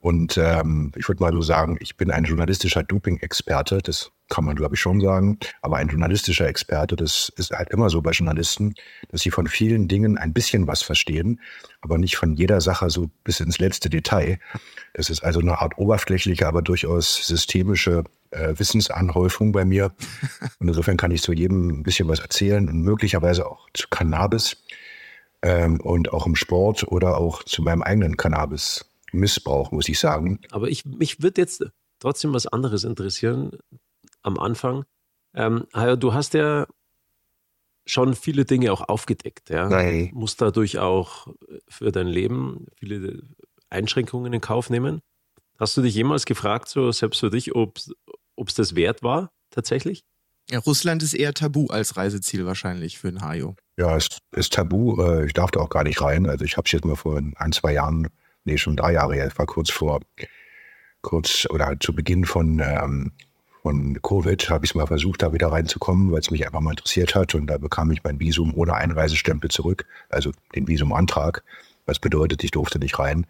Und 0.05 0.37
ähm, 0.37 0.93
ich 0.97 1.09
würde 1.09 1.23
mal 1.23 1.33
so 1.33 1.40
sagen, 1.40 1.79
ich 1.81 1.97
bin 1.97 2.11
ein 2.11 2.25
journalistischer 2.25 2.83
Doping-Experte. 2.83 3.79
Das 3.79 4.11
kann 4.29 4.45
man, 4.45 4.55
glaube 4.55 4.75
ich, 4.75 4.81
schon 4.83 5.01
sagen. 5.01 5.38
Aber 5.62 5.79
ein 5.79 5.88
journalistischer 5.88 6.47
Experte, 6.47 6.95
das 6.95 7.33
ist 7.37 7.53
halt 7.53 7.71
immer 7.71 7.88
so 7.88 8.03
bei 8.03 8.11
Journalisten, 8.11 8.75
dass 9.09 9.23
sie 9.23 9.31
von 9.31 9.47
vielen 9.47 9.88
Dingen 9.88 10.19
ein 10.19 10.35
bisschen 10.35 10.67
was 10.67 10.83
verstehen, 10.83 11.40
aber 11.81 11.97
nicht 11.97 12.17
von 12.17 12.35
jeder 12.35 12.61
Sache 12.61 12.90
so 12.90 13.09
bis 13.25 13.40
ins 13.40 13.59
letzte 13.59 13.88
Detail. 13.88 14.38
Es 14.93 15.09
ist 15.09 15.25
also 15.25 15.40
eine 15.40 15.62
Art 15.62 15.79
oberflächliche, 15.79 16.47
aber 16.47 16.61
durchaus 16.61 17.27
systemische 17.27 18.05
äh, 18.31 18.53
Wissensanhäufung 18.59 19.53
bei 19.53 19.64
mir. 19.64 19.95
Und 20.59 20.69
insofern 20.69 20.99
kann 20.99 21.12
ich 21.12 21.23
zu 21.23 21.33
jedem 21.33 21.69
ein 21.69 21.83
bisschen 21.83 22.09
was 22.09 22.19
erzählen 22.19 22.69
und 22.69 22.83
möglicherweise 22.83 23.47
auch 23.47 23.71
zu 23.73 23.88
Cannabis 23.88 24.59
ähm, 25.40 25.81
und 25.81 26.12
auch 26.12 26.27
im 26.27 26.37
Sport 26.37 26.87
oder 26.88 27.17
auch 27.17 27.43
zu 27.45 27.62
meinem 27.62 27.83
eigenen 27.83 28.19
Cannabis-Missbrauch, 29.14 29.72
muss 29.72 29.88
ich 29.88 29.98
sagen. 29.98 30.40
Aber 30.50 30.68
ich, 30.68 30.85
mich 30.85 31.22
würde 31.22 31.40
jetzt 31.40 31.64
trotzdem 31.98 32.35
was 32.35 32.46
anderes 32.46 32.85
interessieren 32.85 33.53
am 34.22 34.38
Anfang. 34.38 34.85
Ähm, 35.35 35.66
du 35.72 36.14
hast 36.14 36.35
ja 36.35 36.66
schon 37.87 38.14
viele 38.14 38.44
Dinge 38.44 38.72
auch 38.72 38.88
aufgedeckt. 38.88 39.50
Ja? 39.50 39.68
Nein. 39.68 40.11
Musst 40.14 40.40
dadurch 40.40 40.79
auch 40.79 41.29
für 41.68 41.92
dein 41.92 42.07
Leben 42.07 42.66
viele 42.77 43.22
Einschränkungen 43.70 44.33
in 44.33 44.40
Kauf 44.40 44.70
nehmen. 44.70 45.00
Hast 45.59 45.77
du 45.77 45.83
dich 45.83 45.94
jemals 45.94 46.24
gefragt, 46.24 46.68
so 46.68 46.90
selbst 46.92 47.20
für 47.20 47.31
dich, 47.31 47.55
ob 47.55 47.77
es 47.77 48.55
das 48.55 48.74
wert 48.74 49.03
war, 49.03 49.31
tatsächlich? 49.50 50.05
Ja, 50.50 50.59
Russland 50.59 51.03
ist 51.03 51.14
eher 51.14 51.33
tabu 51.33 51.68
als 51.68 51.96
Reiseziel 51.96 52.44
wahrscheinlich 52.44 52.98
für 52.98 53.09
einen 53.09 53.22
Hajo. 53.22 53.57
Ja, 53.79 53.96
es 53.96 54.09
ist 54.33 54.53
tabu. 54.53 55.00
Äh, 55.00 55.27
ich 55.27 55.33
darf 55.33 55.50
da 55.50 55.61
auch 55.61 55.70
gar 55.70 55.85
nicht 55.85 56.00
rein. 56.03 56.27
Also 56.27 56.44
ich 56.44 56.57
habe 56.57 56.66
es 56.66 56.72
jetzt 56.72 56.85
mal 56.85 56.96
vor 56.96 57.20
ein, 57.37 57.53
zwei 57.53 57.72
Jahren, 57.72 58.09
nee, 58.44 58.59
schon 58.59 58.76
drei 58.76 58.92
Jahre 58.92 59.14
her, 59.14 59.30
war 59.37 59.46
kurz 59.46 59.70
vor, 59.70 60.00
kurz 61.02 61.46
oder 61.50 61.74
zu 61.80 61.94
Beginn 61.94 62.24
von 62.24 62.61
ähm, 62.61 63.12
von 63.64 63.98
Covid 64.02 64.50
habe 64.50 64.66
ich 64.66 64.72
es 64.72 64.74
mal 64.74 64.87
versucht, 64.87 65.22
da 65.22 65.33
wieder 65.33 65.48
reinzukommen, 65.48 66.12
weil 66.12 66.20
es 66.20 66.30
mich 66.30 66.44
einfach 66.44 66.61
mal 66.61 66.72
interessiert 66.72 67.14
hat. 67.14 67.35
Und 67.35 67.46
da 67.46 67.57
bekam 67.57 67.90
ich 67.92 68.04
mein 68.04 68.20
Visum 68.20 68.52
ohne 68.54 68.74
Einreisestempel 68.74 69.50
zurück, 69.50 69.87
also 70.11 70.33
den 70.54 70.68
Visumantrag. 70.68 71.42
Was 71.87 71.98
bedeutet, 71.98 72.44
ich 72.44 72.50
durfte 72.50 72.78
nicht 72.78 72.98
rein. 72.98 73.26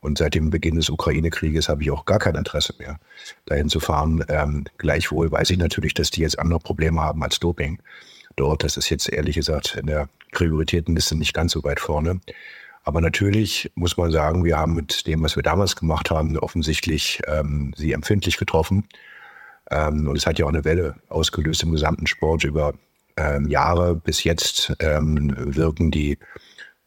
Und 0.00 0.18
seit 0.18 0.34
dem 0.34 0.50
Beginn 0.50 0.74
des 0.74 0.90
Ukraine-Krieges 0.90 1.70
habe 1.70 1.82
ich 1.82 1.90
auch 1.90 2.04
gar 2.04 2.18
kein 2.18 2.34
Interesse 2.34 2.74
mehr, 2.78 3.00
dahin 3.46 3.70
zu 3.70 3.80
fahren. 3.80 4.22
Ähm, 4.28 4.64
gleichwohl 4.76 5.32
weiß 5.32 5.48
ich 5.48 5.56
natürlich, 5.56 5.94
dass 5.94 6.10
die 6.10 6.20
jetzt 6.20 6.38
andere 6.38 6.60
Probleme 6.60 7.00
haben 7.00 7.22
als 7.22 7.40
Doping. 7.40 7.78
Dort, 8.36 8.64
das 8.64 8.76
ist 8.76 8.90
jetzt 8.90 9.08
ehrlich 9.08 9.36
gesagt 9.36 9.78
in 9.80 9.86
der 9.86 10.10
Prioritätenliste 10.32 11.16
nicht 11.16 11.32
ganz 11.32 11.52
so 11.52 11.64
weit 11.64 11.80
vorne. 11.80 12.20
Aber 12.84 13.00
natürlich 13.00 13.72
muss 13.74 13.96
man 13.96 14.12
sagen, 14.12 14.44
wir 14.44 14.58
haben 14.58 14.74
mit 14.74 15.06
dem, 15.06 15.22
was 15.22 15.36
wir 15.36 15.42
damals 15.42 15.74
gemacht 15.74 16.10
haben, 16.10 16.38
offensichtlich 16.38 17.20
ähm, 17.26 17.72
sie 17.76 17.92
empfindlich 17.92 18.36
getroffen. 18.36 18.86
Ähm, 19.70 20.06
und 20.06 20.16
es 20.16 20.26
hat 20.26 20.38
ja 20.38 20.44
auch 20.44 20.50
eine 20.50 20.64
Welle 20.64 20.94
ausgelöst 21.08 21.62
im 21.62 21.72
gesamten 21.72 22.06
Sport 22.06 22.44
über 22.44 22.74
ähm, 23.16 23.48
Jahre. 23.48 23.94
Bis 23.94 24.22
jetzt 24.22 24.76
ähm, 24.80 25.34
wirken 25.56 25.90
die 25.90 26.18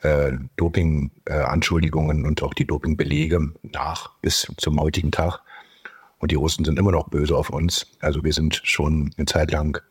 äh, 0.01 0.33
Doping-Anschuldigungen 0.57 2.23
äh, 2.23 2.27
und 2.27 2.43
auch 2.43 2.53
die 2.53 2.67
Dopingbelege 2.67 3.51
nach 3.63 4.11
bis 4.21 4.47
zum 4.57 4.79
heutigen 4.79 5.11
Tag. 5.11 5.41
Und 6.19 6.31
die 6.31 6.35
Russen 6.35 6.63
sind 6.63 6.77
immer 6.77 6.91
noch 6.91 7.09
böse 7.09 7.35
auf 7.35 7.49
uns. 7.49 7.87
Also 8.01 8.23
wir 8.23 8.33
sind 8.33 8.61
schon 8.63 9.11
eine 9.17 9.25
Zeit 9.25 9.51
lang 9.51 9.81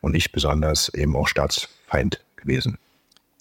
und 0.00 0.14
ich 0.14 0.32
besonders 0.32 0.88
eben 0.94 1.16
auch 1.16 1.28
Staatsfeind 1.28 2.24
gewesen. 2.36 2.78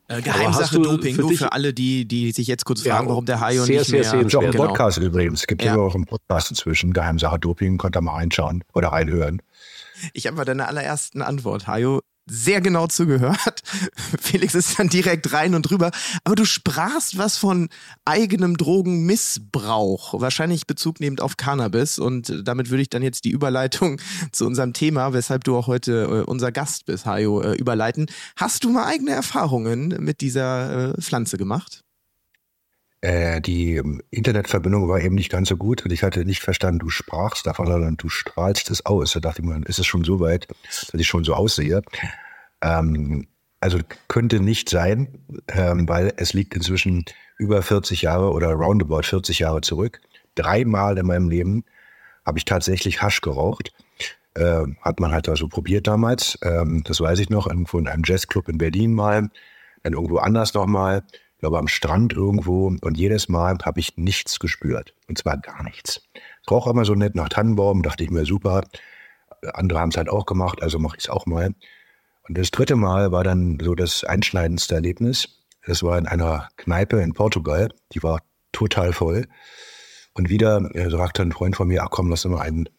Äh, 0.10 0.24
Geheimsache 0.24 0.76
du 0.76 0.82
Doping, 0.82 1.16
für 1.16 1.22
nur 1.22 1.32
für 1.34 1.52
alle, 1.52 1.72
die, 1.72 2.06
die 2.06 2.32
sich 2.32 2.48
jetzt 2.48 2.66
kurz 2.66 2.82
fragen, 2.82 3.06
ja, 3.06 3.10
warum 3.12 3.26
der 3.26 3.40
Hajo 3.40 3.66
nicht 3.66 3.86
sehr, 3.86 4.00
mehr... 4.00 4.10
Sehr, 4.10 4.30
sehr 4.30 4.52
genau. 4.52 4.66
Podcast 4.66 4.98
übrigens. 4.98 5.42
Es 5.42 5.48
gibt 5.48 5.64
ja 5.64 5.76
auch 5.76 5.94
einen 5.94 6.06
Podcast 6.06 6.50
inzwischen, 6.50 6.94
Geheimsache 6.94 7.38
Doping, 7.38 7.78
könnt 7.78 7.96
ihr 7.96 8.02
mal 8.02 8.16
reinschauen 8.16 8.64
oder 8.74 8.90
reinhören. 8.90 9.42
Ich 10.14 10.26
habe 10.26 10.38
bei 10.38 10.46
deiner 10.46 10.68
allerersten 10.68 11.22
Antwort, 11.22 11.68
Hajo, 11.68 12.02
sehr 12.30 12.62
genau 12.62 12.88
zugehört. 12.88 13.62
Felix 14.22 14.56
ist 14.56 14.80
dann 14.80 14.90
direkt 14.90 15.34
rein 15.34 15.56
und 15.56 15.64
drüber. 15.64 15.92
Aber 16.24 16.36
du 16.36 16.46
sprachst 16.46 17.18
was 17.18 17.38
von 17.38 17.70
eigenem 18.06 18.58
Drogenmissbrauch, 18.58 20.20
wahrscheinlich 20.20 20.68
Bezug 20.68 21.00
nehmend 21.00 21.22
auf 21.22 21.38
Cannabis. 21.38 22.00
Und 22.00 22.34
damit 22.44 22.70
würde 22.70 22.82
ich 22.82 22.90
dann 22.90 23.02
jetzt 23.02 23.26
die 23.26 23.32
Überleitung 23.32 24.00
zu 24.32 24.46
unserem 24.46 24.74
Thema, 24.74 25.14
weshalb 25.14 25.44
du 25.44 25.58
auch 25.58 25.68
heute 25.68 26.04
äh, 26.04 26.30
unser 26.30 26.52
Gast 26.52 26.86
bist, 26.86 27.06
Hajo, 27.06 27.42
äh, 27.42 27.54
überleiten. 27.56 28.08
Hast 28.36 28.64
du 28.64 28.70
mal 28.70 28.86
eigene 28.86 29.12
Erfahrungen 29.12 29.90
mit 30.00 30.22
dieser 30.22 30.96
äh, 30.96 31.02
Pflanze 31.02 31.38
gemacht? 31.38 31.84
Äh, 33.02 33.40
die 33.40 33.82
Internetverbindung 34.10 34.90
war 34.90 35.00
eben 35.00 35.16
nicht 35.16 35.32
ganz 35.32 35.50
so 35.50 35.58
gut 35.58 35.86
und 35.86 35.92
ich 35.92 36.04
hatte 36.04 36.26
nicht 36.26 36.42
verstanden, 36.42 36.80
du 36.80 36.90
sprachst 36.90 37.48
davon, 37.48 37.68
sondern 37.68 37.96
du 37.96 38.10
strahlst 38.10 38.70
es 38.72 38.86
aus. 38.86 39.14
Da 39.14 39.20
dachte 39.22 39.42
ich 39.42 39.48
mir, 39.48 39.62
ist 39.66 39.80
es 39.80 39.86
schon 39.86 40.04
so 40.04 40.20
weit, 40.20 40.48
dass 40.92 41.00
ich 41.00 41.08
schon 41.08 41.24
so 41.24 41.34
aussehe. 41.34 41.82
Ähm, 42.62 43.28
also 43.62 43.80
könnte 44.08 44.40
nicht 44.40 44.70
sein, 44.70 45.20
ähm, 45.50 45.88
weil 45.88 46.14
es 46.18 46.34
liegt 46.34 46.56
inzwischen 46.56 47.06
über 47.38 47.62
40 47.62 48.02
Jahre 48.02 48.32
oder 48.32 48.52
roundabout 48.52 49.04
40 49.04 49.40
Jahre 49.40 49.62
zurück. 49.62 50.02
Dreimal 50.36 50.98
in 50.98 51.06
meinem 51.06 51.30
Leben 51.30 51.64
habe 52.26 52.38
ich 52.38 52.46
tatsächlich 52.46 53.02
Hasch 53.02 53.22
geraucht. 53.22 53.74
Äh, 54.36 54.64
hat 54.82 55.00
man 55.00 55.12
halt 55.12 55.28
also 55.30 55.48
probiert 55.48 55.88
damals. 55.88 56.38
Ähm, 56.44 56.84
das 56.86 57.00
weiß 57.02 57.20
ich 57.20 57.30
noch, 57.30 57.48
irgendwo 57.48 57.80
in 57.80 57.88
einem 57.88 58.04
Jazzclub 58.06 58.48
in 58.50 58.58
Berlin 58.58 58.94
mal, 58.94 59.30
dann 59.84 59.94
irgendwo 59.94 60.18
anders 60.18 60.54
nochmal 60.54 61.04
glaube 61.40 61.58
am 61.58 61.68
Strand 61.68 62.14
irgendwo 62.14 62.68
und 62.68 62.98
jedes 62.98 63.30
Mal 63.30 63.58
habe 63.64 63.80
ich 63.80 63.98
nichts 63.98 64.40
gespürt. 64.40 64.94
Und 65.08 65.18
zwar 65.18 65.38
gar 65.38 65.64
nichts. 65.64 66.02
Es 66.44 66.52
roch 66.52 66.68
immer 66.68 66.86
so 66.86 66.96
nett 66.96 67.16
nach 67.16 67.30
Tannenbaum, 67.30 67.82
dachte 67.82 68.04
ich 68.04 68.12
mir, 68.12 68.26
super. 68.26 68.64
Andere 69.54 69.80
haben 69.80 69.90
es 69.90 69.98
halt 69.98 70.10
auch 70.10 70.26
gemacht, 70.26 70.62
also 70.62 70.80
mache 70.80 70.98
ich 70.98 71.06
es 71.06 71.10
auch 71.10 71.26
mal. 71.26 71.54
Und 72.28 72.38
das 72.38 72.52
dritte 72.52 72.76
Mal 72.76 73.12
war 73.12 73.24
dann 73.24 73.58
so 73.62 73.74
das 73.74 74.04
einschneidendste 74.04 74.76
Erlebnis. 74.76 75.40
Das 75.66 75.82
war 75.82 75.98
in 75.98 76.08
einer 76.08 76.50
Kneipe 76.58 77.02
in 77.02 77.14
Portugal, 77.14 77.74
die 77.94 78.04
war 78.04 78.22
total 78.52 78.94
voll. 78.94 79.28
Und 80.14 80.30
wieder 80.30 80.70
äh, 80.76 80.90
sagte 80.90 81.22
ein 81.22 81.32
Freund 81.32 81.56
von 81.56 81.68
mir, 81.68 81.84
ach 81.84 81.90
komm, 81.90 82.10
lass 82.10 82.26
mal 82.26 82.42
einen 82.42 82.70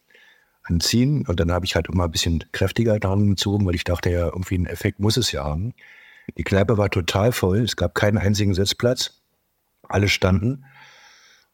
anziehen. 0.63 1.25
Und 1.27 1.39
dann 1.39 1.51
habe 1.51 1.65
ich 1.65 1.75
halt 1.75 1.87
immer 1.87 2.05
ein 2.05 2.11
bisschen 2.11 2.43
kräftiger 2.51 2.99
dran 2.99 3.29
gezogen, 3.29 3.65
weil 3.65 3.75
ich 3.75 3.83
dachte 3.83 4.09
ja, 4.09 4.25
irgendwie 4.25 4.55
einen 4.55 4.67
Effekt 4.67 4.99
muss 4.99 5.17
es 5.17 5.31
ja 5.31 5.43
haben. 5.43 5.73
Die 6.37 6.43
Kneipe 6.43 6.77
war 6.77 6.89
total 6.89 7.31
voll. 7.31 7.59
Es 7.59 7.75
gab 7.75 7.95
keinen 7.95 8.17
einzigen 8.17 8.53
Sitzplatz. 8.53 9.21
Alle 9.87 10.07
standen. 10.07 10.65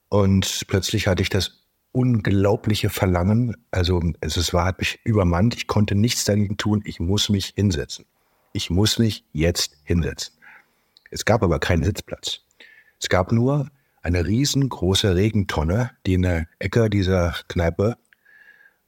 Und 0.09 0.65
plötzlich 0.67 1.07
hatte 1.07 1.21
ich 1.21 1.29
das 1.29 1.63
unglaubliche 1.91 2.89
Verlangen. 2.89 3.57
Also 3.71 4.01
es 4.21 4.53
war, 4.53 4.65
hat 4.65 4.79
mich 4.79 4.99
übermannt. 5.03 5.55
Ich 5.55 5.67
konnte 5.67 5.95
nichts 5.95 6.25
dagegen 6.25 6.57
tun. 6.57 6.81
Ich 6.85 6.99
muss 6.99 7.29
mich 7.29 7.53
hinsetzen. 7.55 8.05
Ich 8.53 8.69
muss 8.69 8.99
mich 8.99 9.25
jetzt 9.33 9.77
hinsetzen. 9.83 10.35
Es 11.09 11.25
gab 11.25 11.43
aber 11.43 11.59
keinen 11.59 11.83
Sitzplatz. 11.83 12.41
Es 12.99 13.09
gab 13.09 13.31
nur 13.31 13.69
eine 14.01 14.25
riesengroße 14.25 15.15
Regentonne, 15.15 15.91
die 16.05 16.13
in 16.13 16.21
der 16.21 16.47
Ecke 16.59 16.89
dieser 16.89 17.35
Kneipe 17.47 17.97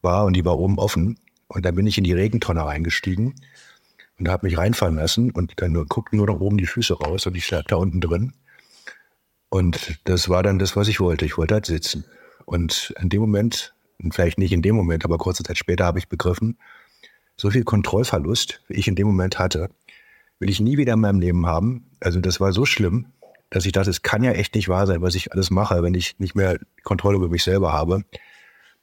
war 0.01 0.25
und 0.25 0.33
die 0.33 0.45
war 0.45 0.57
oben 0.57 0.79
offen. 0.79 1.19
Und 1.47 1.65
dann 1.65 1.75
bin 1.75 1.87
ich 1.87 1.97
in 1.97 2.03
die 2.03 2.13
Regentonne 2.13 2.63
reingestiegen 2.63 3.35
und 4.19 4.29
habe 4.29 4.45
mich 4.45 4.57
reinfallen 4.57 4.97
lassen 4.97 5.31
und 5.31 5.53
dann 5.57 5.71
nur, 5.71 5.85
guckten 5.85 6.17
nur 6.17 6.27
noch 6.27 6.39
oben 6.39 6.57
die 6.57 6.65
Füße 6.65 6.93
raus 6.93 7.25
und 7.25 7.35
ich 7.35 7.49
lag 7.49 7.63
da 7.65 7.77
unten 7.77 8.01
drin. 8.01 8.33
Und 9.49 9.99
das 10.03 10.29
war 10.29 10.43
dann 10.43 10.59
das, 10.59 10.75
was 10.75 10.87
ich 10.87 10.99
wollte. 10.99 11.25
Ich 11.25 11.37
wollte 11.37 11.55
halt 11.55 11.65
sitzen. 11.65 12.05
Und 12.45 12.93
in 13.01 13.09
dem 13.09 13.21
Moment, 13.21 13.73
vielleicht 14.11 14.37
nicht 14.37 14.51
in 14.51 14.61
dem 14.61 14.75
Moment, 14.75 15.05
aber 15.05 15.17
kurze 15.17 15.43
Zeit 15.43 15.57
später 15.57 15.85
habe 15.85 15.99
ich 15.99 16.09
begriffen, 16.09 16.57
so 17.35 17.49
viel 17.49 17.63
Kontrollverlust, 17.63 18.61
wie 18.67 18.75
ich 18.75 18.87
in 18.87 18.95
dem 18.95 19.07
Moment 19.07 19.39
hatte, 19.39 19.69
will 20.39 20.49
ich 20.49 20.59
nie 20.59 20.77
wieder 20.77 20.93
in 20.93 20.99
meinem 20.99 21.19
Leben 21.19 21.45
haben. 21.45 21.89
Also 21.99 22.19
das 22.19 22.39
war 22.39 22.51
so 22.51 22.65
schlimm, 22.65 23.07
dass 23.49 23.65
ich 23.65 23.71
dachte, 23.71 23.89
es 23.89 24.01
kann 24.01 24.23
ja 24.23 24.31
echt 24.31 24.55
nicht 24.55 24.69
wahr 24.69 24.85
sein, 24.85 25.01
was 25.01 25.15
ich 25.15 25.31
alles 25.31 25.49
mache, 25.49 25.81
wenn 25.81 25.93
ich 25.93 26.19
nicht 26.19 26.35
mehr 26.35 26.59
Kontrolle 26.83 27.17
über 27.17 27.29
mich 27.29 27.43
selber 27.43 27.71
habe. 27.73 28.03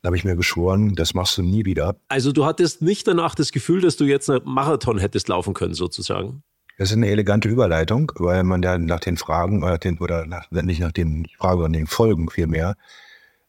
Da 0.07 0.09
habe 0.09 0.18
ich 0.18 0.24
mir 0.24 0.36
geschworen, 0.36 0.94
das 0.94 1.14
machst 1.14 1.36
du 1.36 1.42
nie 1.42 1.64
wieder. 1.64 1.96
Also 2.07 2.30
du 2.30 2.44
hattest 2.44 2.80
nicht 2.80 3.09
danach 3.09 3.34
das 3.34 3.50
Gefühl, 3.50 3.80
dass 3.80 3.96
du 3.96 4.04
jetzt 4.04 4.30
einen 4.30 4.44
Marathon 4.44 4.98
hättest 4.98 5.26
laufen 5.26 5.52
können, 5.52 5.74
sozusagen? 5.74 6.44
Das 6.78 6.90
ist 6.90 6.96
eine 6.96 7.09
elegante 7.09 7.48
Überleitung, 7.48 8.12
weil 8.14 8.44
man 8.44 8.62
ja 8.62 8.78
nach 8.78 9.00
den 9.00 9.16
Fragen 9.16 9.64
oder, 9.64 9.78
den, 9.78 9.98
oder 9.98 10.24
nach, 10.24 10.48
nicht 10.52 10.78
nach 10.78 10.92
den 10.92 11.26
Fragen, 11.36 11.57
sondern 11.61 11.72
den 11.72 11.86
Folgen 11.88 12.30
vielmehr 12.30 12.76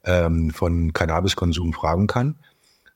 ähm, 0.03 0.49
von 0.49 0.93
Cannabiskonsum 0.93 1.73
fragen 1.73 2.07
kann. 2.07 2.39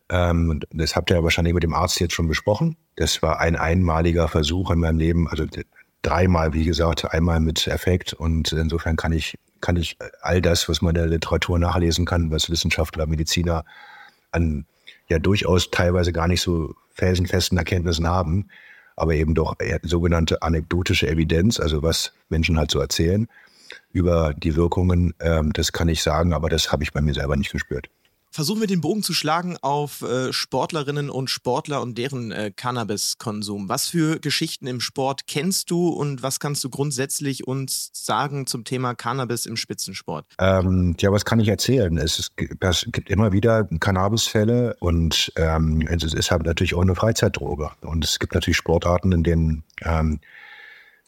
Ähm, 0.09 0.62
das 0.72 0.95
habt 0.95 1.12
ihr 1.12 1.18
ja 1.18 1.24
wahrscheinlich 1.24 1.53
mit 1.53 1.62
dem 1.62 1.76
Arzt 1.76 1.99
jetzt 1.99 2.16
schon 2.16 2.28
besprochen. 2.28 2.78
Das 2.95 3.22
war 3.22 3.39
ein 3.39 3.55
einmaliger 3.55 4.28
Versuch 4.28 4.72
in 4.72 4.80
meinem 4.80 4.97
Leben, 4.97 5.28
also 5.28 5.45
dreimal, 6.01 6.55
wie 6.55 6.66
gesagt, 6.66 7.14
einmal 7.14 7.39
mit 7.39 7.68
Effekt. 7.68 8.14
Und 8.14 8.53
insofern 8.53 8.95
kann 8.95 9.12
ich, 9.12 9.38
kann 9.62 9.78
ich 9.78 9.97
all 10.22 10.41
das, 10.41 10.68
was 10.68 10.82
man 10.82 10.95
in 10.95 11.01
der 11.01 11.07
Literatur 11.07 11.59
nachlesen 11.59 12.05
kann, 12.05 12.32
was 12.32 12.49
Wissenschaftler, 12.49 13.05
Mediziner 13.07 13.64
an 14.32 14.66
ja 15.07 15.20
durchaus 15.20 15.72
teilweise 15.72 16.12
gar 16.12 16.28
nicht 16.28 16.41
so 16.41 16.74
felsenfesten 16.93 17.57
Erkenntnissen 17.57 18.07
haben, 18.07 18.47
aber 18.95 19.14
eben 19.14 19.36
doch 19.36 19.55
sogenannte 19.84 20.41
anekdotische 20.41 21.07
Evidenz, 21.07 21.59
also 21.59 21.84
was 21.84 22.14
Menschen 22.30 22.57
halt 22.57 22.72
so 22.72 22.80
erzählen 22.80 23.28
über 23.93 24.34
die 24.34 24.55
Wirkungen, 24.55 25.14
ähm, 25.20 25.53
das 25.53 25.72
kann 25.72 25.89
ich 25.89 26.01
sagen, 26.03 26.34
aber 26.34 26.49
das 26.49 26.72
habe 26.72 26.84
ich 26.84 26.93
bei 26.93 27.01
mir 27.01 27.14
selber 27.14 27.36
nicht 27.36 27.51
gespürt. 27.51 27.89
Versuchen 28.34 28.62
wir 28.62 28.68
den 28.68 28.80
Bogen 28.80 29.04
zu 29.04 29.14
schlagen 29.14 29.58
auf 29.62 30.02
äh, 30.04 30.32
Sportlerinnen 30.32 31.10
und 31.10 31.30
Sportler 31.30 31.82
und 31.82 31.98
deren 31.98 32.32
äh, 32.32 32.52
Cannabiskonsum. 32.56 33.68
Was 33.68 33.90
für 33.90 34.20
Geschichten 34.20 34.68
im 34.68 34.80
Sport 34.80 35.28
kennst 35.28 35.70
du 35.70 35.90
und 35.90 36.24
was 36.24 36.40
kannst 36.40 36.64
du 36.64 36.70
grundsätzlich 36.70 37.46
uns 37.46 37.90
sagen 37.92 38.48
zum 38.48 38.64
Thema 38.64 38.96
Cannabis 38.96 39.46
im 39.46 39.58
Spitzensport? 39.58 40.26
Ähm, 40.40 40.96
ja, 41.02 41.12
was 41.12 41.26
kann 41.26 41.42
ich 41.42 41.50
erzählen? 41.50 41.98
Es, 41.98 42.20
ist, 42.20 42.32
es 42.38 42.88
gibt 42.90 43.10
immer 43.10 43.34
wieder 43.34 43.66
Cannabisfälle 43.66 44.78
und 44.80 45.34
ähm, 45.36 45.82
es 45.88 46.14
ist 46.14 46.32
halt 46.32 46.44
natürlich 46.44 46.74
auch 46.74 46.82
eine 46.82 46.96
Freizeitdroge. 46.96 47.72
Und 47.82 48.06
es 48.06 48.18
gibt 48.18 48.34
natürlich 48.34 48.58
Sportarten, 48.58 49.12
in 49.12 49.24
denen 49.24 49.64
ähm, 49.82 50.22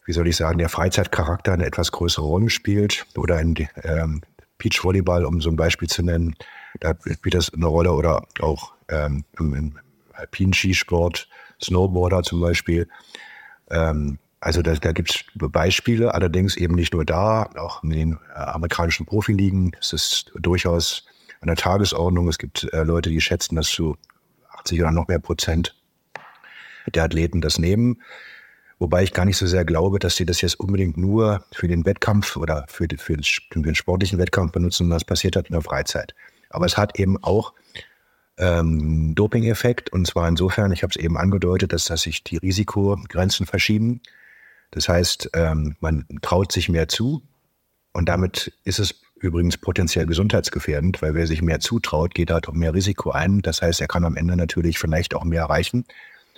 wie 0.04 0.12
soll 0.12 0.28
ich 0.28 0.36
sagen, 0.36 0.58
der 0.58 0.68
Freizeitcharakter 0.68 1.52
eine 1.52 1.64
etwas 1.64 1.90
größere 1.90 2.26
Rolle 2.26 2.50
spielt 2.50 3.06
oder 3.16 3.40
in 3.40 3.54
ähm, 3.82 4.20
Beachvolleyball, 4.58 5.24
um 5.24 5.40
so 5.40 5.48
ein 5.48 5.56
Beispiel 5.56 5.88
zu 5.88 6.02
nennen, 6.02 6.36
da 6.80 6.94
spielt 7.12 7.34
das 7.34 7.52
eine 7.52 7.66
Rolle 7.66 7.92
oder 7.92 8.26
auch 8.40 8.72
ähm, 8.88 9.24
im, 9.38 9.78
alpinen 10.12 10.54
Skisport, 10.54 11.28
Snowboarder 11.60 12.22
zum 12.22 12.40
Beispiel. 12.40 12.88
Ähm, 13.70 14.18
also 14.40 14.62
da, 14.62 14.74
da 14.74 14.92
gibt 14.92 15.10
es 15.10 15.24
Beispiele, 15.50 16.14
allerdings 16.14 16.56
eben 16.56 16.74
nicht 16.74 16.92
nur 16.92 17.04
da, 17.04 17.50
auch 17.56 17.82
in 17.82 17.90
den 17.90 18.18
äh, 18.34 18.38
amerikanischen 18.38 19.06
Profiligen 19.06 19.72
ist 19.80 19.92
es 19.92 20.26
durchaus 20.34 21.06
an 21.40 21.48
der 21.48 21.56
Tagesordnung. 21.56 22.28
Es 22.28 22.38
gibt 22.38 22.64
äh, 22.72 22.82
Leute, 22.84 23.10
die 23.10 23.20
schätzen, 23.20 23.56
dass 23.56 23.68
zu 23.68 23.96
80 24.58 24.80
oder 24.80 24.90
noch 24.90 25.08
mehr 25.08 25.18
Prozent 25.18 25.74
der 26.86 27.04
Athleten 27.04 27.40
das 27.40 27.58
nehmen. 27.58 28.02
Wobei 28.78 29.02
ich 29.02 29.12
gar 29.12 29.24
nicht 29.24 29.36
so 29.36 29.46
sehr 29.46 29.64
glaube, 29.64 29.98
dass 29.98 30.16
sie 30.16 30.26
das 30.26 30.40
jetzt 30.40 30.60
unbedingt 30.60 30.96
nur 30.96 31.44
für 31.52 31.68
den 31.68 31.86
Wettkampf 31.86 32.36
oder 32.36 32.66
für, 32.68 32.86
für, 32.98 33.16
den 33.16 33.74
sportlichen 33.74 34.18
Wettkampf 34.18 34.52
benutzen, 34.52 34.90
was 34.90 35.04
passiert 35.04 35.36
hat 35.36 35.48
in 35.48 35.52
der 35.52 35.62
Freizeit. 35.62 36.14
Aber 36.54 36.66
es 36.66 36.76
hat 36.76 36.98
eben 36.98 37.22
auch 37.22 37.52
ähm, 38.38 39.14
Doping-Effekt 39.14 39.92
und 39.92 40.06
zwar 40.06 40.28
insofern, 40.28 40.72
ich 40.72 40.82
habe 40.82 40.90
es 40.90 40.96
eben 40.96 41.16
angedeutet, 41.16 41.72
dass, 41.72 41.84
dass 41.84 42.02
sich 42.02 42.24
die 42.24 42.36
Risikogrenzen 42.36 43.46
verschieben. 43.46 44.00
Das 44.70 44.88
heißt, 44.88 45.30
ähm, 45.34 45.76
man 45.80 46.06
traut 46.22 46.50
sich 46.50 46.68
mehr 46.68 46.88
zu 46.88 47.22
und 47.92 48.08
damit 48.08 48.52
ist 48.64 48.80
es 48.80 49.00
übrigens 49.20 49.56
potenziell 49.56 50.06
gesundheitsgefährdend, 50.06 51.00
weil 51.00 51.14
wer 51.14 51.26
sich 51.26 51.42
mehr 51.42 51.60
zutraut, 51.60 52.14
geht 52.14 52.30
halt 52.30 52.48
auch 52.48 52.52
mehr 52.52 52.74
Risiko 52.74 53.10
ein. 53.10 53.40
Das 53.40 53.62
heißt, 53.62 53.80
er 53.80 53.86
kann 53.86 54.04
am 54.04 54.16
Ende 54.16 54.36
natürlich 54.36 54.78
vielleicht 54.78 55.14
auch 55.14 55.24
mehr 55.24 55.42
erreichen 55.42 55.84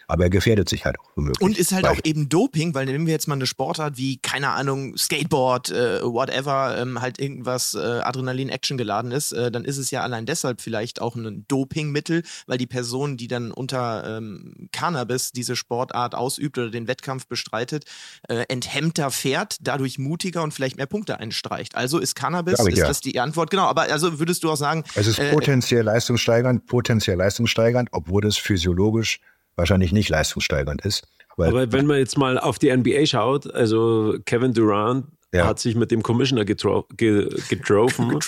aber 0.06 0.24
er 0.24 0.30
gefährdet 0.30 0.68
sich 0.68 0.84
halt 0.84 0.98
auch 1.00 1.10
womöglich. 1.16 1.40
Und 1.40 1.58
ist 1.58 1.72
halt 1.72 1.86
auch 1.86 1.98
eben 2.04 2.28
Doping, 2.28 2.74
weil 2.74 2.86
nehmen 2.86 3.06
wir 3.06 3.12
jetzt 3.12 3.28
mal 3.28 3.34
eine 3.34 3.46
Sportart 3.46 3.96
wie, 3.96 4.18
keine 4.18 4.50
Ahnung, 4.50 4.96
Skateboard, 4.96 5.70
äh, 5.70 6.02
whatever, 6.02 6.76
ähm, 6.78 7.00
halt 7.00 7.18
irgendwas 7.18 7.74
äh, 7.74 7.78
Adrenalin-Action 7.78 8.78
geladen 8.78 9.12
ist, 9.12 9.32
äh, 9.32 9.50
dann 9.50 9.64
ist 9.64 9.78
es 9.78 9.90
ja 9.90 10.02
allein 10.02 10.26
deshalb 10.26 10.60
vielleicht 10.60 11.00
auch 11.00 11.16
ein 11.16 11.44
Dopingmittel, 11.48 12.22
weil 12.46 12.58
die 12.58 12.66
Person, 12.66 13.16
die 13.16 13.28
dann 13.28 13.50
unter 13.50 14.18
ähm, 14.18 14.68
Cannabis 14.72 15.32
diese 15.32 15.56
Sportart 15.56 16.14
ausübt 16.14 16.58
oder 16.58 16.70
den 16.70 16.86
Wettkampf 16.86 17.26
bestreitet, 17.26 17.84
äh, 18.28 18.44
enthemmter 18.48 19.10
fährt, 19.10 19.56
dadurch 19.60 19.98
mutiger 19.98 20.42
und 20.42 20.52
vielleicht 20.52 20.76
mehr 20.76 20.86
Punkte 20.86 21.18
einstreicht. 21.18 21.74
Also 21.74 21.98
ist 21.98 22.14
Cannabis, 22.14 22.60
ich, 22.60 22.74
ist 22.74 22.78
ja. 22.78 22.88
das 22.88 23.00
die 23.00 23.18
Antwort? 23.18 23.50
Genau, 23.50 23.64
aber 23.64 23.82
also 23.82 24.18
würdest 24.18 24.44
du 24.44 24.50
auch 24.50 24.56
sagen. 24.56 24.84
Es 24.94 25.06
ist 25.06 25.18
äh, 25.18 25.32
potenziell 25.32 25.84
leistungssteigernd, 25.84 26.66
potenziell 26.66 27.16
leistungssteigernd, 27.16 27.88
obwohl 27.92 28.24
es 28.26 28.36
physiologisch 28.36 29.20
wahrscheinlich 29.56 29.92
nicht 29.92 30.08
leistungssteigernd 30.08 30.84
ist. 30.84 31.06
Aber, 31.30 31.48
Aber 31.48 31.72
wenn 31.72 31.86
man 31.86 31.98
jetzt 31.98 32.16
mal 32.16 32.38
auf 32.38 32.58
die 32.58 32.74
NBA 32.74 33.06
schaut, 33.06 33.52
also 33.52 34.16
Kevin 34.24 34.54
Durant 34.54 35.06
ja. 35.34 35.46
hat 35.46 35.58
sich 35.58 35.74
mit 35.74 35.90
dem 35.90 36.02
Commissioner 36.02 36.44
getro 36.44 36.86
ge 36.96 37.28
getroffen. 37.48 38.18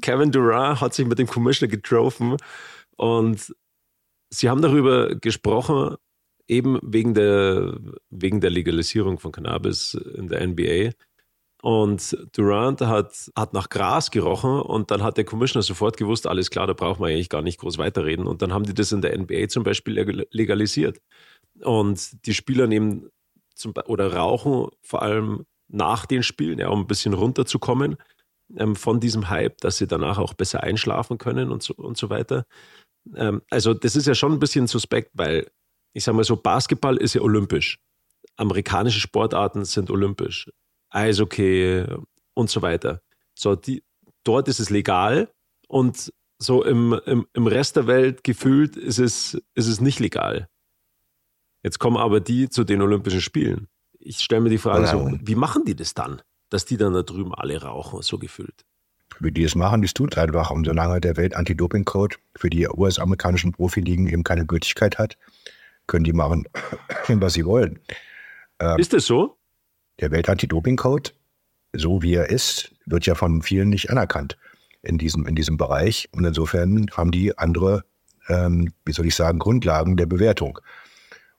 Kevin 0.00 0.32
Durant 0.32 0.80
hat 0.80 0.94
sich 0.94 1.06
mit 1.06 1.18
dem 1.18 1.26
Commissioner 1.26 1.70
getroffen 1.70 2.36
und 2.96 3.54
sie 4.30 4.48
haben 4.48 4.62
darüber 4.62 5.14
gesprochen, 5.14 5.96
eben 6.48 6.78
wegen 6.82 7.14
der, 7.14 7.78
wegen 8.10 8.40
der 8.40 8.50
Legalisierung 8.50 9.18
von 9.18 9.32
Cannabis 9.32 9.94
in 9.94 10.28
der 10.28 10.46
NBA. 10.46 10.92
Und 11.66 12.16
Durant 12.30 12.80
hat, 12.80 13.28
hat 13.34 13.52
nach 13.52 13.68
Gras 13.68 14.12
gerochen 14.12 14.60
und 14.60 14.92
dann 14.92 15.02
hat 15.02 15.16
der 15.16 15.24
Commissioner 15.24 15.64
sofort 15.64 15.96
gewusst, 15.96 16.28
alles 16.28 16.50
klar, 16.50 16.68
da 16.68 16.74
braucht 16.74 17.00
man 17.00 17.10
eigentlich 17.10 17.28
gar 17.28 17.42
nicht 17.42 17.58
groß 17.58 17.76
weiterreden. 17.76 18.28
Und 18.28 18.40
dann 18.40 18.52
haben 18.52 18.62
die 18.62 18.72
das 18.72 18.92
in 18.92 19.00
der 19.00 19.18
NBA 19.18 19.48
zum 19.48 19.64
Beispiel 19.64 20.28
legalisiert. 20.30 21.00
Und 21.64 22.24
die 22.24 22.34
Spieler 22.34 22.68
nehmen 22.68 23.10
zum, 23.56 23.74
oder 23.86 24.14
rauchen 24.14 24.68
vor 24.80 25.02
allem 25.02 25.44
nach 25.66 26.06
den 26.06 26.22
Spielen, 26.22 26.60
ja, 26.60 26.68
um 26.68 26.82
ein 26.82 26.86
bisschen 26.86 27.14
runterzukommen 27.14 27.96
ähm, 28.56 28.76
von 28.76 29.00
diesem 29.00 29.28
Hype, 29.28 29.58
dass 29.58 29.78
sie 29.78 29.88
danach 29.88 30.18
auch 30.18 30.34
besser 30.34 30.62
einschlafen 30.62 31.18
können 31.18 31.50
und 31.50 31.64
so, 31.64 31.74
und 31.74 31.96
so 31.96 32.10
weiter. 32.10 32.46
Ähm, 33.16 33.42
also 33.50 33.74
das 33.74 33.96
ist 33.96 34.06
ja 34.06 34.14
schon 34.14 34.30
ein 34.34 34.38
bisschen 34.38 34.68
suspekt, 34.68 35.10
weil 35.14 35.50
ich 35.94 36.04
sage 36.04 36.14
mal 36.14 36.22
so, 36.22 36.36
Basketball 36.36 36.96
ist 36.96 37.14
ja 37.14 37.22
olympisch. 37.22 37.80
Amerikanische 38.36 39.00
Sportarten 39.00 39.64
sind 39.64 39.90
olympisch. 39.90 40.48
Eishockey 40.96 41.84
und 42.34 42.50
so 42.50 42.62
weiter. 42.62 43.02
So, 43.34 43.54
die, 43.54 43.84
dort 44.24 44.48
ist 44.48 44.60
es 44.60 44.70
legal 44.70 45.30
und 45.68 46.12
so 46.38 46.64
im, 46.64 46.98
im, 47.06 47.26
im 47.32 47.46
Rest 47.46 47.76
der 47.76 47.86
Welt 47.86 48.24
gefühlt 48.24 48.76
ist 48.76 48.98
es, 48.98 49.40
ist 49.54 49.68
es 49.68 49.80
nicht 49.80 50.00
legal. 50.00 50.48
Jetzt 51.62 51.78
kommen 51.78 51.96
aber 51.96 52.20
die 52.20 52.48
zu 52.48 52.64
den 52.64 52.82
Olympischen 52.82 53.20
Spielen. 53.20 53.68
Ich 53.98 54.18
stelle 54.18 54.42
mir 54.42 54.50
die 54.50 54.58
Frage 54.58 54.86
so, 54.86 55.10
wie 55.22 55.34
machen 55.34 55.64
die 55.64 55.74
das 55.74 55.94
dann, 55.94 56.22
dass 56.50 56.64
die 56.64 56.76
dann 56.76 56.92
da 56.92 57.02
drüben 57.02 57.34
alle 57.34 57.60
rauchen, 57.60 58.02
so 58.02 58.18
gefühlt? 58.18 58.64
Wie 59.18 59.32
die 59.32 59.44
es 59.44 59.54
machen, 59.54 59.82
die 59.82 59.88
tun 59.88 60.10
es 60.12 60.18
einfach. 60.18 60.50
Und 60.50 60.66
solange 60.66 61.00
der 61.00 61.16
Welt-Anti-Doping-Code 61.16 62.16
für 62.36 62.50
die 62.50 62.68
US-amerikanischen 62.68 63.52
Profiligen 63.52 64.06
eben 64.06 64.24
keine 64.24 64.46
Gültigkeit 64.46 64.98
hat, 64.98 65.16
können 65.86 66.04
die 66.04 66.12
machen, 66.12 66.46
was 67.08 67.32
sie 67.32 67.46
wollen. 67.46 67.80
Ähm, 68.60 68.78
ist 68.78 68.92
das 68.92 69.06
so? 69.06 69.35
Der 70.00 70.10
Welt-Anti-Doping-Code, 70.10 71.10
so 71.72 72.02
wie 72.02 72.14
er 72.14 72.30
ist, 72.30 72.72
wird 72.86 73.06
ja 73.06 73.14
von 73.14 73.42
vielen 73.42 73.70
nicht 73.70 73.90
anerkannt 73.90 74.36
in 74.82 74.98
diesem, 74.98 75.26
in 75.26 75.34
diesem 75.34 75.56
Bereich. 75.56 76.08
Und 76.12 76.24
insofern 76.24 76.86
haben 76.96 77.10
die 77.10 77.36
andere, 77.38 77.84
ähm, 78.28 78.72
wie 78.84 78.92
soll 78.92 79.06
ich 79.06 79.14
sagen, 79.14 79.38
Grundlagen 79.38 79.96
der 79.96 80.06
Bewertung. 80.06 80.60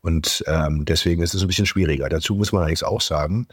Und 0.01 0.43
ähm, 0.47 0.85
deswegen 0.85 1.21
ist 1.21 1.33
es 1.33 1.41
ein 1.41 1.47
bisschen 1.47 1.65
schwieriger. 1.65 2.09
Dazu 2.09 2.35
muss 2.35 2.51
man 2.51 2.61
allerdings 2.61 2.83
auch 2.83 3.01
sagen, 3.01 3.47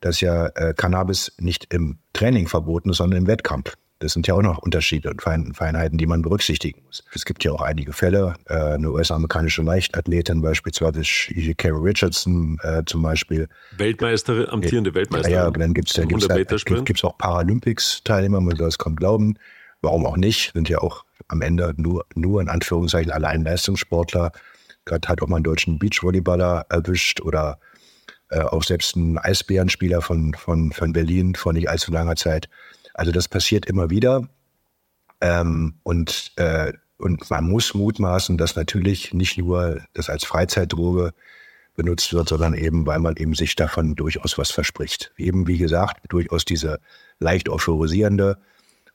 dass 0.00 0.20
ja 0.20 0.46
äh, 0.54 0.74
Cannabis 0.74 1.32
nicht 1.38 1.72
im 1.72 1.98
Training 2.12 2.48
verboten 2.48 2.90
ist, 2.90 2.98
sondern 2.98 3.20
im 3.20 3.26
Wettkampf. 3.26 3.76
Das 4.00 4.14
sind 4.14 4.26
ja 4.26 4.34
auch 4.34 4.40
noch 4.40 4.56
Unterschiede 4.58 5.10
und 5.10 5.22
Feinheiten, 5.22 5.98
die 5.98 6.06
man 6.06 6.22
berücksichtigen 6.22 6.80
muss. 6.86 7.04
Es 7.14 7.26
gibt 7.26 7.44
ja 7.44 7.52
auch 7.52 7.60
einige 7.60 7.92
Fälle. 7.92 8.34
Äh, 8.46 8.54
eine 8.54 8.90
US-amerikanische 8.90 9.60
Leichtathletin 9.60 10.40
beispielsweise, 10.40 11.02
Carrie 11.54 11.82
Richardson 11.82 12.58
äh, 12.62 12.82
zum 12.86 13.02
Beispiel. 13.02 13.46
Weltmeisterin, 13.76 14.48
amtierende 14.48 14.94
Weltmeisterin. 14.94 15.36
Ja, 15.36 15.50
dann 15.50 15.74
gibt 15.74 15.88
es 15.88 15.94
da, 15.94 16.04
gibt's, 16.06 16.26
da, 16.26 16.82
gibt's 16.82 17.04
auch 17.04 17.18
Paralympics-Teilnehmer, 17.18 18.40
man 18.40 18.56
soll 18.56 18.68
es 18.68 18.78
kaum 18.78 18.96
glauben. 18.96 19.34
Warum 19.82 20.06
auch 20.06 20.16
nicht? 20.16 20.52
Sind 20.54 20.70
ja 20.70 20.78
auch 20.78 21.04
am 21.28 21.42
Ende 21.42 21.74
nur, 21.76 22.06
nur 22.14 22.40
in 22.40 22.48
Anführungszeichen 22.48 23.12
allein 23.12 23.44
Leistungssportler. 23.44 24.32
Gerade 24.86 25.08
hat 25.08 25.20
auch 25.20 25.28
mal 25.28 25.36
einen 25.36 25.44
deutschen 25.44 25.78
Beachvolleyballer 25.78 26.64
erwischt 26.70 27.20
oder 27.20 27.58
Äh, 28.32 28.42
auch 28.42 28.62
selbst 28.62 28.94
ein 28.94 29.18
Eisbärenspieler 29.18 30.02
von, 30.02 30.34
von, 30.34 30.70
von 30.70 30.92
Berlin 30.92 31.34
vor 31.34 31.52
nicht 31.52 31.68
allzu 31.68 31.90
langer 31.90 32.14
Zeit. 32.14 32.48
Also 32.94 33.12
das 33.12 33.28
passiert 33.28 33.66
immer 33.66 33.90
wieder. 33.90 34.28
Ähm, 35.20 35.74
und, 35.82 36.32
äh, 36.36 36.72
und 36.98 37.28
man 37.30 37.48
muss 37.48 37.74
mutmaßen, 37.74 38.38
dass 38.38 38.56
natürlich 38.56 39.14
nicht 39.14 39.38
nur 39.38 39.80
das 39.94 40.08
als 40.10 40.24
Freizeitdroge 40.24 41.12
benutzt 41.76 42.12
wird, 42.12 42.28
sondern 42.28 42.54
eben, 42.54 42.86
weil 42.86 42.98
man 42.98 43.16
eben 43.16 43.34
sich 43.34 43.56
davon 43.56 43.94
durchaus 43.94 44.36
was 44.36 44.50
verspricht. 44.50 45.12
Eben, 45.16 45.46
wie 45.46 45.58
gesagt, 45.58 46.00
durchaus 46.08 46.44
diese 46.44 46.80
leicht 47.18 47.48
euphorisierende, 47.48 48.38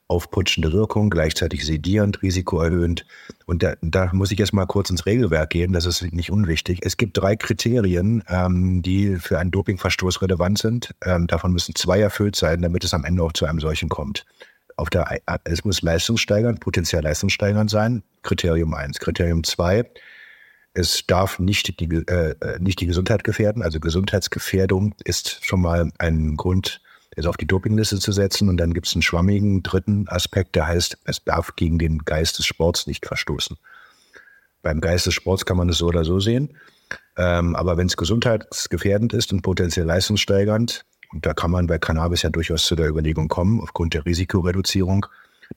aufputschende 0.08 0.72
Wirkung, 0.72 1.10
gleichzeitig 1.10 1.66
sedierend, 1.66 2.22
risikoerhöhend. 2.22 3.06
Und 3.45 3.64
da, 3.64 3.76
da 3.82 4.12
muss 4.14 4.32
ich 4.32 4.39
jetzt 4.39 4.53
mal 4.53 4.66
kurz 4.66 4.89
ins 4.89 5.06
Regelwerk 5.06 5.49
gehen, 5.49 5.74
das 5.74 5.86
ist 5.86 6.01
nicht 6.14 6.32
unwichtig. 6.32 6.80
Es 6.84 6.97
gibt 6.97 7.18
drei 7.18 7.36
Kriterien, 7.36 8.24
ähm, 8.28 8.82
die 8.82 9.16
für 9.16 9.39
einen 9.39 9.51
Dopingverstoß 9.51 10.22
relevant 10.22 10.60
sind. 10.60 10.93
Ähm, 11.03 11.28
davon 11.28 11.51
müssen 11.51 11.76
zwei 11.76 11.99
erfüllt 11.99 12.36
sein, 12.36 12.62
damit 12.62 12.84
es 12.84 12.93
am 12.93 13.03
Ende 13.03 13.24
auch 13.24 13.34
zu 13.34 13.45
einem 13.45 13.60
solchen 13.60 13.89
kommt. 13.89 14.26
Auf 14.78 14.89
der, 14.89 15.22
es 15.45 15.64
muss 15.64 15.82
leistungssteigernd, 15.82 16.60
potenziell 16.60 17.01
leistungssteigernd 17.01 17.70
sein, 17.70 18.03
Kriterium 18.24 18.74
eins. 18.74 18.99
Kriterium 18.99 19.43
zwei 19.43 19.86
es 20.76 21.08
darf 21.08 21.39
nicht 21.39 21.80
die, 21.80 21.86
äh, 21.86 22.36
nicht 22.60 22.82
die 22.82 22.86
Gesundheit 22.86 23.24
gefährden. 23.24 23.64
Also 23.64 23.80
Gesundheitsgefährdung 23.80 24.93
ist 25.06 25.43
schon 25.43 25.62
mal 25.62 25.89
ein 25.97 26.36
Grund, 26.36 26.82
es 27.16 27.26
auf 27.26 27.38
die 27.38 27.47
Dopingliste 27.47 27.99
zu 27.99 28.12
setzen. 28.12 28.49
Und 28.49 28.58
dann 28.58 28.74
gibt 28.74 28.88
es 28.88 28.93
einen 28.93 29.01
schwammigen 29.01 29.64
dritten 29.64 30.08
Aspekt, 30.08 30.56
der 30.56 30.68
heißt, 30.68 30.97
es 31.06 31.24
darf 31.24 31.56
gegen 31.56 31.80
den 31.80 31.99
Geist 31.99 32.39
des 32.39 32.45
Sports 32.45 32.88
nicht 32.88 33.06
verstoßen. 33.06 33.58
Beim 34.62 34.82
Geist 34.82 35.06
des 35.06 35.14
Sports 35.14 35.45
kann 35.45 35.58
man 35.58 35.70
es 35.70 35.78
so 35.78 35.88
oder 35.88 36.03
so 36.03 36.20
sehen. 36.20 36.58
Ähm, 37.18 37.56
aber 37.56 37.78
wenn 37.78 37.88
es 37.88 37.97
gesundheitsgefährdend 37.97 39.14
ist 39.14 39.32
und 39.32 39.41
potenziell 39.41 39.86
leistungssteigernd, 39.86 40.86
und 41.14 41.26
da 41.26 41.34
kann 41.34 41.51
man 41.51 41.68
bei 41.68 41.78
Cannabis 41.78 42.24
ja 42.24 42.30
durchaus 42.30 42.66
zu 42.66 42.76
der 42.76 42.89
Überlegung 42.89 43.28
kommen, 43.28 43.62
aufgrund 43.62 43.93
der 43.93 44.06
Risikoreduzierung, 44.06 45.06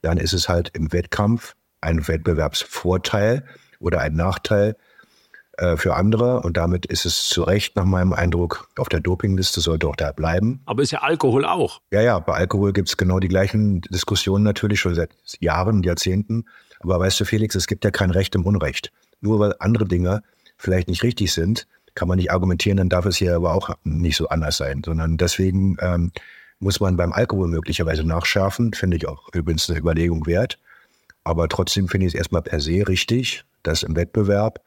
dann 0.03 0.19
ist 0.19 0.33
es 0.33 0.49
halt 0.49 0.71
im 0.75 0.93
Wettkampf 0.93 1.55
ein 1.81 2.07
Wettbewerbsvorteil 2.07 3.45
oder 3.81 4.01
ein 4.01 4.15
Nachteil, 4.15 4.77
äh, 5.59 5.77
für 5.77 5.95
andere 5.95 6.41
und 6.41 6.57
damit 6.57 6.87
ist 6.87 7.05
es 7.05 7.29
zu 7.29 7.43
Recht 7.43 7.77
nach 7.77 7.85
meinem 7.85 8.13
Eindruck 8.13 8.69
auf 8.77 8.89
der 8.89 9.01
Dopingliste, 9.01 9.61
sollte 9.61 9.89
auch 9.89 9.97
da 9.97 10.13
bleiben. 10.13 10.61
Aber 10.67 10.83
ist 10.83 10.93
ja 10.93 11.01
Alkohol 11.01 11.45
auch. 11.45 11.81
Ja, 11.91 12.01
ja, 12.01 12.19
bei 12.21 12.35
Alkohol 12.35 12.73
gibt 12.73 12.89
es 12.89 12.97
genau 12.97 13.19
die 13.19 13.29
gleichen 13.29 13.81
Diskussionen 13.83 14.45
natürlich 14.45 14.81
schon 14.81 14.95
seit 14.95 15.11
Jahren, 15.41 15.83
Jahrzehnten. 15.83 16.45
Aber 16.81 17.01
weißt 17.01 17.19
du, 17.19 17.25
Felix, 17.25 17.55
es 17.57 17.67
gibt 17.67 17.85
ja 17.85 17.91
kein 17.91 18.11
Recht 18.11 18.35
im 18.37 18.47
Unrecht. 18.47 18.93
Nur 19.21 19.41
weil 19.41 19.55
andere 19.59 19.85
Dinge 19.85 20.23
vielleicht 20.57 20.89
nicht 20.89 21.03
richtig 21.03 21.33
sind, 21.33 21.67
kann 21.95 22.07
man 22.07 22.19
nicht 22.19 22.31
argumentieren, 22.31 22.77
dann 22.77 22.89
darf 22.89 23.07
es 23.07 23.17
hier 23.17 23.35
aber 23.35 23.53
auch 23.53 23.71
nicht 23.83 24.17
so 24.17 24.29
anders 24.29 24.57
sein, 24.57 24.83
sondern 24.85 25.17
deswegen 25.17 25.77
ähm, 25.81 26.13
muss 26.61 26.79
man 26.79 26.97
beim 26.97 27.13
Alkohol 27.13 27.49
möglicherweise 27.49 28.05
nachschärfen, 28.05 28.73
finde 28.75 28.97
ich 28.97 29.09
auch 29.09 29.29
übrigens 29.35 29.69
eine 29.69 29.81
Überlegung 29.81 30.27
wert. 30.27 30.59
Aber 31.25 31.49
trotzdem 31.49 31.89
finde 31.89 32.07
ich 32.07 32.15
es 32.15 32.19
erstmal 32.19 32.43
per 32.43 32.61
se 32.61 32.87
richtig, 32.87 33.45
dass 33.65 33.83
im 33.83 33.97
Wettbewerb 33.97 34.61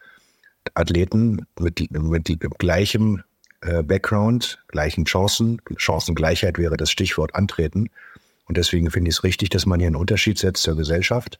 Athleten 0.73 1.45
mit, 1.59 1.91
mit 1.91 2.59
gleichem 2.59 3.23
äh, 3.61 3.83
Background, 3.83 4.63
gleichen 4.67 5.05
Chancen, 5.05 5.61
Chancengleichheit 5.77 6.57
wäre 6.57 6.77
das 6.77 6.91
Stichwort 6.91 7.35
antreten. 7.35 7.89
Und 8.45 8.57
deswegen 8.57 8.91
finde 8.91 9.09
ich 9.09 9.17
es 9.17 9.23
richtig, 9.23 9.49
dass 9.49 9.65
man 9.65 9.79
hier 9.79 9.87
einen 9.87 9.95
Unterschied 9.95 10.37
setzt 10.37 10.63
zur 10.63 10.75
Gesellschaft. 10.75 11.39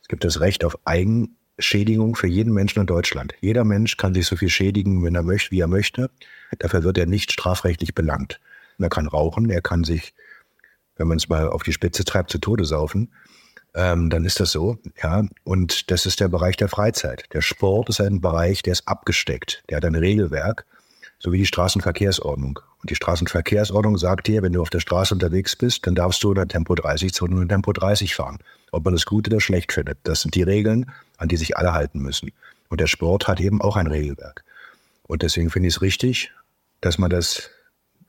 Es 0.00 0.08
gibt 0.08 0.24
das 0.24 0.40
Recht 0.40 0.64
auf 0.64 0.78
Eigenschädigung 0.84 2.16
für 2.16 2.26
jeden 2.26 2.52
Menschen 2.52 2.80
in 2.80 2.86
Deutschland. 2.86 3.34
Jeder 3.40 3.64
Mensch 3.64 3.96
kann 3.96 4.14
sich 4.14 4.26
so 4.26 4.36
viel 4.36 4.48
schädigen, 4.48 5.04
wenn 5.04 5.14
er 5.14 5.22
möchte, 5.22 5.50
wie 5.50 5.60
er 5.60 5.68
möchte. 5.68 6.10
Dafür 6.58 6.82
wird 6.82 6.98
er 6.98 7.06
nicht 7.06 7.32
strafrechtlich 7.32 7.94
belangt. 7.94 8.40
Er 8.78 8.88
kann 8.88 9.06
rauchen, 9.06 9.50
er 9.50 9.60
kann 9.60 9.84
sich, 9.84 10.14
wenn 10.96 11.08
man 11.08 11.18
es 11.18 11.28
mal 11.28 11.48
auf 11.48 11.62
die 11.62 11.72
Spitze 11.72 12.04
treibt, 12.04 12.30
zu 12.30 12.38
Tode 12.38 12.64
saufen 12.64 13.10
ähm, 13.78 14.10
dann 14.10 14.24
ist 14.24 14.40
das 14.40 14.50
so. 14.50 14.76
Ja, 15.00 15.24
und 15.44 15.90
das 15.92 16.04
ist 16.04 16.18
der 16.18 16.26
Bereich 16.26 16.56
der 16.56 16.68
Freizeit. 16.68 17.26
Der 17.32 17.42
Sport 17.42 17.88
ist 17.88 18.00
ein 18.00 18.20
Bereich, 18.20 18.62
der 18.62 18.72
ist 18.72 18.88
abgesteckt. 18.88 19.62
Der 19.70 19.76
hat 19.76 19.84
ein 19.84 19.94
Regelwerk, 19.94 20.66
so 21.20 21.30
wie 21.30 21.38
die 21.38 21.46
Straßenverkehrsordnung. 21.46 22.58
Und 22.82 22.90
die 22.90 22.96
Straßenverkehrsordnung 22.96 23.96
sagt 23.96 24.26
dir, 24.26 24.42
wenn 24.42 24.52
du 24.52 24.62
auf 24.62 24.70
der 24.70 24.80
Straße 24.80 25.14
unterwegs 25.14 25.54
bist, 25.54 25.86
dann 25.86 25.94
darfst 25.94 26.24
du 26.24 26.30
in 26.30 26.34
der 26.34 26.48
Tempo 26.48 26.74
30 26.74 27.14
Zone 27.14 27.36
und 27.36 27.42
in 27.42 27.48
Tempo 27.48 27.72
30 27.72 28.16
fahren. 28.16 28.38
Ob 28.72 28.84
man 28.84 28.94
das 28.94 29.06
gut 29.06 29.28
oder 29.28 29.40
schlecht 29.40 29.72
findet. 29.72 29.98
Das 30.02 30.22
sind 30.22 30.34
die 30.34 30.42
Regeln, 30.42 30.90
an 31.16 31.28
die 31.28 31.36
sich 31.36 31.56
alle 31.56 31.72
halten 31.72 32.00
müssen. 32.00 32.32
Und 32.70 32.80
der 32.80 32.88
Sport 32.88 33.28
hat 33.28 33.38
eben 33.38 33.62
auch 33.62 33.76
ein 33.76 33.86
Regelwerk. 33.86 34.44
Und 35.04 35.22
deswegen 35.22 35.50
finde 35.50 35.68
ich 35.68 35.76
es 35.76 35.82
richtig, 35.82 36.32
dass 36.80 36.98
man 36.98 37.10
das 37.10 37.50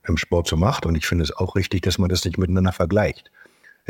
im 0.02 0.16
Sport 0.16 0.48
so 0.48 0.56
macht. 0.56 0.84
Und 0.84 0.96
ich 0.96 1.06
finde 1.06 1.22
es 1.22 1.32
auch 1.32 1.54
richtig, 1.54 1.82
dass 1.82 1.98
man 1.98 2.08
das 2.08 2.24
nicht 2.24 2.38
miteinander 2.38 2.72
vergleicht. 2.72 3.30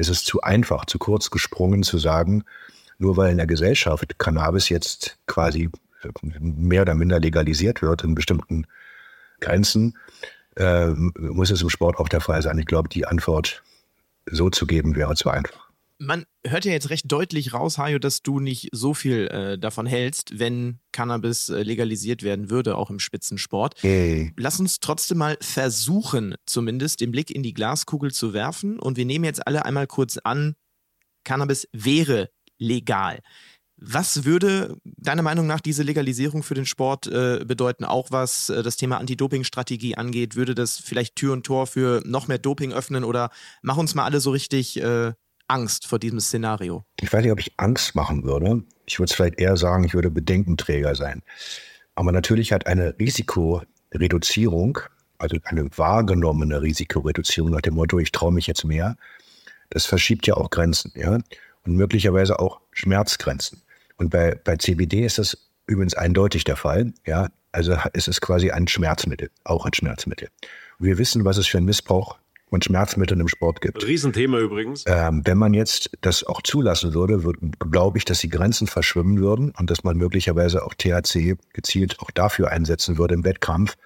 Es 0.01 0.09
ist 0.09 0.27
zu 0.27 0.41
einfach, 0.41 0.87
zu 0.87 0.99
kurz 0.99 1.31
gesprungen 1.31 1.83
zu 1.83 1.99
sagen, 1.99 2.45
nur 2.99 3.17
weil 3.17 3.31
in 3.31 3.37
der 3.37 3.47
Gesellschaft 3.47 4.19
Cannabis 4.19 4.69
jetzt 4.69 5.19
quasi 5.27 5.71
mehr 6.41 6.83
oder 6.83 6.95
minder 6.95 7.21
legalisiert 7.21 7.83
wird 7.83 8.05
in 8.05 8.15
bestimmten 8.15 8.67
Grenzen, 9.41 9.99
äh, 10.57 10.87
muss 10.87 11.51
es 11.51 11.63
im 11.63 11.71
Sport 11.71 11.99
auch 11.99 12.09
der 12.09 12.21
Fall 12.21 12.43
sein. 12.43 12.59
Ich 12.59 12.67
glaube, 12.67 12.89
die 12.89 13.07
Antwort 13.07 13.63
so 14.27 14.51
zu 14.51 14.67
geben 14.67 14.97
wäre 14.97 15.15
zu 15.15 15.31
einfach 15.31 15.70
man 16.01 16.25
hört 16.47 16.65
ja 16.65 16.73
jetzt 16.73 16.91
recht 16.91 17.13
deutlich 17.13 17.53
raus, 17.53 17.79
Hajo, 17.79 17.99
dass 17.99 18.23
du 18.23 18.41
nicht 18.41 18.71
so 18.73 18.95
viel 18.95 19.29
äh, 19.29 19.59
davon 19.59 19.87
hältst, 19.87 20.39
wenn 20.39 20.81
Cannabis 20.93 21.51
äh, 21.51 21.63
legalisiert 21.63 22.23
werden 22.23 22.51
würde, 22.51 22.77
auch 22.77 22.91
im 22.91 22.99
Spitzensport. 22.99 23.75
Hey. 23.83 24.33
Lass 24.37 24.59
uns 24.59 24.81
trotzdem 24.81 25.19
mal 25.19 25.37
versuchen, 25.41 26.35
zumindest 26.47 27.01
den 27.03 27.13
Blick 27.13 27.31
in 27.31 27.43
die 27.43 27.53
Glaskugel 27.53 28.11
zu 28.13 28.33
werfen. 28.33 28.81
Und 28.81 28.97
wir 28.97 29.05
nehmen 29.05 29.27
jetzt 29.27 29.47
alle 29.47 29.67
einmal 29.67 29.87
kurz 29.87 30.17
an, 30.17 30.55
Cannabis 31.25 31.69
wäre 31.73 32.31
legal. 32.59 33.21
Was 33.77 34.25
würde 34.25 34.77
deiner 34.85 35.23
Meinung 35.23 35.47
nach 35.47 35.61
diese 35.61 35.83
Legalisierung 35.83 36.43
für 36.43 36.55
den 36.55 36.67
Sport 36.67 37.07
äh, 37.07 37.45
bedeuten, 37.47 37.85
auch 37.85 38.11
was 38.11 38.49
äh, 38.49 38.63
das 38.63 38.77
Thema 38.77 38.99
Anti-Doping-Strategie 38.99 39.97
angeht? 39.97 40.35
Würde 40.35 40.55
das 40.55 40.79
vielleicht 40.79 41.17
Tür 41.17 41.35
und 41.35 41.45
Tor 41.45 41.67
für 41.67 42.03
noch 42.07 42.27
mehr 42.27 42.39
Doping 42.39 42.73
öffnen 42.73 43.05
oder 43.05 43.31
mach 43.63 43.77
uns 43.77 43.95
mal 43.95 44.05
alle 44.05 44.21
so 44.21 44.31
richtig 44.31 44.81
äh, 44.83 45.13
Angst 45.51 45.87
vor 45.87 45.99
diesem 45.99 46.21
Szenario? 46.21 46.85
Ich 47.01 47.13
weiß 47.13 47.23
nicht, 47.23 47.33
ob 47.33 47.41
ich 47.41 47.53
Angst 47.57 47.95
machen 47.95 48.23
würde. 48.23 48.63
Ich 48.87 48.99
würde 48.99 49.11
es 49.11 49.15
vielleicht 49.15 49.41
eher 49.41 49.57
sagen, 49.57 49.85
ich 49.85 49.95
würde 49.95 50.11
Bedenkenträger 50.11 50.95
sein. 50.95 51.23
Aber 51.97 52.13
natürlich 52.13 52.53
hat 52.53 52.67
eine 52.67 52.95
Risikoreduzierung, 52.99 54.79
also 55.19 55.37
eine 55.45 55.69
wahrgenommene 55.77 56.63
Risikoreduzierung 56.63 57.51
nach 57.51 57.61
dem 57.61 57.75
Motto, 57.75 57.99
ich 57.99 58.13
traue 58.13 58.33
mich 58.33 58.47
jetzt 58.47 58.65
mehr, 58.65 58.97
das 59.71 59.87
verschiebt 59.87 60.27
ja 60.27 60.35
auch 60.35 60.51
Grenzen, 60.51 60.93
ja. 60.95 61.19
Und 61.63 61.77
möglicherweise 61.77 62.39
auch 62.39 62.61
Schmerzgrenzen. 62.73 63.61
Und 63.97 64.11
bei, 64.11 64.35
bei 64.43 64.57
CBD 64.57 65.05
ist 65.05 65.19
das 65.19 65.37
übrigens 65.67 65.95
eindeutig 65.95 66.45
der 66.45 66.57
Fall, 66.57 66.93
ja. 67.07 67.29
Also 67.53 67.77
es 67.93 68.07
ist 68.07 68.21
quasi 68.21 68.53
ein 68.53 68.69
Schmerzmittel, 68.69 69.31
auch 69.43 69.67
ein 69.67 69.75
Schmerzmittel. 69.75 70.29
Wir 70.79 70.97
wissen, 70.99 71.25
was 71.25 71.37
es 71.37 71.49
für 71.49 71.59
einen 71.59 71.67
Missbrauch 71.67 72.20
und 72.51 72.65
Schmerzmitteln 72.65 73.21
im 73.21 73.29
Sport 73.29 73.61
gibt. 73.61 73.87
Riesenthema 73.87 74.39
übrigens. 74.39 74.85
Ähm, 74.87 75.23
wenn 75.25 75.39
man 75.39 75.55
jetzt 75.55 75.91
das 76.01 76.25
auch 76.25 76.43
zulassen 76.43 76.95
würde, 76.95 77.25
würde 77.25 77.51
glaube 77.71 77.99
ich, 77.99 78.05
dass 78.05 78.19
die 78.19 78.29
Grenzen 78.29 78.67
verschwimmen 78.67 79.21
würden 79.21 79.53
und 79.57 79.71
dass 79.71 79.85
man 79.85 79.97
möglicherweise 79.97 80.65
auch 80.65 80.75
THC 80.75 81.37
gezielt 81.53 82.01
auch 82.01 82.11
dafür 82.11 82.51
einsetzen 82.51 82.99
würde 82.99 83.15
im 83.15 83.25
Wettkampf, 83.25 83.77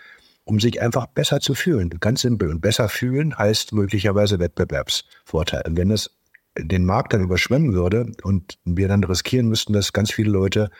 um 0.44 0.60
sich 0.60 0.80
einfach 0.80 1.06
besser 1.06 1.40
zu 1.40 1.54
fühlen. 1.54 1.90
Ganz 2.00 2.22
simpel. 2.22 2.50
Und 2.50 2.60
besser 2.60 2.88
fühlen 2.88 3.36
heißt 3.36 3.72
möglicherweise 3.72 4.38
Wettbewerbsvorteil. 4.38 5.62
Und 5.66 5.76
wenn 5.76 5.90
es 5.90 6.10
den 6.56 6.84
Markt 6.84 7.12
dann 7.12 7.22
überschwemmen 7.22 7.74
würde 7.74 8.12
und 8.22 8.58
wir 8.64 8.88
dann 8.88 9.04
riskieren 9.04 9.48
müssten, 9.48 9.72
dass 9.72 9.92
ganz 9.92 10.12
viele 10.12 10.30
Leute 10.30 10.70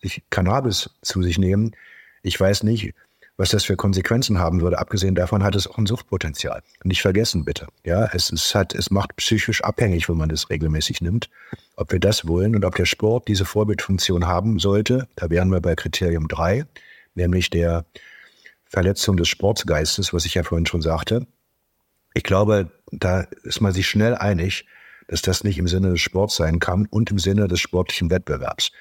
sich 0.00 0.22
Cannabis 0.30 0.90
zu 1.02 1.22
sich 1.22 1.38
nehmen, 1.38 1.74
ich 2.22 2.38
weiß 2.38 2.62
nicht, 2.62 2.94
was 3.36 3.50
das 3.50 3.64
für 3.64 3.76
Konsequenzen 3.76 4.38
haben 4.38 4.60
würde. 4.60 4.78
Abgesehen 4.78 5.14
davon 5.14 5.42
hat 5.42 5.54
es 5.54 5.66
auch 5.66 5.78
ein 5.78 5.86
Suchtpotenzial. 5.86 6.62
Nicht 6.84 7.02
vergessen, 7.02 7.44
bitte. 7.44 7.66
Ja, 7.84 8.10
es, 8.12 8.30
es, 8.30 8.54
hat, 8.54 8.74
es 8.74 8.90
macht 8.90 9.16
psychisch 9.16 9.62
abhängig, 9.64 10.08
wenn 10.08 10.16
man 10.16 10.28
das 10.28 10.50
regelmäßig 10.50 11.00
nimmt. 11.00 11.30
Ob 11.76 11.92
wir 11.92 12.00
das 12.00 12.26
wollen 12.26 12.54
und 12.54 12.64
ob 12.64 12.74
der 12.76 12.84
Sport 12.84 13.28
diese 13.28 13.44
Vorbildfunktion 13.44 14.26
haben 14.26 14.58
sollte, 14.58 15.08
da 15.16 15.30
wären 15.30 15.50
wir 15.50 15.60
bei 15.60 15.74
Kriterium 15.74 16.28
3, 16.28 16.66
nämlich 17.14 17.50
der 17.50 17.86
Verletzung 18.66 19.16
des 19.16 19.28
Sportsgeistes, 19.28 20.12
was 20.12 20.24
ich 20.24 20.34
ja 20.34 20.42
vorhin 20.42 20.66
schon 20.66 20.82
sagte. 20.82 21.26
Ich 22.14 22.22
glaube, 22.22 22.70
da 22.90 23.22
ist 23.42 23.60
man 23.60 23.72
sich 23.72 23.88
schnell 23.88 24.14
einig, 24.14 24.66
dass 25.08 25.22
das 25.22 25.44
nicht 25.44 25.58
im 25.58 25.68
Sinne 25.68 25.90
des 25.90 26.00
Sports 26.00 26.36
sein 26.36 26.58
kann 26.58 26.86
und 26.86 27.10
im 27.10 27.18
Sinne 27.18 27.48
des 27.48 27.60
sportlichen 27.60 28.10
Wettbewerbs. 28.10 28.72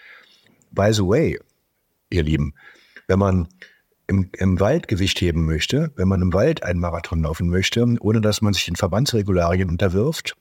By 0.72 0.94
the 0.94 1.04
way, 1.04 1.40
ihr 2.10 2.24
Lieben, 2.24 2.54
wenn 3.08 3.20
man 3.20 3.48
im, 4.12 4.30
im 4.38 4.60
Wald 4.60 4.90
Gewicht 4.90 5.22
heben 5.22 5.46
möchte, 5.46 5.94
wenn 5.96 6.10
man 6.10 6.22
im 6.22 6.34
Wald 6.34 6.64
einen 6.64 6.82
Marathon 6.82 7.24
laufen 7.24 7.50
möchte, 7.50 7.86
ohne 8.02 8.20
dass 8.20 8.42
man 8.42 8.52
sich 8.52 8.68
in 8.68 8.76
Verbandsregularien 8.76 9.70
unterwirft, 9.70 10.36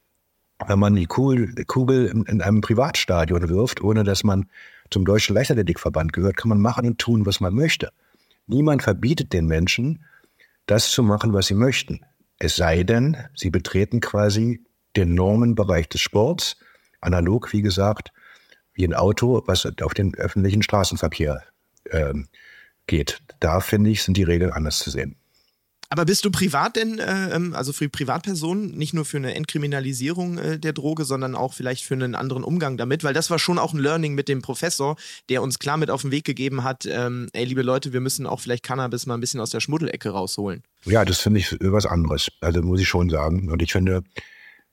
wenn 0.66 0.81
man 0.81 0.97
die 0.97 1.07
Kugel, 1.07 1.55
die 1.55 1.64
Kugel 1.64 2.07
in, 2.07 2.25
in, 2.25 2.43
einem 2.43 2.62
Privatstadion 2.62 3.49
wirft, 3.49 3.81
ohne 3.81 4.03
dass 4.03 4.25
man 4.25 4.51
zum 4.91 5.05
Deutschen 5.05 5.37
Leichtathletikverband 5.37 6.12
gehört, 6.12 6.37
kann 6.37 6.49
man 6.49 6.61
machen 6.61 6.85
und 6.85 6.99
tun, 6.99 7.27
was 7.27 7.39
man 7.39 7.55
möchte. 7.55 7.93
Niemand 8.49 8.83
verbietet 8.83 9.33
den 9.33 9.47
Menschen, 9.47 10.05
das 10.66 10.91
zu 10.91 11.05
machen, 11.05 11.33
was 11.33 11.47
sie 11.47 11.55
möchten. 11.55 12.01
Es 12.41 12.57
sei 12.57 12.83
denn, 12.83 13.16
sie 13.37 13.51
betreten 13.51 14.01
quasi 14.01 14.64
den 14.97 15.14
Normenbereich 15.14 15.89
des 15.89 16.01
Sports, 16.01 16.57
analog, 17.01 17.53
wie 17.53 17.62
gesagt, 17.62 18.11
wie 18.75 18.85
ein 18.85 18.95
Auto, 18.95 19.45
was 19.47 19.64
auf 19.81 19.95
den 19.95 20.16
öffentlichen 20.16 20.62
Straßenverkehr 20.62 21.45
ähm, 21.91 22.27
geht. 22.91 23.22
Da 23.41 23.61
finde 23.61 23.88
ich, 23.88 24.03
sind 24.03 24.16
die 24.16 24.24
Regeln 24.24 24.53
anders 24.53 24.80
zu 24.80 24.91
sehen. 24.91 25.16
Aber 25.93 26.05
bist 26.05 26.24
du 26.24 26.30
privat 26.30 26.76
denn, 26.76 27.01
äh, 27.01 27.34
ähm, 27.34 27.53
also 27.53 27.72
für 27.72 27.88
Privatpersonen, 27.88 28.76
nicht 28.78 28.95
nur 28.95 29.05
für 29.05 29.16
eine 29.16 29.34
Entkriminalisierung 29.34 30.38
äh, 30.38 30.59
der 30.59 30.72
Droge, 30.72 31.05
sondern 31.05 31.34
auch 31.34 31.53
vielleicht 31.53 31.84
für 31.84 31.95
einen 31.95 32.14
anderen 32.14 32.45
Umgang 32.45 32.76
damit? 32.76 33.03
Weil 33.03 33.12
das 33.12 33.28
war 33.28 33.41
schon 33.41 33.59
auch 33.59 33.72
ein 33.72 33.80
Learning 33.80 34.14
mit 34.14 34.28
dem 34.28 34.41
Professor, 34.41 34.97
der 35.28 35.43
uns 35.43 35.59
klar 35.59 35.78
mit 35.78 35.91
auf 35.91 36.03
den 36.03 36.12
Weg 36.12 36.24
gegeben 36.24 36.62
hat, 36.62 36.86
ähm, 36.86 37.28
ey, 37.32 37.45
liebe 37.45 37.62
Leute, 37.62 37.93
wir 37.93 38.01
müssen 38.01 38.26
auch 38.26 38.38
vielleicht 38.38 38.62
Cannabis 38.62 39.07
mal 39.07 39.14
ein 39.14 39.20
bisschen 39.20 39.41
aus 39.41 39.51
der 39.51 39.59
Schmuddelecke 39.59 40.11
rausholen. 40.11 40.62
Ja, 40.84 41.05
das 41.05 41.18
finde 41.18 41.41
ich 41.41 41.57
was 41.61 41.86
anderes. 41.86 42.28
Also 42.41 42.62
muss 42.62 42.80
ich 42.80 42.88
schon 42.88 43.11
sagen. 43.11 43.51
Und 43.51 43.61
ich 43.61 43.72
finde, 43.72 44.05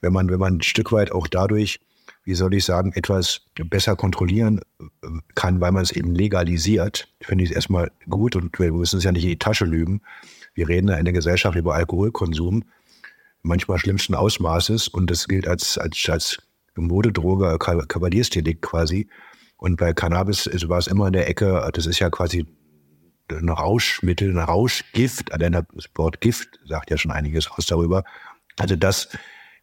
wenn 0.02 0.14
man, 0.14 0.30
wenn 0.30 0.40
man 0.40 0.58
ein 0.58 0.62
Stück 0.62 0.92
weit 0.92 1.12
auch 1.12 1.28
dadurch, 1.28 1.80
wie 2.28 2.36
soll 2.36 2.54
ich 2.54 2.66
sagen, 2.66 2.92
etwas 2.94 3.42
besser 3.56 3.96
kontrollieren 3.96 4.60
äh, 4.80 5.08
kann, 5.36 5.62
weil 5.62 5.72
man 5.72 5.84
es 5.84 5.92
eben 5.92 6.14
legalisiert, 6.14 7.08
finde 7.22 7.44
ich 7.44 7.50
es 7.50 7.56
erstmal 7.56 7.92
gut 8.10 8.36
und 8.36 8.60
wir 8.60 8.72
müssen 8.72 8.98
es 8.98 9.04
ja 9.04 9.12
nicht 9.12 9.24
in 9.24 9.30
die 9.30 9.40
Tasche 9.40 9.66
lügen 9.66 10.02
wir 10.58 10.68
reden 10.68 10.90
in 10.90 11.06
der 11.06 11.14
Gesellschaft 11.14 11.56
über 11.56 11.76
Alkoholkonsum, 11.76 12.64
manchmal 13.44 13.78
schlimmsten 13.78 14.16
Ausmaßes 14.16 14.88
und 14.88 15.12
das 15.12 15.28
gilt 15.28 15.48
als, 15.48 15.78
als, 15.78 16.04
als 16.10 16.40
Modedroge, 16.76 17.58
Kavaliersdelikt 17.60 18.64
quasi. 18.64 19.08
Und 19.58 19.78
bei 19.78 19.94
Cannabis 19.94 20.50
war 20.68 20.80
es 20.80 20.88
immer 20.88 21.08
in 21.08 21.14
der 21.14 21.30
Ecke, 21.30 21.70
das 21.74 21.86
ist 21.86 22.00
ja 22.00 22.10
quasi 22.10 22.48
ein 23.30 23.50
Rauschmittel, 23.50 24.32
ein 24.32 24.40
Rauschgift. 24.40 25.30
Das 25.30 25.86
Wort 25.94 26.22
Gift 26.22 26.60
sagt 26.66 26.90
ja 26.90 26.98
schon 26.98 27.12
einiges 27.12 27.52
aus 27.52 27.68
darüber. 27.68 28.04
Also 28.58 28.76
das 28.76 29.10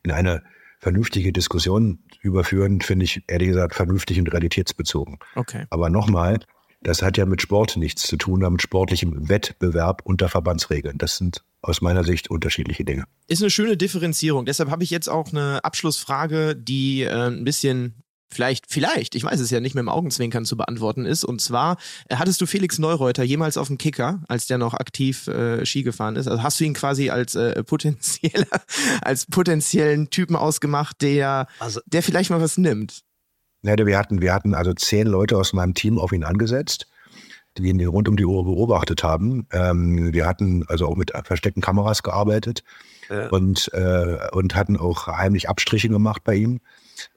in 0.05 0.12
eine 0.12 0.45
vernünftige 0.85 1.32
Diskussion 1.32 1.99
überführen, 2.20 2.82
finde 2.82 3.07
ich 3.07 3.24
ehrlich 3.26 3.49
gesagt 3.49 3.74
vernünftig 3.74 4.18
und 4.18 4.30
realitätsbezogen. 4.30 5.18
Okay. 5.35 5.64
Aber 5.70 5.89
nochmal, 5.89 6.41
das 6.82 7.01
hat 7.01 7.16
ja 7.16 7.24
mit 7.24 7.41
Sport 7.41 7.78
nichts 7.78 8.03
zu 8.03 8.18
tun, 8.18 8.35
sondern 8.35 8.53
mit 8.53 8.62
sportlichem 8.62 9.30
Wettbewerb 9.30 10.03
unter 10.05 10.28
Verbandsregeln. 10.28 10.99
Das 10.99 11.16
sind 11.16 11.43
aus 11.62 11.80
meiner 11.80 12.05
Sicht 12.05 12.30
unterschiedliche 12.30 12.85
Dinge. 12.85 13.05
Ist 13.28 13.41
eine 13.41 13.49
schöne 13.51 13.78
Differenzierung. 13.78 14.45
Deshalb 14.45 14.70
habe 14.70 14.85
ich 14.85 14.91
jetzt 14.91 15.09
auch 15.09 15.32
eine 15.32 15.64
Abschlussfrage, 15.64 16.55
die 16.55 17.05
äh, 17.05 17.28
ein 17.28 17.45
bisschen 17.45 18.03
vielleicht, 18.35 18.66
vielleicht, 18.70 19.14
ich 19.14 19.24
weiß 19.24 19.41
es 19.41 19.51
ja 19.51 19.61
nicht 19.61 19.74
mit 19.74 19.82
dem 19.82 19.89
Augenzwinkern 19.89 20.45
zu 20.45 20.57
beantworten 20.57 21.07
ist. 21.07 21.24
Und 21.24 21.41
zwar, 21.41 21.78
äh, 22.09 22.16
hattest 22.16 22.41
du 22.41 22.47
Felix 22.47 22.78
Neureuter 22.78 23.22
jemals 23.22 23.57
auf 23.57 23.68
dem 23.68 23.78
Kicker, 23.78 24.22
als 24.28 24.47
der 24.47 24.59
noch 24.59 24.74
aktiv 24.74 25.26
äh, 25.28 25.64
Ski 25.64 25.82
gefahren 25.82 26.16
ist? 26.16 26.28
Also 26.28 26.43
hast 26.43 26.61
du 26.61 26.64
ihn 26.64 26.74
quasi 26.74 27.11
als 27.11 27.35
äh, 27.35 27.62
potenzieller, 27.62 28.47
als 29.03 29.26
potenziellen 29.26 30.11
Typen 30.11 30.37
ausgemacht, 30.37 31.01
der, 31.01 31.47
also, 31.59 31.80
der 31.87 32.03
vielleicht 32.03 32.30
mal 32.30 32.41
was 32.41 32.59
nimmt? 32.59 33.03
Ja, 33.62 33.74
wir 33.78 33.99
hatten, 33.99 34.20
wir 34.20 34.35
hatten 34.35 34.55
also 34.55 34.74
zehn 34.74 35.07
Leute 35.07 35.39
aus 35.39 35.55
meinem 35.55 35.72
Team 35.72 35.99
auf 35.99 36.12
ihn 36.12 36.24
angesetzt, 36.24 36.87
die 37.57 37.68
ihn 37.68 37.85
rund 37.87 38.09
um 38.09 38.16
die 38.16 38.26
Uhr 38.26 38.45
beobachtet 38.45 39.03
haben. 39.03 39.47
Ähm, 39.53 40.12
wir 40.12 40.26
hatten 40.26 40.64
also 40.68 40.87
auch 40.87 40.97
mit 40.97 41.12
versteckten 41.24 41.62
Kameras 41.62 42.03
gearbeitet 42.03 42.62
ja. 43.09 43.28
und, 43.28 43.72
äh, 43.72 44.18
und 44.32 44.55
hatten 44.55 44.76
auch 44.76 45.07
heimlich 45.07 45.49
Abstriche 45.49 45.89
gemacht 45.89 46.24
bei 46.24 46.35
ihm. 46.35 46.61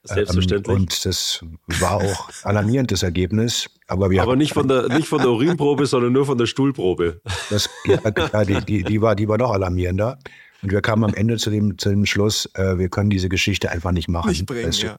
Selbstverständlich. 0.03 0.75
Ähm, 0.75 0.81
und 0.83 1.05
das 1.05 1.43
war 1.79 1.95
auch 1.95 2.29
alarmierendes 2.43 3.03
Ergebnis. 3.03 3.69
Aber, 3.87 4.09
wir 4.09 4.21
aber 4.21 4.35
nicht, 4.35 4.53
von 4.53 4.67
der, 4.67 4.87
nicht 4.89 5.07
von 5.07 5.19
der 5.19 5.29
Urinprobe, 5.29 5.85
sondern 5.85 6.13
nur 6.13 6.25
von 6.25 6.37
der 6.37 6.45
Stuhlprobe. 6.45 7.21
Das, 7.49 7.69
ja, 7.85 8.43
die, 8.43 8.61
die, 8.65 8.83
die, 8.83 9.01
war, 9.01 9.15
die 9.15 9.27
war 9.27 9.37
noch 9.37 9.51
alarmierender. 9.51 10.17
Und 10.61 10.71
wir 10.71 10.81
kamen 10.81 11.03
am 11.03 11.13
Ende 11.13 11.37
zu 11.37 11.49
dem, 11.49 11.77
zu 11.77 11.89
dem 11.89 12.05
Schluss, 12.05 12.49
äh, 12.55 12.77
wir 12.77 12.89
können 12.89 13.09
diese 13.09 13.29
Geschichte 13.29 13.69
einfach 13.71 13.91
nicht 13.91 14.07
machen. 14.07 14.29
Nicht 14.29 14.45
bringen, 14.45 14.71
ja. 14.71 14.97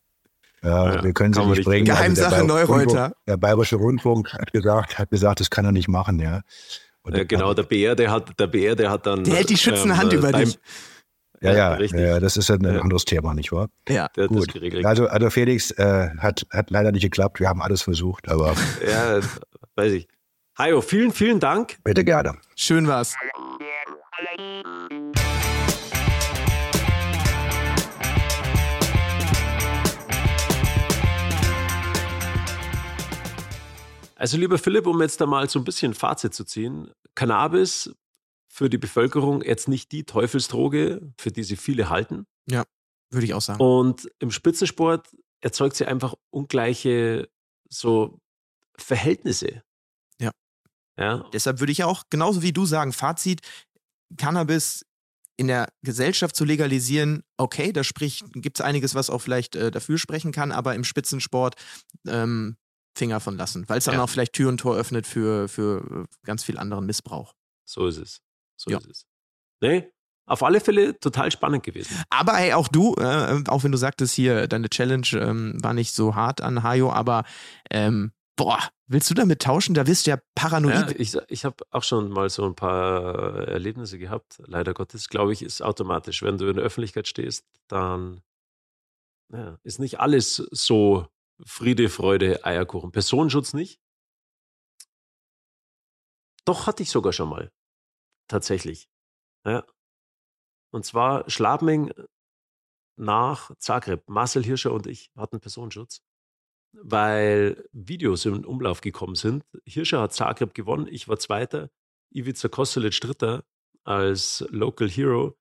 Ja, 0.63 0.95
ja, 0.95 1.05
wir 1.05 1.13
können 1.13 1.35
sie 1.35 1.45
nicht 1.45 1.65
bringen. 1.65 1.85
Geheimsache 1.85 2.35
also 2.35 2.47
der 2.47 2.67
Neureuter. 2.67 3.13
Der 3.27 3.37
Bayerische 3.37 3.77
Rundfunk 3.77 4.33
hat 4.33 4.53
gesagt, 4.53 4.99
hat 4.99 5.11
gesagt, 5.11 5.41
das 5.41 5.51
kann 5.51 5.65
er 5.65 5.73
nicht 5.73 5.89
machen, 5.89 6.19
ja. 6.19 6.41
ja 7.07 7.25
genau, 7.25 7.55
der 7.55 7.63
BR, 7.63 7.95
der 7.95 8.11
hat, 8.11 8.39
der 8.39 8.49
BR, 8.49 8.75
der 8.75 8.91
hat 8.91 9.07
dann. 9.07 9.25
Der 9.25 9.37
hält 9.37 9.51
die 9.51 9.57
schützende 9.57 9.95
ähm, 9.95 10.01
Hand 10.01 10.13
über 10.13 10.33
dich. 10.33 10.59
Ja, 11.41 11.55
ja, 11.55 11.75
richtig. 11.75 12.01
ja, 12.01 12.19
das 12.19 12.37
ist 12.37 12.51
ein 12.51 12.65
ja. 12.65 12.81
anderes 12.81 13.05
Thema, 13.05 13.33
nicht 13.33 13.53
wahr? 13.53 13.69
Ja, 13.89 14.09
der 14.17 14.27
Gut. 14.27 14.53
geregelt. 14.53 14.85
Also, 14.85 15.07
also 15.07 15.31
Felix 15.31 15.71
äh, 15.73 16.11
hat, 16.19 16.47
hat 16.51 16.71
leider 16.71 16.91
nicht 16.91 17.03
geklappt. 17.03 17.39
Wir 17.39 17.49
haben 17.49 17.63
alles 17.63 17.83
versucht, 17.83 18.29
aber. 18.29 18.55
ja, 18.89 19.21
weiß 19.77 19.93
ich. 19.93 20.09
Hajo, 20.59 20.81
vielen, 20.81 21.13
vielen 21.13 21.39
Dank. 21.39 21.77
Bitte 21.85 22.05
gerne. 22.05 22.35
Schön 22.57 22.89
war's. 22.89 23.15
Also 34.17 34.37
lieber 34.37 34.59
Philipp, 34.59 34.89
um 34.89 35.01
jetzt 35.01 35.21
da 35.21 35.27
mal 35.27 35.49
so 35.49 35.61
ein 35.61 35.65
bisschen 35.65 35.95
Fazit 35.95 36.35
zu 36.35 36.43
ziehen, 36.43 36.91
Cannabis 37.15 37.95
für 38.59 38.69
die 38.69 38.79
Bevölkerung 38.79 39.41
jetzt 39.43 39.69
nicht 39.69 39.93
die 39.93 40.03
Teufelsdroge, 40.03 41.13
für 41.17 41.31
die 41.31 41.45
sie 41.45 41.57
viele 41.57 41.91
halten. 41.91 42.27
Ja, 42.51 42.65
würde 43.09 43.25
ich 43.25 43.33
auch 43.33 43.41
sagen. 43.41 43.63
Und 43.63 44.11
im 44.19 44.33
Spitzensport 44.33 45.15
erzeugt 45.41 45.77
sie 45.77 45.87
einfach 45.87 46.15
ungleiche 46.31 47.29
so 47.71 48.19
Verhältnisse. 48.77 49.63
Ja. 50.21 50.33
ja. 50.99 51.25
Deshalb 51.33 51.61
würde 51.61 51.71
ich 51.71 51.85
auch 51.85 52.03
genauso 52.11 52.43
wie 52.43 52.53
du 52.53 52.67
sagen, 52.67 52.93
Fazit, 52.93 53.43
Cannabis 54.17 54.85
in 55.37 55.47
der 55.47 55.69
Gesellschaft 55.83 56.35
zu 56.35 56.45
legalisieren, 56.45 57.23
okay, 57.37 57.73
da 57.73 57.83
gibt 58.33 58.59
es 58.59 58.61
einiges, 58.61 58.97
was 58.97 59.09
auch 59.09 59.21
vielleicht 59.21 59.55
äh, 59.55 59.71
dafür 59.71 59.99
sprechen 59.99 60.33
kann, 60.33 60.51
aber 60.51 60.75
im 60.75 60.83
Spitzensport 60.83 61.55
ähm, 62.09 62.57
Finger 62.97 63.21
von 63.21 63.37
lassen, 63.37 63.69
weil 63.69 63.79
es 63.79 63.85
dann 63.85 63.95
ja. 63.95 64.03
auch 64.03 64.11
vielleicht 64.11 64.33
Tür 64.33 64.49
und 64.49 64.59
Tor 64.59 64.75
öffnet 64.75 65.07
für, 65.07 65.49
für 65.49 66.09
ganz 66.25 66.43
viel 66.43 66.59
anderen 66.59 66.87
Missbrauch. 66.87 67.37
So 67.65 67.87
ist 67.87 67.99
es. 67.99 68.21
So 68.59 68.71
ja. 68.71 68.79
ist 68.79 68.87
es. 68.87 69.07
Nee, 69.61 69.91
auf 70.29 70.43
alle 70.43 70.61
Fälle 70.61 70.99
total 71.01 71.31
spannend 71.31 71.63
gewesen. 71.63 71.97
Aber 72.11 72.35
hey, 72.35 72.53
auch 72.53 72.69
du, 72.69 72.95
äh, 72.97 73.43
auch 73.49 73.65
wenn 73.65 73.73
du 73.73 73.79
sagtest 73.79 74.15
hier, 74.15 74.47
deine 74.47 74.69
Challenge 74.69 75.07
ähm, 75.15 75.57
war 75.63 75.73
nicht 75.73 75.95
so 75.95 76.15
hart 76.15 76.43
an 76.43 76.63
Hajo, 76.63 76.93
aber 76.93 77.25
ähm, 77.71 78.13
boah, 78.37 78.59
willst 78.87 79.09
du 79.09 79.15
damit 79.15 79.41
tauschen? 79.41 79.75
Da 79.75 79.87
wirst 79.87 80.07
du 80.07 80.11
ja 80.11 80.19
paranoid. 80.35 80.91
Ja, 80.91 80.97
ich 80.99 81.17
ich 81.29 81.45
habe 81.47 81.57
auch 81.71 81.83
schon 81.83 82.11
mal 82.11 82.29
so 82.29 82.45
ein 82.45 82.55
paar 82.55 83.49
Erlebnisse 83.49 83.99
gehabt. 83.99 84.41
Leider 84.47 84.75
Gottes, 84.75 85.09
glaube 85.09 85.33
ich, 85.33 85.43
ist 85.43 85.63
automatisch. 85.63 86.23
Wenn 86.23 86.37
du 86.37 86.47
in 86.49 86.57
der 86.57 86.65
Öffentlichkeit 86.65 87.09
stehst, 87.09 87.47
dann 87.67 88.21
ja, 89.33 89.59
ist 89.63 89.79
nicht 89.79 89.99
alles 89.99 90.37
so 90.37 91.07
Friede, 91.45 91.89
Freude, 91.89 92.45
Eierkuchen. 92.45 92.93
Personenschutz 92.93 93.55
nicht? 93.55 93.81
Doch, 96.45 96.67
hatte 96.67 96.83
ich 96.83 96.91
sogar 96.91 97.13
schon 97.13 97.29
mal. 97.29 97.51
Tatsächlich. 98.29 98.89
Ja. 99.45 99.65
Und 100.71 100.85
zwar 100.85 101.29
Schladming 101.31 101.93
nach 102.97 103.55
Zagreb. 103.59 104.09
Marcel 104.09 104.45
Hirscher 104.45 104.73
und 104.73 104.87
ich 104.87 105.11
hatten 105.17 105.41
Personenschutz, 105.41 106.03
weil 106.73 107.69
Videos 107.73 108.27
im 108.27 108.45
Umlauf 108.45 108.81
gekommen 108.81 109.15
sind. 109.15 109.45
Hirscher 109.65 110.03
hat 110.03 110.13
Zagreb 110.13 110.55
gewonnen, 110.55 110.87
ich 110.89 111.09
war 111.09 111.19
Zweiter, 111.19 111.71
Ivica 112.11 112.49
Kostelic 112.49 113.01
Dritter 113.01 113.45
als 113.85 114.45
Local 114.51 114.89
Hero. 114.89 115.39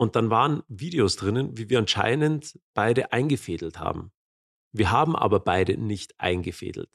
Und 0.00 0.16
dann 0.16 0.30
waren 0.30 0.62
Videos 0.68 1.16
drinnen, 1.16 1.56
wie 1.58 1.68
wir 1.68 1.78
anscheinend 1.78 2.58
beide 2.74 3.12
eingefädelt 3.12 3.78
haben. 3.78 4.12
Wir 4.72 4.90
haben 4.90 5.16
aber 5.16 5.40
beide 5.40 5.76
nicht 5.76 6.18
eingefädelt. 6.20 6.90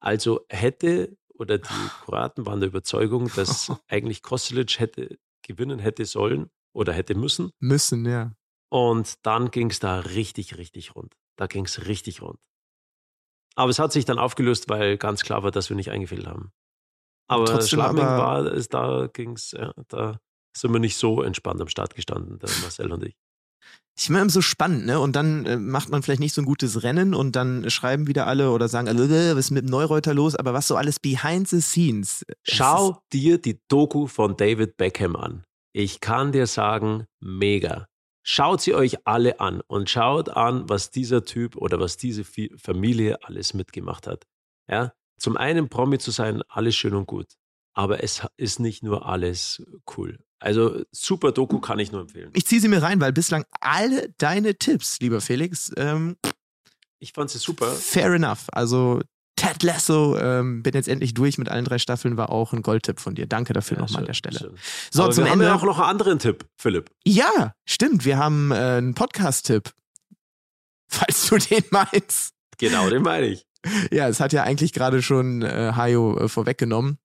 Also 0.00 0.46
hätte 0.48 1.16
oder 1.38 1.58
die 1.58 1.88
Kroaten 2.04 2.46
waren 2.46 2.60
der 2.60 2.68
Überzeugung, 2.68 3.30
dass 3.34 3.70
eigentlich 3.88 4.22
Kostelic 4.22 4.78
hätte 4.78 5.18
gewinnen 5.42 5.78
hätte 5.78 6.04
sollen 6.04 6.50
oder 6.72 6.92
hätte 6.92 7.14
müssen. 7.14 7.50
Müssen, 7.58 8.04
ja. 8.06 8.32
Und 8.68 9.24
dann 9.24 9.50
ging 9.50 9.70
es 9.70 9.78
da 9.78 10.00
richtig, 10.00 10.58
richtig 10.58 10.94
rund. 10.94 11.14
Da 11.36 11.46
ging 11.46 11.64
es 11.64 11.86
richtig 11.86 12.20
rund. 12.22 12.40
Aber 13.54 13.70
es 13.70 13.78
hat 13.78 13.92
sich 13.92 14.04
dann 14.04 14.18
aufgelöst, 14.18 14.68
weil 14.68 14.98
ganz 14.98 15.22
klar 15.22 15.42
war, 15.42 15.50
dass 15.50 15.70
wir 15.70 15.76
nicht 15.76 15.90
eingefädelt 15.90 16.26
haben. 16.26 16.52
Aber 17.28 17.46
Trotzdem 17.46 17.80
war, 17.80 18.50
ist, 18.52 18.74
da 18.74 19.08
ging's, 19.12 19.52
ja, 19.52 19.72
da 19.88 20.20
sind 20.56 20.72
wir 20.72 20.80
nicht 20.80 20.96
so 20.96 21.22
entspannt 21.22 21.60
am 21.60 21.68
Start 21.68 21.94
gestanden, 21.94 22.38
der 22.38 22.50
Marcel 22.62 22.92
und 22.92 23.04
ich 23.04 23.16
ich 23.98 24.10
immer 24.10 24.28
so 24.28 24.42
spannend, 24.42 24.86
ne? 24.86 25.00
Und 25.00 25.16
dann 25.16 25.46
äh, 25.46 25.56
macht 25.56 25.88
man 25.88 26.02
vielleicht 26.02 26.20
nicht 26.20 26.34
so 26.34 26.42
ein 26.42 26.44
gutes 26.44 26.82
Rennen 26.82 27.14
und 27.14 27.34
dann 27.34 27.68
schreiben 27.70 28.06
wieder 28.06 28.26
alle 28.26 28.50
oder 28.50 28.68
sagen, 28.68 28.88
äh, 28.88 29.32
was 29.32 29.46
ist 29.46 29.50
mit 29.50 29.64
dem 29.64 29.70
Neureuter 29.70 30.12
los? 30.12 30.36
Aber 30.36 30.52
was 30.52 30.68
so 30.68 30.76
alles 30.76 31.00
behind 31.00 31.48
the 31.48 31.60
scenes. 31.60 32.24
Schau 32.42 33.00
dir 33.12 33.38
die 33.38 33.58
Doku 33.68 34.06
von 34.06 34.36
David 34.36 34.76
Beckham 34.76 35.16
an. 35.16 35.44
Ich 35.72 36.00
kann 36.00 36.32
dir 36.32 36.46
sagen, 36.46 37.06
mega. 37.20 37.86
Schaut 38.22 38.60
sie 38.60 38.74
euch 38.74 39.06
alle 39.06 39.40
an 39.40 39.62
und 39.66 39.88
schaut 39.88 40.28
an, 40.30 40.68
was 40.68 40.90
dieser 40.90 41.24
Typ 41.24 41.56
oder 41.56 41.78
was 41.78 41.96
diese 41.96 42.24
Familie 42.24 43.22
alles 43.22 43.54
mitgemacht 43.54 44.06
hat. 44.06 44.24
Ja, 44.68 44.92
zum 45.18 45.36
einen 45.36 45.68
Promi 45.68 45.98
zu 45.98 46.10
sein, 46.10 46.42
alles 46.48 46.76
schön 46.76 46.94
und 46.94 47.06
gut. 47.06 47.28
Aber 47.76 48.02
es 48.02 48.22
ist 48.38 48.58
nicht 48.58 48.82
nur 48.82 49.06
alles 49.06 49.62
cool. 49.96 50.18
Also 50.38 50.82
super 50.92 51.30
Doku 51.30 51.60
kann 51.60 51.78
ich 51.78 51.92
nur 51.92 52.00
empfehlen. 52.00 52.30
Ich 52.34 52.46
ziehe 52.46 52.60
sie 52.60 52.68
mir 52.68 52.82
rein, 52.82 53.00
weil 53.02 53.12
bislang 53.12 53.44
alle 53.60 54.08
deine 54.16 54.56
Tipps, 54.56 54.98
lieber 55.00 55.20
Felix, 55.20 55.70
ähm, 55.76 56.16
ich 56.98 57.12
fand 57.12 57.30
sie 57.30 57.38
super. 57.38 57.70
Fair 57.72 58.14
enough. 58.14 58.46
Also 58.52 59.02
Ted 59.36 59.62
Lasso, 59.62 60.16
ähm, 60.18 60.62
bin 60.62 60.72
jetzt 60.72 60.88
endlich 60.88 61.12
durch 61.12 61.36
mit 61.36 61.50
allen 61.50 61.66
drei 61.66 61.78
Staffeln, 61.78 62.16
war 62.16 62.30
auch 62.30 62.54
ein 62.54 62.62
Goldtipp 62.62 62.98
von 62.98 63.14
dir. 63.14 63.26
Danke 63.26 63.52
dafür 63.52 63.76
ja, 63.76 63.82
nochmal 63.82 64.00
an 64.00 64.06
der 64.06 64.14
Stelle. 64.14 64.38
Schön. 64.38 64.54
So, 64.90 65.02
Aber 65.02 65.12
zum 65.12 65.24
wir 65.24 65.32
Ende. 65.32 65.44
haben 65.44 65.52
ja 65.52 65.60
auch 65.60 65.66
noch 65.66 65.78
einen 65.78 65.90
anderen 65.90 66.18
Tipp, 66.18 66.46
Philipp. 66.56 66.90
Ja, 67.04 67.54
stimmt. 67.66 68.06
Wir 68.06 68.16
haben 68.16 68.52
äh, 68.52 68.54
einen 68.54 68.94
Podcast-Tipp. 68.94 69.74
Falls 70.88 71.28
du 71.28 71.36
den 71.36 71.64
meinst. 71.70 72.32
Genau, 72.56 72.88
den 72.88 73.02
meine 73.02 73.26
ich. 73.26 73.46
Ja, 73.90 74.08
es 74.08 74.20
hat 74.20 74.32
ja 74.32 74.44
eigentlich 74.44 74.72
gerade 74.72 75.02
schon 75.02 75.42
äh, 75.42 75.72
Hayo 75.76 76.18
äh, 76.18 76.28
vorweggenommen. 76.28 76.98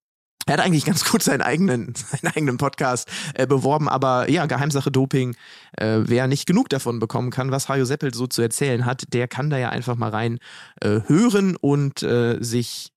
Er 0.46 0.54
hat 0.54 0.60
eigentlich 0.60 0.86
ganz 0.86 1.06
gut 1.10 1.24
seinen 1.24 1.42
eigenen, 1.42 1.94
seinen 1.96 2.34
eigenen 2.34 2.58
Podcast 2.58 3.08
äh, 3.36 3.48
beworben, 3.48 3.90
aber 3.90 4.30
ja, 4.30 4.46
Geheimsache 4.46 4.92
Doping, 4.92 5.36
äh, 5.78 6.00
wer 6.04 6.28
nicht 6.28 6.46
genug 6.46 6.70
davon 6.70 7.00
bekommen 7.00 7.32
kann, 7.32 7.52
was 7.52 7.70
Hajo 7.70 7.86
Seppelt 7.86 8.16
so 8.16 8.28
zu 8.28 8.42
erzählen 8.42 8.86
hat, 8.86 9.14
der 9.14 9.28
kann 9.28 9.50
da 9.50 9.58
ja 9.58 9.70
einfach 9.70 9.96
mal 9.96 10.10
rein 10.10 10.40
äh, 10.82 11.02
hören 11.08 11.56
und 11.56 12.04
äh, 12.04 12.38
sich 12.42 12.92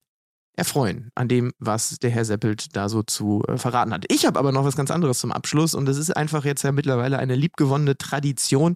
erfreuen 0.57 1.11
an 1.15 1.27
dem, 1.27 1.51
was 1.59 1.99
der 1.99 2.09
Herr 2.09 2.25
Seppelt 2.25 2.75
da 2.75 2.89
so 2.89 3.03
zu 3.03 3.43
äh, 3.47 3.57
verraten 3.57 3.93
hat. 3.93 4.05
Ich 4.09 4.25
habe 4.25 4.39
aber 4.39 4.51
noch 4.51 4.63
was 4.63 4.75
ganz 4.75 4.91
anderes 4.91 5.19
zum 5.19 5.31
Abschluss 5.31 5.73
und 5.73 5.85
das 5.85 5.97
ist 5.97 6.15
einfach 6.15 6.45
jetzt 6.45 6.63
ja 6.63 6.71
mittlerweile 6.71 7.19
eine 7.19 7.35
liebgewonnene 7.35 7.97
Tradition. 7.97 8.75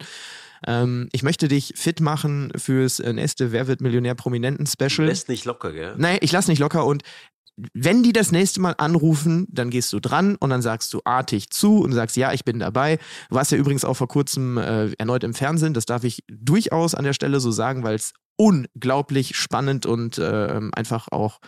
Ähm, 0.67 1.07
ich 1.13 1.23
möchte 1.23 1.47
dich 1.47 1.73
fit 1.75 2.01
machen 2.01 2.51
fürs 2.55 2.99
äh, 2.99 3.13
nächste 3.13 3.51
Wer 3.51 3.67
wird 3.67 3.81
Millionär 3.81 4.15
Prominenten 4.15 4.67
Special. 4.67 4.89
Du 4.97 5.03
lässt 5.03 5.29
nicht 5.29 5.45
locker, 5.45 5.71
gell? 5.71 5.95
Nein, 5.97 6.17
ich 6.21 6.31
lass 6.31 6.47
nicht 6.47 6.59
locker 6.59 6.85
und 6.85 7.03
wenn 7.73 8.03
die 8.03 8.13
das 8.13 8.31
nächste 8.31 8.61
Mal 8.61 8.75
anrufen, 8.77 9.47
dann 9.49 9.69
gehst 9.69 9.91
du 9.93 9.99
dran 9.99 10.35
und 10.35 10.49
dann 10.49 10.61
sagst 10.61 10.93
du 10.93 11.01
artig 11.03 11.49
zu 11.49 11.79
und 11.79 11.91
sagst, 11.93 12.17
ja, 12.17 12.33
ich 12.33 12.45
bin 12.45 12.59
dabei. 12.59 12.99
Warst 13.29 13.51
ja 13.51 13.57
übrigens 13.57 13.85
auch 13.85 13.95
vor 13.95 14.07
kurzem 14.07 14.57
äh, 14.57 14.91
erneut 14.93 15.23
im 15.23 15.33
Fernsehen. 15.33 15.73
Das 15.73 15.85
darf 15.85 16.03
ich 16.03 16.23
durchaus 16.27 16.95
an 16.95 17.03
der 17.03 17.13
Stelle 17.13 17.39
so 17.39 17.51
sagen, 17.51 17.83
weil 17.83 17.95
es 17.95 18.13
unglaublich 18.37 19.35
spannend 19.35 19.85
und 19.85 20.17
äh, 20.17 20.59
einfach 20.73 21.07
auch 21.11 21.39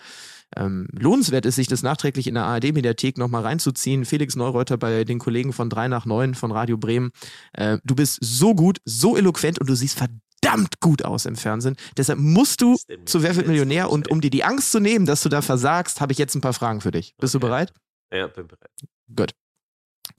ähm, 0.57 0.88
lohnenswert 0.91 1.45
ist, 1.45 1.55
sich 1.55 1.68
das 1.68 1.84
nachträglich 1.84 2.28
in 2.28 2.34
der 2.34 2.43
ARD-Mediathek 2.43 3.18
nochmal 3.18 3.43
reinzuziehen. 3.43 4.03
Felix 4.03 4.36
Neureuter 4.36 4.78
bei 4.78 5.05
den 5.05 5.20
Kollegen 5.20 5.53
von 5.53 5.70
3 5.70 5.88
nach 5.88 6.05
9 6.05 6.36
von 6.36 6.51
Radio 6.51 6.78
Bremen. 6.78 7.12
Äh, 7.53 7.78
du 7.86 7.95
bist 7.95 8.20
so 8.22 8.53
gut, 8.53 8.80
so 8.84 9.16
eloquent 9.16 9.59
und 9.59 9.70
du 9.70 9.76
siehst 9.76 9.97
verdammt 9.97 10.22
verdammt 10.42 10.80
gut 10.80 11.04
aus 11.04 11.26
im 11.26 11.36
Fernsehen. 11.36 11.76
Deshalb 11.98 12.20
musst 12.20 12.62
du 12.62 12.76
zu 13.06 13.24
Wer 13.24 13.36
wird 13.36 13.48
Millionär 13.48 13.89
und 13.89 14.10
um 14.10 14.22
dir 14.22 14.30
die 14.30 14.44
Angst 14.44 14.72
zu 14.72 14.80
nehmen, 14.80 15.06
dass 15.06 15.22
du 15.22 15.30
da 15.30 15.42
versagst, 15.42 16.02
habe 16.02 16.12
ich 16.12 16.18
jetzt 16.18 16.36
ein 16.36 16.42
paar 16.42 16.54
Fragen 16.54 16.82
für 16.82 16.92
dich. 16.92 17.16
Bist 17.18 17.36
okay. 17.36 17.42
du 17.42 17.48
bereit? 17.48 17.74
Ja, 18.14 18.28
bin 18.28 18.48
bereit. 18.48 18.72
Gut. 19.16 19.32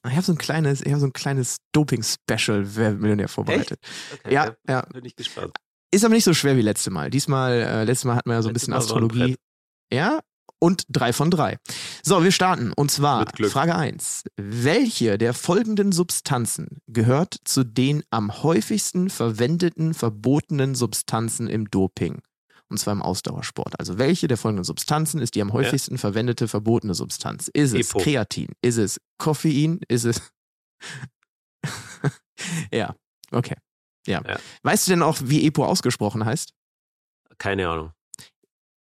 Ich 0.07 0.13
habe 0.13 0.23
so 0.23 0.33
ein 0.33 0.39
kleines, 0.39 0.81
ich 0.81 0.89
habe 0.89 1.01
so 1.01 1.07
ein 1.07 1.13
kleines 1.13 1.59
Doping-Special 1.73 2.77
Wer 2.77 2.93
wird 2.93 3.01
Millionär 3.01 3.29
vorbereitet. 3.29 3.79
Okay, 4.13 4.35
ja, 4.35 4.55
ja. 4.69 4.83
Bin 4.93 5.05
ich 5.05 5.15
gespannt. 5.15 5.57
Ist 5.93 6.05
aber 6.05 6.15
nicht 6.15 6.25
so 6.25 6.33
schwer 6.33 6.57
wie 6.57 6.63
letzte 6.63 6.91
Mal. 6.91 7.11
Diesmal, 7.11 7.53
äh, 7.53 7.85
letztes 7.85 8.07
Mal 8.07 8.17
hatten 8.17 8.31
wir 8.31 8.35
ja 8.35 8.43
so 8.43 8.49
ein 8.49 8.55
bisschen 8.55 8.73
Astrologie. 8.73 9.37
Ja, 9.93 10.21
und 10.63 10.85
drei 10.89 11.13
von 11.13 11.31
drei. 11.31 11.59
So, 12.05 12.23
wir 12.23 12.31
starten. 12.31 12.73
Und 12.73 12.93
zwar 12.93 13.27
Frage 13.51 13.75
1. 13.75 14.23
Welche 14.37 15.19
der 15.19 15.35
folgenden 15.35 15.91
Substanzen 15.91 16.81
gehört 16.87 17.37
zu 17.45 17.65
den 17.65 18.05
am 18.11 18.45
häufigsten 18.45 19.11
verwendeten 19.11 19.93
verbotenen 19.93 20.77
Substanzen 20.77 21.49
im 21.49 21.69
Doping? 21.69 22.23
Und 22.69 22.79
zwar 22.79 22.93
im 22.93 23.03
Ausdauersport. 23.03 23.79
Also 23.81 23.99
welche 23.99 24.29
der 24.29 24.37
folgenden 24.37 24.63
Substanzen 24.63 25.21
ist 25.21 25.35
die 25.35 25.43
am 25.43 25.53
häufigsten 25.53 25.97
ja. 25.97 25.99
verwendete 25.99 26.47
verbotene 26.47 26.95
Substanz? 26.95 27.49
Ist 27.53 27.75
es 27.75 27.91
Epo. 27.91 27.99
Kreatin? 27.99 28.49
Ist 28.63 28.77
es 28.77 29.01
Koffein? 29.19 29.81
Ist 29.89 30.05
es... 30.05 30.33
ja, 32.73 32.95
okay. 33.33 33.57
Ja. 34.07 34.23
ja. 34.25 34.39
Weißt 34.63 34.87
du 34.87 34.93
denn 34.93 35.03
auch, 35.03 35.19
wie 35.25 35.45
Epo 35.45 35.67
ausgesprochen 35.67 36.25
heißt? 36.25 36.55
Keine 37.39 37.69
Ahnung. 37.69 37.93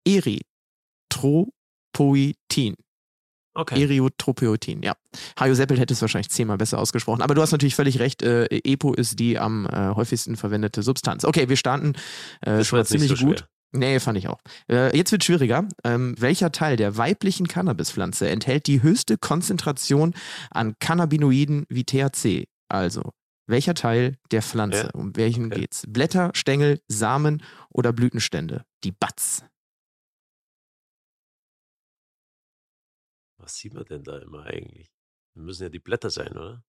Erythro 0.07 1.51
Poetin. 1.93 2.74
Okay. 3.53 3.82
Eriotropoetin, 3.82 4.82
ja. 4.82 4.95
Hajo 5.38 5.55
Seppelt 5.55 5.80
hätte 5.80 5.93
es 5.93 6.01
wahrscheinlich 6.01 6.30
zehnmal 6.30 6.57
besser 6.57 6.78
ausgesprochen. 6.78 7.20
Aber 7.20 7.34
du 7.34 7.43
hast 7.43 7.51
natürlich 7.51 7.74
völlig 7.74 7.99
recht. 7.99 8.22
Äh, 8.22 8.47
EPO 8.47 8.95
ist 8.95 9.18
die 9.18 9.38
am 9.38 9.66
äh, 9.66 9.95
häufigsten 9.95 10.36
verwendete 10.36 10.82
Substanz. 10.82 11.24
Okay, 11.24 11.49
wir 11.49 11.57
starten 11.57 11.95
äh, 12.43 12.62
schon 12.62 12.84
ziemlich 12.84 13.11
so 13.11 13.26
gut. 13.26 13.41
Schwer. 13.41 13.49
Nee, 13.72 14.01
fand 14.01 14.18
ich 14.18 14.28
auch. 14.28 14.41
Äh, 14.68 14.97
jetzt 14.97 15.12
wird 15.12 15.24
schwieriger. 15.24 15.66
Ähm, 15.84 16.14
welcher 16.18 16.51
Teil 16.51 16.76
der 16.76 16.97
weiblichen 16.97 17.47
Cannabispflanze 17.47 18.28
enthält 18.28 18.66
die 18.66 18.82
höchste 18.82 19.16
Konzentration 19.16 20.14
an 20.51 20.74
Cannabinoiden 20.80 21.66
wie 21.68 21.84
THC? 21.84 22.47
Also, 22.68 23.11
welcher 23.47 23.74
Teil 23.74 24.16
der 24.32 24.43
Pflanze? 24.43 24.84
Ja. 24.84 24.91
Um 24.95 25.16
welchen 25.16 25.47
okay. 25.47 25.61
geht's? 25.61 25.84
Blätter, 25.88 26.30
Stängel, 26.34 26.80
Samen 26.88 27.43
oder 27.68 27.93
Blütenstände? 27.93 28.64
Die 28.82 28.93
Batz. 28.93 29.45
Was 33.51 33.57
sieht 33.57 33.74
man 33.74 33.84
denn 33.84 34.05
da 34.05 34.16
immer 34.18 34.44
eigentlich? 34.44 34.92
Das 35.34 35.42
müssen 35.42 35.64
ja 35.64 35.68
die 35.70 35.80
Blätter 35.80 36.09
sein, 36.09 36.30
oder? 36.36 36.62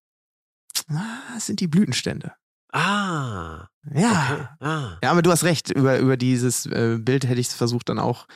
Ah, 0.89 1.35
das 1.35 1.45
sind 1.45 1.59
die 1.59 1.67
Blütenstände. 1.67 2.33
Ah. 2.73 3.67
Ja. 3.93 4.33
Okay. 4.33 4.65
Ah. 4.65 4.97
Ja, 5.03 5.11
aber 5.11 5.21
du 5.21 5.29
hast 5.29 5.43
recht. 5.43 5.69
Über, 5.69 5.99
über 5.99 6.17
dieses 6.17 6.65
äh, 6.65 6.97
Bild 6.99 7.27
hätte 7.27 7.39
ich 7.39 7.49
es 7.49 7.53
versucht 7.53 7.87
dann 7.89 7.99
auch 7.99 8.27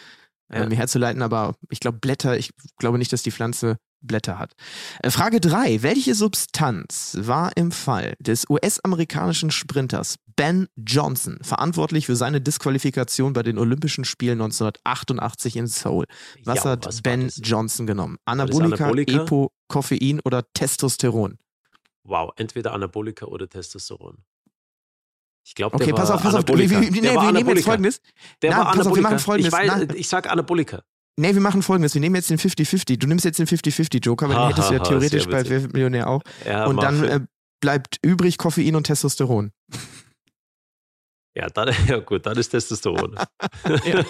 ja. 0.54 0.66
mir 0.68 0.76
herzuleiten, 0.76 1.22
aber 1.22 1.56
ich 1.70 1.80
glaube 1.80 2.00
Blätter, 2.00 2.38
ich 2.38 2.52
glaube 2.78 2.98
nicht, 2.98 3.12
dass 3.14 3.24
die 3.24 3.32
Pflanze 3.32 3.78
Blätter 4.02 4.38
hat. 4.38 4.54
Äh, 5.02 5.10
Frage 5.10 5.40
3. 5.40 5.82
Welche 5.82 6.16
Substanz 6.16 7.18
war 7.20 7.56
im 7.56 7.72
Fall 7.72 8.16
des 8.20 8.46
US-amerikanischen 8.50 9.52
Sprinters 9.52 10.18
Ben 10.36 10.68
Johnson 10.76 11.40
verantwortlich 11.42 12.06
für 12.06 12.16
seine 12.16 12.42
Disqualifikation 12.42 13.34
bei 13.34 13.44
den 13.44 13.58
Olympischen 13.58 14.06
Spielen 14.06 14.42
1988 14.42 15.56
in 15.56 15.68
Seoul? 15.68 16.06
Was 16.44 16.64
ja, 16.64 16.72
hat 16.72 16.86
was 16.86 17.02
Ben 17.02 17.30
Johnson 17.38 17.88
genommen? 17.88 18.18
Anabolika, 18.26 18.86
Anabolika, 18.86 19.24
Epo, 19.24 19.52
Koffein 19.68 20.20
oder 20.24 20.44
Testosteron? 20.54 21.38
Wow, 22.04 22.32
entweder 22.36 22.74
Anabolika 22.74 23.26
oder 23.26 23.50
Testosteron. 23.50 24.24
Ich 25.46 25.54
glaube, 25.54 25.76
okay, 25.76 25.94
pass 25.94 26.10
auf, 26.10 26.24
pass 26.24 26.34
auf. 26.34 26.48
Wir, 26.48 26.58
wir, 26.70 26.80
nee, 26.80 27.02
wir 27.02 27.32
nehmen 27.32 27.56
jetzt 27.56 27.66
folgendes. 27.66 28.02
Der 28.42 28.52
Na, 28.52 28.58
war 28.58 28.66
pass 28.66 28.88
Anabolika. 28.88 28.90
Auf, 28.90 28.96
wir 28.96 29.04
machen 29.04 29.20
folgendes. 29.20 29.54
Ich, 29.54 29.70
weiß, 29.70 29.96
ich 29.96 30.08
sag 30.08 30.32
Anabolika. 30.32 30.82
Nee, 31.18 31.34
wir 31.34 31.42
machen 31.42 31.62
folgendes. 31.62 31.94
Wir 31.94 32.02
nehmen 32.02 32.16
jetzt 32.16 32.30
den 32.30 32.40
50-50. 32.40 32.98
Du 32.98 33.08
nimmst 33.08 33.26
jetzt 33.26 33.40
den 33.40 33.48
50-50-Joker, 33.48 34.28
weil 34.28 34.36
den 34.36 34.48
hättest 34.50 34.70
du 34.70 34.74
ja 34.74 34.80
theoretisch 34.80 35.28
bei 35.28 35.48
Wer 35.48 35.62
Millionär 35.62 36.10
auch. 36.10 36.22
Ja, 36.46 36.66
und 36.66 36.82
dann 36.82 37.04
äh, 37.04 37.20
bleibt 37.62 38.00
übrig 38.02 38.38
Koffein 38.38 38.76
und 38.76 38.86
Testosteron. 38.86 39.52
Ja, 41.36 41.48
dann, 41.50 41.70
ja 41.88 42.00
gut, 42.00 42.26
dann 42.26 42.38
ist 42.38 42.50
Testosteron. 42.50 43.16
ja. 43.86 44.04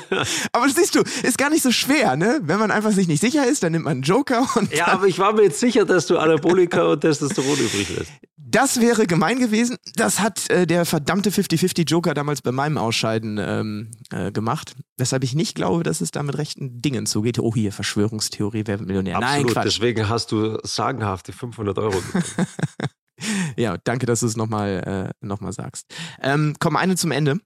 Aber 0.52 0.70
siehst 0.70 0.94
du, 0.96 1.02
ist 1.24 1.38
gar 1.38 1.50
nicht 1.50 1.64
so 1.64 1.72
schwer, 1.72 2.16
ne? 2.16 2.40
Wenn 2.44 2.60
man 2.60 2.70
einfach 2.70 2.92
sich 2.92 3.08
nicht 3.08 3.22
sicher 3.22 3.48
ist, 3.48 3.64
dann 3.64 3.72
nimmt 3.72 3.86
man 3.86 3.94
einen 3.94 4.02
Joker 4.04 4.48
und. 4.56 4.72
Ja, 4.72 4.88
aber 4.88 5.08
ich 5.08 5.18
war 5.18 5.34
mir 5.34 5.44
jetzt 5.44 5.60
sicher, 5.60 5.86
dass 5.86 6.06
du 6.06 6.20
Anabolika 6.20 6.84
und 6.84 7.02
Testosteron 7.02 7.58
übrig 7.58 7.90
lässt. 7.98 8.12
Das 8.38 8.80
wäre 8.80 9.08
gemein 9.08 9.40
gewesen. 9.40 9.78
Das 9.96 10.20
hat 10.20 10.50
äh, 10.50 10.68
der 10.68 10.86
verdammte 10.86 11.32
50-50 11.32 11.90
Joker 11.90 12.14
damals 12.14 12.42
bei 12.42 12.52
meinem 12.52 12.78
Ausscheiden 12.78 13.38
ähm, 13.38 13.92
äh, 14.12 14.32
gemacht. 14.32 14.76
Weshalb 14.98 15.24
ich 15.24 15.34
nicht 15.34 15.56
glaube, 15.56 15.84
dass 15.84 16.00
es 16.00 16.12
da 16.12 16.22
mit 16.22 16.38
rechten 16.38 16.82
Dingen 16.82 17.08
zugeht. 17.08 17.40
Oh, 17.40 17.54
hier, 17.54 17.74
Verschwörungstheorie, 17.74 18.64
wer 18.66 18.80
Millionär? 18.80 19.18
Absolut, 19.18 19.46
Nein, 19.46 19.54
Quatsch. 19.54 19.66
deswegen 19.66 20.08
hast 20.08 20.32
du 20.32 20.58
sagenhafte 20.64 21.34
500 21.34 21.80
Euro 21.80 21.98
ja, 23.58 23.78
danke, 23.84 24.06
dass 24.06 24.22
du 24.22 24.28
es 24.28 24.38
nochmal 24.38 25.14
äh, 25.22 25.26
noch 25.26 25.40
sagst. 25.52 25.94
Ähm, 26.22 26.56
komm, 26.60 26.76
eine 26.76 26.96
zum 26.96 27.10
Ende. 27.12 27.40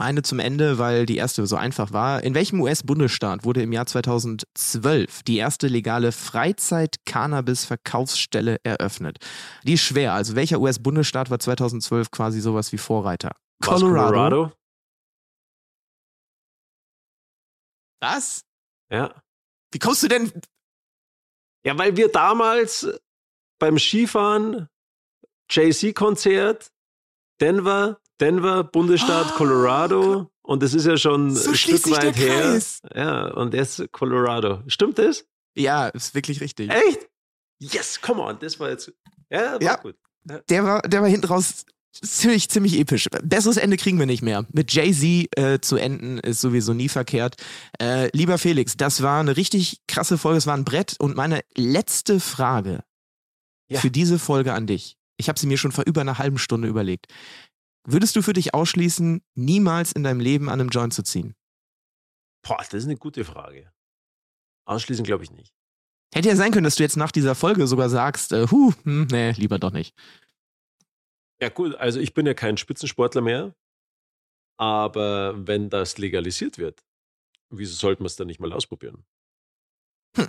Eine 0.00 0.22
zum 0.22 0.38
Ende, 0.38 0.78
weil 0.78 1.06
die 1.06 1.16
erste 1.16 1.44
so 1.46 1.56
einfach 1.56 1.92
war. 1.92 2.22
In 2.22 2.34
welchem 2.34 2.60
US-Bundesstaat 2.60 3.44
wurde 3.44 3.62
im 3.62 3.72
Jahr 3.72 3.86
2012 3.86 5.24
die 5.24 5.38
erste 5.38 5.66
legale 5.66 6.12
Freizeit-Cannabis-Verkaufsstelle 6.12 8.58
eröffnet? 8.62 9.18
Die 9.64 9.72
ist 9.72 9.82
schwer. 9.82 10.12
Also 10.12 10.36
welcher 10.36 10.60
US-Bundesstaat 10.60 11.30
war 11.30 11.40
2012 11.40 12.12
quasi 12.12 12.40
sowas 12.40 12.70
wie 12.70 12.78
Vorreiter? 12.78 13.32
Colorado. 13.60 14.12
Colorado? 14.12 14.52
Was? 18.00 18.44
Ja. 18.92 19.20
Wie 19.72 19.80
kommst 19.80 20.04
du 20.04 20.08
denn? 20.08 20.30
Ja, 21.64 21.76
weil 21.76 21.96
wir 21.96 22.08
damals 22.08 22.86
beim 23.58 23.78
Skifahren 23.78 24.68
Jay-Z-Konzert, 25.50 26.70
Denver, 27.40 28.00
Denver, 28.20 28.64
Bundesstaat 28.64 29.26
oh, 29.30 29.36
Colorado. 29.36 30.30
Und 30.42 30.62
das 30.62 30.74
ist 30.74 30.86
ja 30.86 30.96
schon 30.96 31.34
so 31.34 31.50
ein 31.50 31.56
Stück 31.56 31.90
weit 31.90 32.16
her. 32.16 32.60
Ja, 32.94 33.28
und 33.34 33.54
jetzt 33.54 33.92
Colorado. 33.92 34.62
Stimmt 34.66 34.98
das? 34.98 35.26
Ja, 35.54 35.88
ist 35.88 36.14
wirklich 36.14 36.40
richtig. 36.40 36.70
Echt? 36.70 37.08
Yes, 37.60 38.00
come 38.00 38.22
on, 38.22 38.38
das 38.38 38.58
war 38.58 38.70
jetzt. 38.70 38.92
Ja, 39.30 39.54
war 39.54 39.62
ja, 39.62 39.76
gut. 39.76 39.96
Ja. 40.28 40.38
Der 40.48 40.64
war, 40.64 40.82
der 40.82 41.02
war 41.02 41.08
hinten 41.08 41.26
raus 41.26 41.64
ziemlich, 41.92 42.48
ziemlich 42.48 42.78
episch. 42.78 43.08
Besseres 43.22 43.56
Ende 43.56 43.76
kriegen 43.76 43.98
wir 43.98 44.06
nicht 44.06 44.22
mehr. 44.22 44.46
Mit 44.52 44.72
Jay-Z 44.72 45.38
äh, 45.38 45.60
zu 45.60 45.76
enden 45.76 46.18
ist 46.18 46.40
sowieso 46.40 46.74
nie 46.74 46.88
verkehrt. 46.88 47.36
Äh, 47.80 48.08
lieber 48.16 48.38
Felix, 48.38 48.76
das 48.76 49.02
war 49.02 49.20
eine 49.20 49.36
richtig 49.36 49.80
krasse 49.86 50.18
Folge, 50.18 50.38
es 50.38 50.46
war 50.46 50.56
ein 50.56 50.64
Brett. 50.64 50.96
Und 50.98 51.16
meine 51.16 51.40
letzte 51.56 52.20
Frage 52.20 52.84
ja. 53.68 53.80
für 53.80 53.90
diese 53.90 54.18
Folge 54.18 54.54
an 54.54 54.66
dich. 54.66 54.97
Ich 55.18 55.28
habe 55.28 55.38
sie 55.38 55.46
mir 55.46 55.58
schon 55.58 55.72
vor 55.72 55.84
über 55.86 56.00
einer 56.00 56.18
halben 56.18 56.38
Stunde 56.38 56.68
überlegt. 56.68 57.06
Würdest 57.84 58.16
du 58.16 58.22
für 58.22 58.32
dich 58.32 58.54
ausschließen, 58.54 59.22
niemals 59.34 59.92
in 59.92 60.04
deinem 60.04 60.20
Leben 60.20 60.48
an 60.48 60.60
einem 60.60 60.70
Joint 60.70 60.94
zu 60.94 61.02
ziehen? 61.02 61.34
Boah, 62.42 62.58
das 62.58 62.74
ist 62.74 62.84
eine 62.84 62.96
gute 62.96 63.24
Frage. 63.24 63.72
Ausschließen 64.66 65.04
glaube 65.04 65.24
ich 65.24 65.30
nicht. 65.30 65.52
Hätte 66.14 66.28
ja 66.28 66.36
sein 66.36 66.52
können, 66.52 66.64
dass 66.64 66.76
du 66.76 66.82
jetzt 66.82 66.96
nach 66.96 67.12
dieser 67.12 67.34
Folge 67.34 67.66
sogar 67.66 67.88
sagst, 67.88 68.32
äh, 68.32 68.46
huh, 68.50 68.72
hm, 68.84 69.08
nee, 69.10 69.32
lieber 69.32 69.58
doch 69.58 69.72
nicht. 69.72 69.94
Ja 71.40 71.48
gut, 71.48 71.74
also 71.76 72.00
ich 72.00 72.14
bin 72.14 72.26
ja 72.26 72.34
kein 72.34 72.56
Spitzensportler 72.56 73.20
mehr, 73.20 73.54
aber 74.58 75.46
wenn 75.46 75.70
das 75.70 75.98
legalisiert 75.98 76.58
wird, 76.58 76.84
wieso 77.50 77.74
sollten 77.74 78.02
wir 78.02 78.06
es 78.06 78.16
dann 78.16 78.26
nicht 78.26 78.40
mal 78.40 78.52
ausprobieren? 78.52 79.04
Hm. 80.16 80.28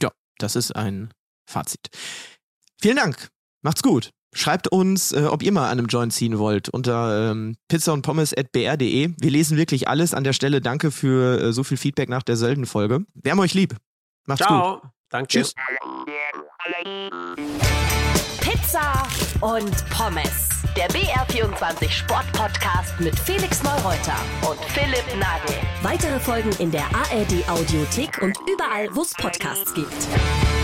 Ja, 0.00 0.12
das 0.38 0.56
ist 0.56 0.74
ein 0.74 1.12
Fazit. 1.48 1.90
Vielen 2.80 2.96
Dank. 2.96 3.28
Macht's 3.62 3.82
gut. 3.82 4.10
Schreibt 4.32 4.68
uns, 4.68 5.12
äh, 5.12 5.24
ob 5.24 5.42
ihr 5.42 5.50
mal 5.52 5.66
an 5.66 5.78
einem 5.78 5.86
Joint 5.86 6.12
ziehen 6.12 6.38
wollt, 6.38 6.68
unter 6.68 7.30
ähm, 7.32 7.56
pizza 7.68 7.92
und 7.92 8.02
pommes.br.de. 8.02 9.10
Wir 9.18 9.30
lesen 9.30 9.56
wirklich 9.56 9.88
alles 9.88 10.14
an 10.14 10.22
der 10.22 10.32
Stelle. 10.32 10.60
Danke 10.60 10.90
für 10.92 11.40
äh, 11.40 11.52
so 11.52 11.64
viel 11.64 11.76
Feedback 11.76 12.08
nach 12.08 12.22
der 12.22 12.36
Sölden-Folge. 12.36 13.04
Wir 13.14 13.32
haben 13.32 13.40
euch 13.40 13.54
lieb. 13.54 13.74
Macht's 14.26 14.46
Ciao. 14.46 14.80
gut. 14.80 14.90
Danke. 15.08 15.28
Tschüss. 15.28 15.54
Pizza 18.40 19.08
und 19.40 19.90
Pommes. 19.90 20.50
Der 20.76 20.88
BR24 20.90 21.90
Sport 21.90 22.32
Podcast 22.32 23.00
mit 23.00 23.18
Felix 23.18 23.60
Neureuter 23.64 24.16
und 24.48 24.60
Philipp 24.66 25.04
Nagel. 25.18 25.56
Weitere 25.82 26.20
Folgen 26.20 26.50
in 26.60 26.70
der 26.70 26.84
ARD 26.94 27.48
Audiothek 27.48 28.22
und 28.22 28.38
überall, 28.48 28.88
wo 28.94 29.02
es 29.02 29.12
Podcasts 29.14 29.74
gibt. 29.74 30.59